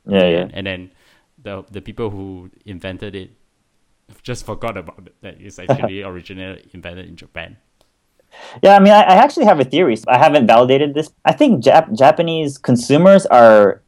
Yeah, 0.08 0.28
yeah. 0.28 0.40
And, 0.42 0.54
and, 0.54 0.68
then 0.68 0.92
the 1.42 1.64
the 1.72 1.82
people 1.82 2.10
who 2.10 2.50
invented 2.66 3.16
it 3.16 3.32
just 4.24 4.46
forgot 4.46 4.78
about 4.78 5.08
it 5.08 5.16
that 5.22 5.38
it's 5.40 5.60
actually 5.60 6.04
originally 6.12 6.70
invented 6.74 7.08
in 7.08 7.16
Japan. 7.16 7.58
Yeah, 8.62 8.76
I 8.76 8.80
mean, 8.80 8.94
I, 8.94 9.02
I 9.02 9.16
actually 9.16 9.46
have 9.46 9.60
a 9.60 9.66
theory. 9.66 9.98
I 10.08 10.18
haven't 10.18 10.48
validated 10.48 10.94
this. 10.94 11.12
I 11.26 11.34
think 11.34 11.64
Jap- 11.64 11.98
Japanese 11.98 12.58
consumers 12.58 13.26
are 13.26 13.82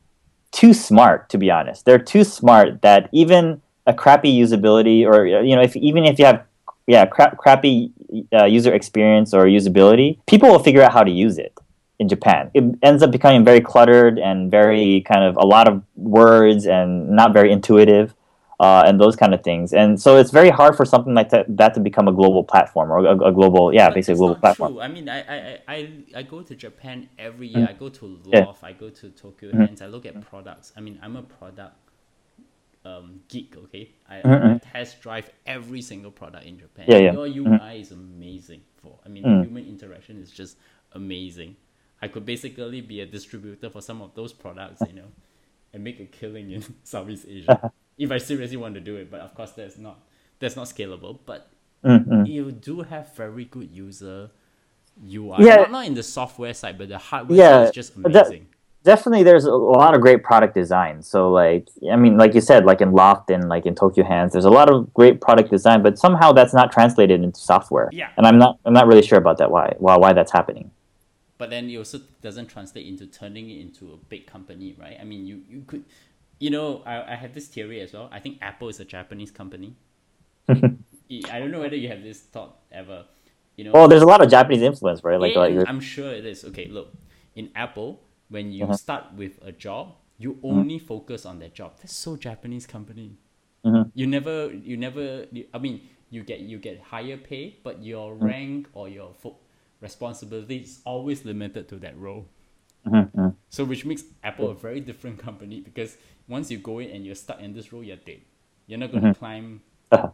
too 0.52 0.74
smart, 0.74 1.30
to 1.30 1.38
be 1.38 1.50
honest. 1.50 1.86
They're 1.86 2.00
too 2.00 2.24
smart 2.24 2.82
that 2.82 3.10
even 3.12 3.62
a 3.86 3.94
crappy 3.94 4.36
usability 4.38 5.06
or 5.06 5.26
you 5.26 5.56
know 5.56 5.62
if 5.62 5.76
even 5.76 6.06
if 6.06 6.20
you 6.20 6.26
have 6.26 6.46
yeah 6.88 7.06
cra- 7.06 7.36
crappy 7.36 7.92
uh, 8.34 8.46
user 8.46 8.74
experience 8.74 9.34
or 9.34 9.46
usability 9.46 10.20
people 10.28 10.50
will 10.50 10.60
figure 10.60 10.82
out 10.82 10.92
how 10.94 11.04
to 11.04 11.12
use 11.12 11.38
it 11.38 11.58
in 12.00 12.08
japan 12.08 12.50
it 12.54 12.64
ends 12.82 13.04
up 13.04 13.12
becoming 13.12 13.44
very 13.44 13.62
cluttered 13.62 14.20
and 14.20 14.50
very 14.52 15.02
kind 15.02 15.24
of 15.24 15.36
a 15.38 15.46
lot 15.46 15.68
of 15.68 15.84
words 15.96 16.66
and 16.66 17.10
not 17.10 17.34
very 17.34 17.52
intuitive 17.52 18.14
uh, 18.60 18.84
and 18.86 19.00
those 19.00 19.16
kind 19.16 19.34
of 19.34 19.44
things 19.44 19.74
and 19.74 20.02
so 20.02 20.18
it's 20.18 20.32
very 20.32 20.50
hard 20.50 20.76
for 20.76 20.86
something 20.86 21.14
like 21.14 21.30
that, 21.30 21.46
that 21.58 21.74
to 21.74 21.80
become 21.80 22.08
a 22.08 22.12
global 22.14 22.44
platform 22.44 22.92
or 22.92 23.00
a, 23.00 23.18
a 23.30 23.32
global 23.32 23.74
yeah 23.74 23.90
but 23.90 23.96
basically 23.96 24.14
a 24.14 24.18
global 24.18 24.36
platform 24.36 24.74
true. 24.74 24.82
i 24.82 24.88
mean 24.88 25.10
I, 25.10 25.20
I 25.20 25.60
i 25.68 25.90
i 26.16 26.24
go 26.24 26.42
to 26.42 26.56
japan 26.56 27.10
every 27.20 27.48
year 27.48 27.66
mm-hmm. 27.66 27.76
i 27.76 27.80
go 27.80 27.90
to 27.90 28.06
loft 28.26 28.60
yeah. 28.62 28.70
i 28.70 28.72
go 28.72 28.90
to 28.90 29.10
tokyo 29.10 29.50
mm-hmm. 29.50 29.66
hands 29.66 29.82
i 29.82 29.88
look 29.88 30.06
at 30.06 30.20
products 30.22 30.72
i 30.78 30.82
mean 30.82 30.98
i'm 31.02 31.16
a 31.18 31.24
product 31.24 31.76
um, 32.86 33.22
geek. 33.28 33.56
Okay, 33.66 33.92
I, 34.10 34.16
mm-hmm. 34.16 34.48
I, 34.56 34.58
test 34.58 35.02
drive 35.02 35.30
every 35.46 35.82
single 35.82 36.12
product 36.12 36.46
in 36.46 36.60
Japan. 36.60 36.86
Yeah, 36.88 36.98
yeah. 36.98 37.12
Your 37.14 37.26
UI 37.26 37.58
mm-hmm. 37.58 37.82
is 37.82 37.92
amazing. 37.92 38.62
For 38.82 38.98
I 39.06 39.10
mean, 39.10 39.24
mm. 39.24 39.40
the 39.42 39.48
human 39.48 39.68
interaction 39.68 40.22
is 40.22 40.32
just 40.32 40.58
amazing. 40.94 41.56
I 42.02 42.08
could 42.08 42.26
basically 42.26 42.82
be 42.82 43.00
a 43.00 43.06
distributor 43.06 43.70
for 43.70 43.82
some 43.82 44.02
of 44.02 44.14
those 44.16 44.34
products. 44.34 44.82
You 44.88 44.96
know, 44.96 45.12
and 45.74 45.84
make 45.84 46.00
a 46.00 46.06
killing 46.06 46.52
in 46.52 46.64
Southeast 46.84 47.26
Asia. 47.28 47.72
if 47.98 48.12
I 48.12 48.18
seriously 48.18 48.58
want 48.58 48.76
to 48.76 48.82
do 48.82 48.96
it, 48.98 49.10
but 49.10 49.22
of 49.22 49.34
course 49.36 49.52
that's 49.52 49.78
not 49.78 50.00
that's 50.40 50.56
not 50.56 50.68
scalable. 50.68 51.20
But 51.26 51.50
Mm-hmm. 51.84 52.26
you 52.26 52.52
do 52.52 52.82
have 52.82 53.14
very 53.16 53.46
good 53.46 53.70
user 53.70 54.30
UI. 55.06 55.36
Yeah. 55.40 55.56
Not, 55.56 55.72
not 55.72 55.86
in 55.86 55.94
the 55.94 56.04
software 56.04 56.54
side, 56.54 56.78
but 56.78 56.88
the 56.90 56.98
hardware 56.98 57.38
Yeah, 57.38 57.50
side 57.50 57.64
is 57.66 57.72
just 57.72 58.02
but 58.02 58.14
that- 58.14 58.28
amazing. 58.28 58.48
Definitely 58.84 59.24
there's 59.24 59.46
a 59.46 59.52
lot 59.52 59.96
of 59.96 60.02
great 60.02 60.24
product 60.24 60.54
design 60.54 61.02
so 61.02 61.32
like 61.32 61.68
i 61.92 61.96
mean 61.96 62.18
like 62.18 62.34
you 62.34 62.42
said 62.42 62.66
like 62.66 62.82
in 62.82 62.92
loft 62.92 63.30
and 63.30 63.48
like 63.50 63.66
in 63.66 63.74
tokyo 63.74 64.04
hands 64.04 64.34
there's 64.34 64.46
a 64.46 64.50
lot 64.50 64.70
of 64.70 64.94
great 64.94 65.22
product 65.22 65.50
design 65.50 65.82
but 65.82 65.98
somehow 65.98 66.32
that's 66.32 66.54
not 66.54 66.72
translated 66.72 67.24
into 67.24 67.40
software 67.40 67.90
Yeah. 67.92 68.10
and 68.18 68.28
i'm 68.28 68.38
not 68.38 68.60
i'm 68.66 68.74
not 68.74 68.88
really 68.88 69.02
sure 69.02 69.18
about 69.18 69.38
that 69.38 69.50
why 69.52 69.74
why 69.78 69.96
why 69.98 70.14
that's 70.14 70.32
happening 70.32 70.72
but 71.44 71.50
then 71.50 71.70
it 71.70 71.78
also 71.78 72.00
doesn't 72.22 72.48
translate 72.48 72.88
into 72.88 73.06
turning 73.06 73.50
it 73.50 73.60
into 73.60 73.92
a 73.92 73.98
big 73.98 74.28
company, 74.28 74.76
right? 74.80 74.96
I 74.98 75.04
mean, 75.04 75.26
you, 75.28 75.42
you 75.50 75.64
could, 75.68 75.84
you 76.40 76.50
know, 76.50 76.82
I, 76.86 77.14
I 77.14 77.16
have 77.16 77.34
this 77.34 77.48
theory 77.48 77.82
as 77.82 77.92
well. 77.92 78.08
I 78.14 78.20
think 78.20 78.38
Apple 78.42 78.70
is 78.70 78.80
a 78.80 78.86
Japanese 78.86 79.30
company. 79.30 79.76
I 80.50 81.40
don't 81.40 81.52
know 81.52 81.60
whether 81.60 81.76
you 81.76 81.90
have 81.90 82.02
this 82.02 82.22
thought 82.22 82.60
ever. 82.72 83.06
You 83.58 83.66
know, 83.66 83.72
well 83.74 83.90
there's 83.90 84.02
a 84.02 84.06
lot 84.06 84.24
of 84.24 84.32
japanese 84.32 84.62
influence 84.62 85.04
right 85.04 85.20
like, 85.20 85.34
Yeah, 85.36 85.40
like 85.42 85.68
I'm 85.68 85.82
sure 85.82 86.12
it 86.14 86.26
is. 86.26 86.46
Okay, 86.46 86.68
look, 86.68 86.94
in 87.36 87.50
Apple, 87.56 88.00
when 88.34 88.52
you 88.52 88.64
Uh-huh. 88.66 88.74
start 88.86 89.04
with 89.22 89.34
a 89.46 89.52
job, 89.66 89.86
you 90.18 90.32
Mm-hmm. 90.34 90.52
only 90.54 90.78
focus 90.80 91.26
on 91.26 91.40
that 91.40 91.54
job. 91.60 91.72
That's 91.82 91.94
so 92.06 92.16
Japanese 92.18 92.66
company. 92.76 93.10
Mhm. 93.64 93.92
You 93.96 94.06
never, 94.08 94.36
you 94.70 94.76
never. 94.78 95.06
I 95.54 95.60
mean, 95.66 95.82
you 96.10 96.22
get 96.32 96.40
you 96.52 96.58
get 96.68 96.80
higher 96.94 97.18
pay, 97.30 97.44
but 97.64 97.76
your 97.84 98.08
Mm-hmm. 98.14 98.26
rank 98.32 98.60
or 98.74 98.86
your 98.90 99.14
fo- 99.22 99.38
responsibility 99.82 100.58
is 100.68 100.82
always 100.86 101.24
limited 101.26 101.68
to 101.72 101.76
that 101.86 101.96
role. 101.98 102.26
So, 103.50 103.64
which 103.66 103.86
makes 103.86 104.04
Apple 104.24 104.50
a 104.50 104.56
very 104.56 104.80
different 104.82 105.18
company 105.20 105.62
because 105.62 105.96
once 106.28 106.50
you 106.52 106.58
go 106.58 106.80
in 106.80 106.90
and 106.90 107.06
you're 107.06 107.16
stuck 107.16 107.40
in 107.40 107.54
this 107.54 107.72
role, 107.72 107.84
you're 107.84 108.02
dead. 108.10 108.22
You're 108.68 108.80
not 108.80 108.92
going 108.92 109.04
to 109.04 109.14
climb 109.14 109.62
Uh-huh. 109.92 110.12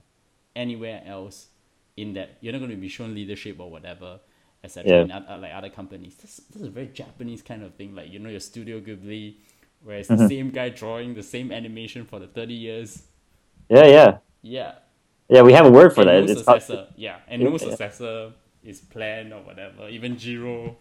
anywhere 0.56 1.02
else 1.06 1.48
in 1.96 2.14
that. 2.14 2.38
You're 2.42 2.54
not 2.54 2.60
going 2.60 2.72
to 2.72 2.78
be 2.88 2.90
shown 2.90 3.16
leadership 3.16 3.60
or 3.60 3.70
whatever, 3.72 4.20
etc. 4.64 5.06
Yeah. 5.08 5.38
Like 5.38 5.54
other 5.54 5.70
companies, 5.70 6.16
this, 6.16 6.42
this 6.52 6.62
is 6.62 6.68
a 6.68 6.72
very 6.72 6.88
Japanese 6.88 7.42
kind 7.42 7.64
of 7.64 7.74
thing. 7.76 7.96
Like 7.96 8.12
you 8.12 8.20
know, 8.20 8.30
your 8.30 8.40
Studio 8.40 8.80
Ghibli, 8.80 9.36
where 9.84 9.98
it's 9.98 10.10
Mm-hmm. 10.10 10.22
the 10.24 10.28
same 10.30 10.50
guy 10.52 10.70
drawing 10.70 11.14
the 11.16 11.24
same 11.24 11.52
animation 11.52 12.06
for 12.06 12.20
the 12.20 12.28
thirty 12.28 12.54
years. 12.56 13.04
yeah 13.70 13.86
yeah 13.86 14.18
Yeah, 14.42 14.72
yeah 15.30 15.42
we 15.42 15.54
have 15.54 15.66
a 15.66 15.72
word 15.72 15.94
for 15.94 16.02
and 16.02 16.10
that 16.10 16.26
no 16.26 16.32
it's 16.32 16.44
called, 16.44 16.62
successor. 16.62 16.88
Yeah, 16.96 17.18
and 17.28 17.44
no 17.44 17.52
Yeah. 17.52 17.58
successor 17.58 18.32
is 18.64 18.80
planned 18.82 19.32
or 19.34 19.42
whatever. 19.42 19.88
Even 19.90 20.18
Jiro. 20.18 20.76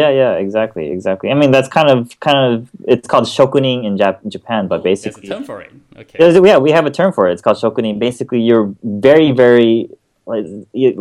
yeah 0.00 0.10
yeah 0.10 0.32
exactly 0.44 0.86
exactly 0.96 1.30
i 1.30 1.34
mean 1.40 1.52
that's 1.54 1.68
kind 1.78 1.88
of 1.94 1.98
kind 2.18 2.40
of 2.52 2.68
it's 2.92 3.06
called 3.12 3.26
shokunin 3.34 3.78
in 3.88 3.92
Jap- 3.96 4.26
japan 4.36 4.66
but 4.66 4.82
basically, 4.82 5.22
There's 5.28 5.30
a 5.30 5.34
term 5.36 5.44
for 5.50 5.58
it. 5.66 5.72
Okay. 6.00 6.16
Yeah, 6.50 6.58
we 6.66 6.70
have 6.78 6.86
a 6.92 6.94
term 7.00 7.10
for 7.16 7.28
it. 7.28 7.32
It's 7.34 7.42
called 7.46 7.56
shokunin. 7.62 7.94
Basically, 8.08 8.40
you're 8.48 8.74
very, 8.82 9.30
very 9.44 9.88
like, 10.26 10.46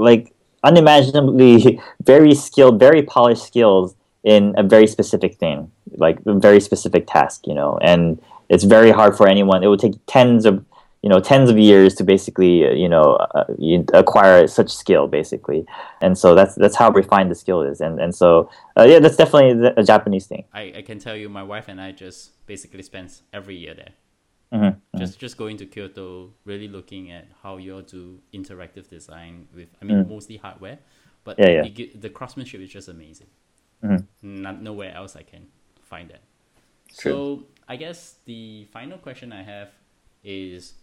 like 0.07 0.24
unimaginably 0.66 1.80
very 2.03 2.36
skilled, 2.36 2.80
very 2.80 3.01
polished 3.01 3.45
skills 3.45 3.95
in 4.24 4.53
a 4.57 4.63
very 4.63 4.88
specific 4.88 5.36
thing, 5.36 5.72
like 5.97 6.18
a 6.26 6.34
very 6.34 6.59
specific 6.59 7.07
task. 7.07 7.47
You 7.47 7.53
know, 7.53 7.78
and 7.82 8.22
it's 8.49 8.63
very 8.63 8.91
hard 8.91 9.16
for 9.16 9.28
anyone. 9.28 9.63
It 9.63 9.68
would 9.68 9.80
take 9.80 9.95
tens 10.07 10.45
of 10.45 10.66
you 11.01 11.09
know 11.09 11.20
tens 11.20 11.51
of 11.51 11.57
years 11.59 11.93
to 11.95 12.03
basically 12.03 12.66
uh, 12.68 12.72
you 12.72 12.89
know 12.89 13.13
uh, 13.36 13.45
acquire 13.93 14.47
such 14.47 14.72
skill 14.72 15.07
basically 15.07 15.63
and 16.01 16.18
so 16.18 16.34
that's 16.34 16.55
that's 16.55 16.76
how 16.76 16.89
refined 16.89 17.30
the 17.30 17.36
skill 17.36 17.61
is 17.61 17.80
and 17.80 18.01
and 18.01 18.16
so 18.16 18.49
uh, 18.76 18.88
yeah 18.89 18.97
that's 18.97 19.16
definitely 19.16 19.72
a 19.78 19.84
japanese 19.84 20.26
thing 20.26 20.43
I, 20.51 20.74
I 20.78 20.82
can 20.82 20.99
tell 20.99 21.16
you, 21.16 21.30
my 21.30 21.43
wife 21.43 21.68
and 21.68 21.80
I 21.80 21.91
just 21.91 22.45
basically 22.47 22.84
spend 22.84 23.13
every 23.34 23.55
year 23.55 23.74
there. 23.74 23.93
Mhm, 24.56 24.82
Just 24.97 25.20
just 25.20 25.38
going 25.38 25.58
to 25.58 25.66
Kyoto, 25.66 26.34
really 26.45 26.68
looking 26.68 27.12
at 27.12 27.28
how 27.43 27.58
you 27.58 27.76
all 27.76 27.82
do 27.82 28.20
interactive 28.34 28.88
design 28.89 29.47
with, 29.53 29.68
I 29.82 29.86
mean, 29.86 30.08
mostly 30.08 30.38
hardware, 30.38 30.80
but 31.26 31.38
Mm. 31.38 31.43
Yeah, 31.43 31.51
yeah. 31.64 31.68
get- 31.68 32.01
the 32.01 32.10
craftsmanship 32.10 32.62
is 32.62 32.70
just 32.70 32.88
amazing. 32.88 33.28
Mhm. 33.84 34.06
Not, 34.22 34.62
nowhere 34.62 34.93
else 34.95 35.16
I 35.16 35.24
can 35.24 35.47
find 35.82 36.10
that. 36.10 36.22
True. 36.97 37.12
So 37.12 37.43
I 37.68 37.76
guess 37.76 38.20
the 38.26 38.66
final 38.72 38.97
question 38.97 39.34
I 39.34 39.43
have 39.43 39.70
is, 40.24 40.76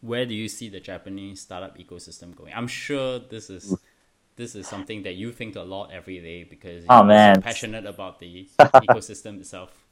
where 0.00 0.26
do 0.26 0.34
you 0.34 0.48
see 0.48 0.68
the 0.68 0.80
Japanese 0.80 1.40
startup 1.42 1.76
ecosystem 1.78 2.34
going? 2.34 2.52
I'm 2.54 2.68
sure 2.68 3.18
this 3.18 3.50
is 3.50 3.76
this 4.36 4.56
is 4.56 4.66
something 4.66 5.02
that 5.04 5.14
you 5.14 5.30
think 5.30 5.54
a 5.56 5.62
lot 5.62 5.92
every 5.92 6.18
day 6.20 6.42
because 6.42 6.84
Oh, 6.88 6.94
you're 6.96 7.02
so 7.02 7.06
man. 7.06 7.42
passionate 7.42 7.86
about 7.86 8.18
the 8.18 8.48
ecosystem 8.58 9.38
itself. 9.40 9.83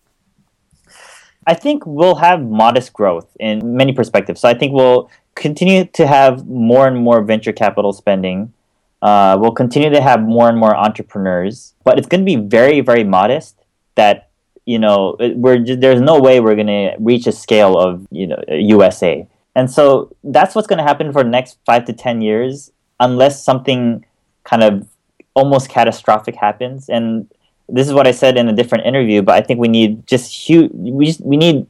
I 1.46 1.54
think 1.54 1.84
we'll 1.86 2.16
have 2.16 2.42
modest 2.42 2.92
growth 2.92 3.26
in 3.40 3.76
many 3.76 3.92
perspectives. 3.92 4.40
So 4.40 4.48
I 4.48 4.54
think 4.54 4.72
we'll 4.72 5.10
continue 5.34 5.84
to 5.86 6.06
have 6.06 6.46
more 6.46 6.86
and 6.86 6.96
more 6.96 7.22
venture 7.22 7.52
capital 7.52 7.92
spending. 7.92 8.52
Uh, 9.00 9.36
we'll 9.40 9.52
continue 9.52 9.90
to 9.90 10.00
have 10.00 10.22
more 10.22 10.48
and 10.48 10.58
more 10.58 10.76
entrepreneurs, 10.76 11.74
but 11.84 11.98
it's 11.98 12.06
going 12.06 12.20
to 12.20 12.24
be 12.24 12.36
very, 12.36 12.80
very 12.80 13.04
modest. 13.04 13.56
That 13.96 14.30
you 14.64 14.78
know, 14.78 15.16
we're 15.18 15.58
there's 15.76 16.00
no 16.00 16.20
way 16.20 16.40
we're 16.40 16.54
going 16.54 16.68
to 16.68 16.94
reach 17.00 17.26
a 17.26 17.32
scale 17.32 17.76
of 17.76 18.06
you 18.10 18.28
know 18.28 18.42
USA, 18.48 19.26
and 19.56 19.70
so 19.70 20.14
that's 20.22 20.54
what's 20.54 20.68
going 20.68 20.78
to 20.78 20.84
happen 20.84 21.12
for 21.12 21.24
the 21.24 21.30
next 21.30 21.58
five 21.66 21.84
to 21.86 21.92
ten 21.92 22.20
years, 22.20 22.70
unless 23.00 23.42
something 23.42 24.04
kind 24.44 24.62
of 24.62 24.86
almost 25.34 25.68
catastrophic 25.68 26.36
happens. 26.36 26.88
And 26.88 27.28
this 27.72 27.88
is 27.88 27.94
what 27.94 28.06
I 28.06 28.12
said 28.12 28.36
in 28.36 28.48
a 28.48 28.52
different 28.52 28.86
interview, 28.86 29.22
but 29.22 29.34
I 29.34 29.40
think 29.40 29.58
we 29.58 29.68
need 29.68 30.06
just 30.06 30.30
huge. 30.30 30.70
We 30.74 31.06
just, 31.06 31.20
we 31.22 31.36
need 31.38 31.66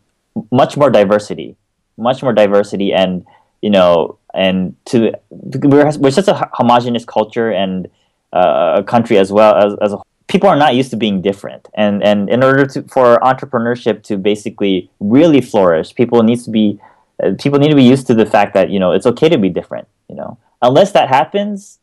much 0.51 0.77
more 0.77 0.91
diversity, 0.91 1.57
much 1.97 2.23
more 2.23 2.33
diversity, 2.33 2.93
and 2.93 3.25
you 3.63 3.71
know, 3.71 4.19
and 4.35 4.75
to 4.87 5.13
we're 5.31 5.91
we're 5.99 6.11
such 6.11 6.29
a 6.29 6.51
homogenous 6.53 7.05
culture 7.05 7.51
and 7.51 7.89
uh, 8.33 8.75
a 8.79 8.83
country 8.83 9.17
as 9.17 9.31
well 9.31 9.55
as 9.55 9.75
as 9.81 9.93
a, 9.93 9.99
people 10.27 10.49
are 10.49 10.57
not 10.57 10.75
used 10.75 10.91
to 10.91 10.97
being 10.97 11.23
different, 11.23 11.69
and 11.75 12.03
and 12.03 12.29
in 12.29 12.43
order 12.43 12.67
to 12.67 12.83
for 12.83 13.19
entrepreneurship 13.23 14.03
to 14.05 14.17
basically 14.17 14.91
really 14.99 15.41
flourish, 15.41 15.95
people 15.95 16.21
needs 16.25 16.45
to 16.45 16.51
be 16.51 16.81
uh, 17.23 17.31
people 17.39 17.61
need 17.61 17.69
to 17.69 17.77
be 17.77 17.85
used 17.85 18.09
to 18.09 18.15
the 18.15 18.27
fact 18.27 18.55
that 18.55 18.71
you 18.71 18.81
know 18.81 18.91
it's 18.91 19.07
okay 19.07 19.29
to 19.29 19.39
be 19.39 19.49
different. 19.49 19.87
You 20.09 20.17
know, 20.17 20.39
unless 20.61 20.91
that 20.93 21.09
happens, 21.09 21.79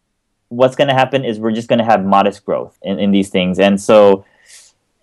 what's 0.49 0.75
going 0.75 0.87
to 0.87 0.93
happen 0.93 1.23
is 1.23 1.39
we're 1.39 1.51
just 1.51 1.67
going 1.67 1.79
to 1.79 1.85
have 1.85 2.03
modest 2.03 2.45
growth 2.45 2.77
in, 2.81 2.99
in 2.99 3.11
these 3.11 3.29
things. 3.29 3.59
And 3.59 3.79
so 3.79 4.25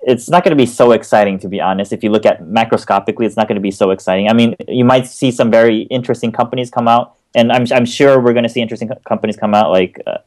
it's 0.03 0.28
not 0.28 0.44
going 0.44 0.57
to 0.57 0.62
be 0.62 0.66
so 0.66 0.92
exciting, 0.92 1.38
to 1.40 1.49
be 1.49 1.61
honest. 1.61 1.92
If 1.92 2.05
you 2.05 2.11
look 2.11 2.26
at 2.26 2.42
macroscopically, 2.42 3.24
it's 3.26 3.36
not 3.36 3.49
going 3.49 3.57
to 3.57 3.62
be 3.62 3.70
so 3.70 3.90
exciting. 3.90 4.28
I 4.28 4.32
mean, 4.34 4.55
you 4.68 4.84
might 4.84 5.07
see 5.07 5.30
some 5.30 5.51
very 5.51 5.82
interesting 5.82 6.30
companies 6.30 6.70
come 6.70 6.86
out, 6.86 7.16
and 7.34 7.51
I'm, 7.51 7.66
I'm 7.72 7.84
sure 7.86 8.20
we're 8.20 8.32
going 8.32 8.44
to 8.44 8.49
see 8.49 8.61
interesting 8.61 8.88
co- 8.88 9.01
companies 9.09 9.36
come 9.36 9.55
out, 9.55 9.70
like 9.70 10.01
uh, 10.07 10.18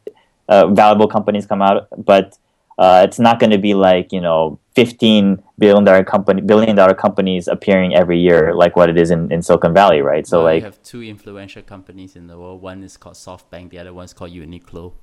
uh, 0.50 0.68
valuable 0.68 1.08
companies 1.08 1.46
come 1.46 1.62
out, 1.62 1.88
but 1.98 2.38
uh, 2.78 3.04
it's 3.06 3.20
not 3.20 3.40
going 3.40 3.52
to 3.52 3.58
be 3.58 3.74
like, 3.74 4.12
you 4.12 4.22
know, 4.22 4.60
15 4.76 5.44
billion 5.58 5.84
dollar 5.84 6.06
company 6.06 6.42
billion 6.42 6.74
dollar 6.76 6.94
companies 6.94 7.50
appearing 7.50 7.94
every 7.94 8.18
year 8.18 8.56
like 8.56 8.78
what 8.78 8.90
it 8.90 8.98
is 8.98 9.12
in, 9.12 9.30
in 9.32 9.42
Silicon 9.42 9.74
Valley, 9.74 10.02
right? 10.02 10.26
So 10.26 10.38
Well, 10.38 10.46
like 10.46 10.62
you 10.62 10.66
have 10.66 10.82
two 10.84 11.04
influential 11.04 11.62
companies 11.62 12.16
in 12.16 12.28
the 12.28 12.38
world. 12.38 12.62
One 12.62 12.82
is 12.84 12.96
called 12.96 13.16
SoftBank. 13.16 13.72
The 13.72 13.80
other 13.80 13.94
one's 13.94 14.14
called 14.14 14.32
Uniqlo. 14.32 14.94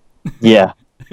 Yeah. 0.41 0.73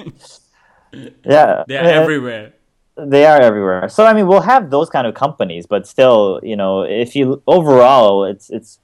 yeah. 1.24 1.64
They're 1.68 1.84
Yeah. 1.84 2.02
everywhere. 2.02 2.54
They 2.96 3.26
are 3.26 3.42
everywhere. 3.42 3.90
So 3.90 4.06
I 4.06 4.14
mean, 4.14 4.28
we'll 4.28 4.42
have 4.42 4.70
those 4.70 4.90
kind 4.90 5.08
of 5.08 5.16
companies, 5.16 5.66
but 5.66 5.88
still, 5.88 6.40
you 6.44 6.56
know, 6.56 6.82
if 6.84 7.16
you 7.16 7.42
overall, 7.48 8.24
it's 8.26 8.52
it's 8.52 8.78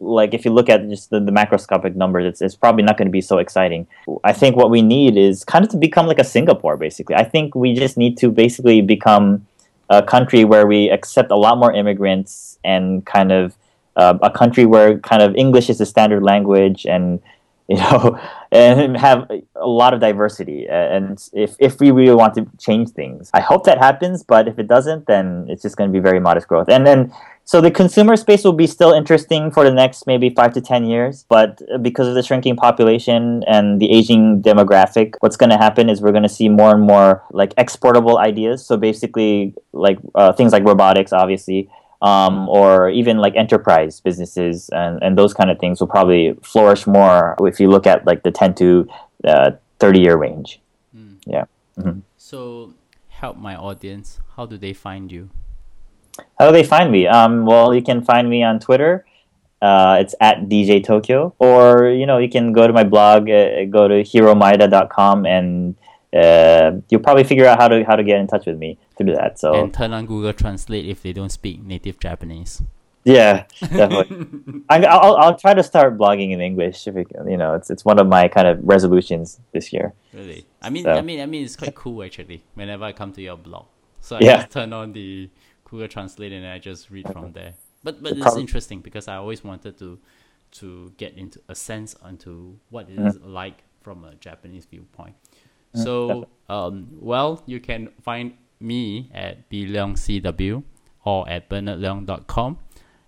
like 0.00 0.34
if 0.34 0.44
you 0.44 0.50
look 0.52 0.68
at 0.68 0.88
just 0.88 1.10
the, 1.10 1.20
the 1.20 1.30
macroscopic 1.30 1.94
numbers, 1.94 2.24
it's 2.26 2.42
it's 2.42 2.56
probably 2.56 2.82
not 2.82 2.96
going 2.98 3.06
to 3.06 3.12
be 3.12 3.20
so 3.20 3.38
exciting. 3.38 3.86
I 4.24 4.32
think 4.32 4.56
what 4.56 4.70
we 4.70 4.82
need 4.82 5.16
is 5.16 5.44
kind 5.44 5.64
of 5.64 5.70
to 5.70 5.76
become 5.76 6.08
like 6.08 6.18
a 6.18 6.24
Singapore, 6.24 6.76
basically. 6.76 7.14
I 7.14 7.22
think 7.22 7.54
we 7.54 7.74
just 7.74 7.96
need 7.96 8.18
to 8.18 8.30
basically 8.30 8.80
become 8.80 9.46
a 9.88 10.02
country 10.02 10.44
where 10.44 10.66
we 10.66 10.90
accept 10.90 11.30
a 11.30 11.36
lot 11.36 11.56
more 11.58 11.72
immigrants 11.72 12.58
and 12.64 13.06
kind 13.06 13.30
of 13.30 13.54
uh, 13.94 14.18
a 14.20 14.30
country 14.30 14.66
where 14.66 14.98
kind 14.98 15.22
of 15.22 15.36
English 15.36 15.70
is 15.70 15.78
the 15.78 15.86
standard 15.86 16.24
language 16.24 16.86
and 16.86 17.20
you 17.68 17.76
know 17.76 18.18
and 18.52 18.96
have 18.96 19.28
a 19.30 19.66
lot 19.66 19.94
of 19.94 20.00
diversity. 20.00 20.66
And 20.68 21.22
if, 21.32 21.56
if 21.58 21.80
we 21.80 21.90
really 21.90 22.14
want 22.14 22.34
to 22.34 22.46
change 22.58 22.90
things 22.90 23.30
i 23.34 23.40
hope 23.40 23.64
that 23.64 23.78
happens 23.78 24.22
but 24.22 24.46
if 24.46 24.58
it 24.58 24.68
doesn't 24.68 25.06
then 25.06 25.46
it's 25.48 25.62
just 25.62 25.76
going 25.76 25.90
to 25.90 25.92
be 25.92 26.00
very 26.00 26.20
modest 26.20 26.48
growth. 26.48 26.68
And 26.68 26.86
then 26.86 27.12
so 27.46 27.60
the 27.60 27.70
consumer 27.70 28.16
space 28.16 28.42
will 28.42 28.54
be 28.54 28.66
still 28.66 28.92
interesting 28.92 29.50
for 29.50 29.64
the 29.64 29.72
next 29.72 30.06
maybe 30.06 30.30
five 30.30 30.52
to 30.54 30.60
ten 30.60 30.84
years 30.84 31.24
but 31.28 31.60
because 31.82 32.08
of 32.08 32.14
the 32.14 32.22
shrinking 32.22 32.56
population 32.56 33.42
and 33.46 33.80
the 33.80 33.90
aging 33.90 34.42
demographic 34.42 35.14
what's 35.20 35.36
going 35.36 35.50
to 35.50 35.58
happen 35.58 35.90
is 35.90 36.00
we're 36.00 36.12
going 36.12 36.22
to 36.22 36.28
see 36.28 36.48
more 36.48 36.74
and 36.74 36.82
more 36.82 37.22
like 37.32 37.54
exportable 37.56 38.18
ideas. 38.18 38.64
So 38.64 38.76
basically 38.76 39.54
like 39.72 39.98
uh, 40.14 40.32
things 40.32 40.52
like 40.52 40.64
robotics 40.64 41.12
obviously 41.12 41.68
um, 42.04 42.48
or 42.50 42.90
even 42.90 43.16
like 43.16 43.34
enterprise 43.34 43.98
businesses 44.00 44.68
and, 44.70 45.02
and 45.02 45.16
those 45.16 45.32
kind 45.32 45.50
of 45.50 45.58
things 45.58 45.80
will 45.80 45.88
probably 45.88 46.36
flourish 46.42 46.86
more 46.86 47.34
if 47.40 47.58
you 47.58 47.68
look 47.68 47.86
at 47.86 48.06
like 48.06 48.22
the 48.22 48.30
10 48.30 48.54
to 48.56 48.86
uh, 49.24 49.50
30 49.80 50.00
year 50.00 50.16
range. 50.16 50.60
Yeah. 51.26 51.44
So, 52.18 52.74
help 53.08 53.36
my 53.36 53.56
audience. 53.56 54.20
How 54.36 54.46
do 54.46 54.56
they 54.56 54.72
find 54.72 55.10
you? 55.10 55.30
How 56.38 56.48
do 56.48 56.52
they 56.52 56.62
find 56.62 56.92
me? 56.92 57.06
Um, 57.06 57.46
well, 57.46 57.74
you 57.74 57.82
can 57.82 58.02
find 58.04 58.28
me 58.28 58.42
on 58.42 58.60
Twitter. 58.60 59.04
Uh, 59.62 59.96
it's 59.98 60.14
at 60.20 60.42
DJ 60.42 60.84
Tokyo, 60.84 61.34
or 61.38 61.88
you 61.88 62.06
know, 62.06 62.18
you 62.18 62.28
can 62.28 62.52
go 62.52 62.66
to 62.66 62.72
my 62.72 62.84
blog, 62.84 63.30
uh, 63.30 63.64
go 63.64 63.88
to 63.88 64.02
hiromaeda.com, 64.02 65.24
and 65.24 65.74
uh, 66.14 66.80
you'll 66.88 67.00
probably 67.00 67.24
figure 67.24 67.46
out 67.46 67.58
how 67.58 67.68
to 67.68 67.84
how 67.84 67.96
to 67.96 68.04
get 68.04 68.20
in 68.20 68.26
touch 68.26 68.46
with 68.46 68.58
me 68.58 68.78
through 68.96 69.14
that. 69.14 69.38
So 69.38 69.54
and 69.54 69.74
turn 69.74 69.92
on 69.92 70.06
Google 70.06 70.32
Translate 70.32 70.86
if 70.86 71.02
they 71.02 71.12
don't 71.12 71.30
speak 71.30 71.62
native 71.62 71.98
Japanese. 71.98 72.62
Yeah, 73.04 73.44
definitely. 73.60 74.62
I, 74.70 74.78
will 74.78 75.16
I'll 75.16 75.36
try 75.36 75.52
to 75.52 75.62
start 75.62 75.98
blogging 75.98 76.32
in 76.32 76.40
English. 76.40 76.86
If 76.86 76.96
it, 76.96 77.08
you 77.28 77.36
know, 77.36 77.54
it's 77.54 77.68
it's 77.68 77.84
one 77.84 77.98
of 77.98 78.06
my 78.06 78.28
kind 78.28 78.48
of 78.48 78.60
resolutions 78.62 79.40
this 79.52 79.72
year. 79.72 79.92
Really, 80.12 80.46
I 80.62 80.70
mean, 80.70 80.84
so. 80.84 80.92
I 80.92 81.02
mean, 81.02 81.20
I 81.20 81.26
mean, 81.26 81.44
it's 81.44 81.56
quite 81.56 81.74
cool 81.74 82.02
actually. 82.02 82.42
Whenever 82.54 82.84
I 82.84 82.92
come 82.92 83.12
to 83.12 83.22
your 83.22 83.36
blog, 83.36 83.66
so 84.00 84.16
I 84.16 84.20
yeah. 84.20 84.36
just 84.38 84.52
turn 84.52 84.72
on 84.72 84.92
the 84.92 85.28
Google 85.64 85.88
Translate 85.88 86.32
and 86.32 86.46
I 86.46 86.58
just 86.58 86.90
read 86.90 87.12
from 87.12 87.32
there. 87.32 87.54
But 87.82 88.02
but 88.02 88.16
it's 88.16 88.36
interesting 88.36 88.80
because 88.80 89.06
I 89.06 89.16
always 89.16 89.44
wanted 89.44 89.78
to 89.78 89.98
to 90.52 90.92
get 90.96 91.18
into 91.18 91.40
a 91.48 91.54
sense 91.54 91.94
onto 92.00 92.56
what 92.70 92.88
it 92.88 92.98
is 92.98 93.18
mm-hmm. 93.18 93.28
like 93.28 93.64
from 93.82 94.04
a 94.04 94.14
Japanese 94.14 94.64
viewpoint. 94.64 95.14
Mm-hmm. 95.74 95.82
So 95.82 96.28
um, 96.48 96.88
well, 97.00 97.42
you 97.46 97.60
can 97.60 97.88
find 98.02 98.34
me 98.60 99.10
at 99.12 99.50
bleongcw 99.50 100.62
or 101.04 101.28
at 101.28 101.50
bernardleong.com 101.50 102.58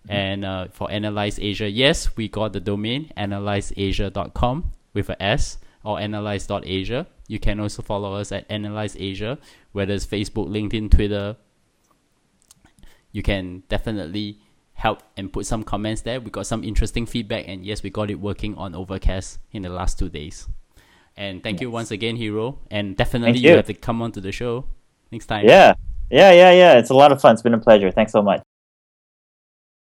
and 0.08 0.44
uh, 0.44 0.68
for 0.70 0.90
Analyze 0.90 1.38
Asia, 1.38 1.68
yes, 1.68 2.16
we 2.16 2.28
got 2.28 2.52
the 2.52 2.60
domain 2.60 3.12
analyzeasia.com 3.16 4.72
with 4.94 5.10
a 5.10 5.22
S 5.22 5.58
or 5.84 6.00
analyze.asia. 6.00 7.06
You 7.28 7.38
can 7.38 7.60
also 7.60 7.82
follow 7.82 8.14
us 8.14 8.32
at 8.32 8.46
Analyze 8.48 8.96
Asia, 8.98 9.38
whether 9.72 9.94
it's 9.94 10.06
Facebook, 10.06 10.48
LinkedIn, 10.48 10.90
Twitter. 10.90 11.36
You 13.12 13.22
can 13.22 13.62
definitely 13.68 14.40
help 14.74 15.02
and 15.16 15.32
put 15.32 15.46
some 15.46 15.64
comments 15.64 16.02
there. 16.02 16.20
We 16.20 16.30
got 16.30 16.46
some 16.46 16.62
interesting 16.62 17.06
feedback, 17.06 17.44
and 17.48 17.64
yes, 17.64 17.82
we 17.82 17.90
got 17.90 18.10
it 18.10 18.20
working 18.20 18.54
on 18.56 18.74
Overcast 18.74 19.38
in 19.52 19.62
the 19.62 19.70
last 19.70 19.98
two 19.98 20.08
days. 20.08 20.48
And 21.16 21.42
thank 21.42 21.56
yes. 21.56 21.62
you 21.62 21.70
once 21.70 21.90
again, 21.90 22.16
Hiro. 22.16 22.58
And 22.70 22.96
definitely 22.96 23.38
you. 23.40 23.50
you 23.50 23.56
have 23.56 23.66
to 23.66 23.74
come 23.74 24.02
on 24.02 24.12
to 24.12 24.20
the 24.20 24.32
show 24.32 24.66
next 25.10 25.26
time. 25.26 25.46
Yeah, 25.46 25.74
yeah, 26.10 26.32
yeah, 26.32 26.52
yeah. 26.52 26.78
It's 26.78 26.90
a 26.90 26.94
lot 26.94 27.12
of 27.12 27.20
fun. 27.20 27.32
It's 27.32 27.42
been 27.42 27.54
a 27.54 27.58
pleasure. 27.58 27.90
Thanks 27.90 28.12
so 28.12 28.22
much. 28.22 28.42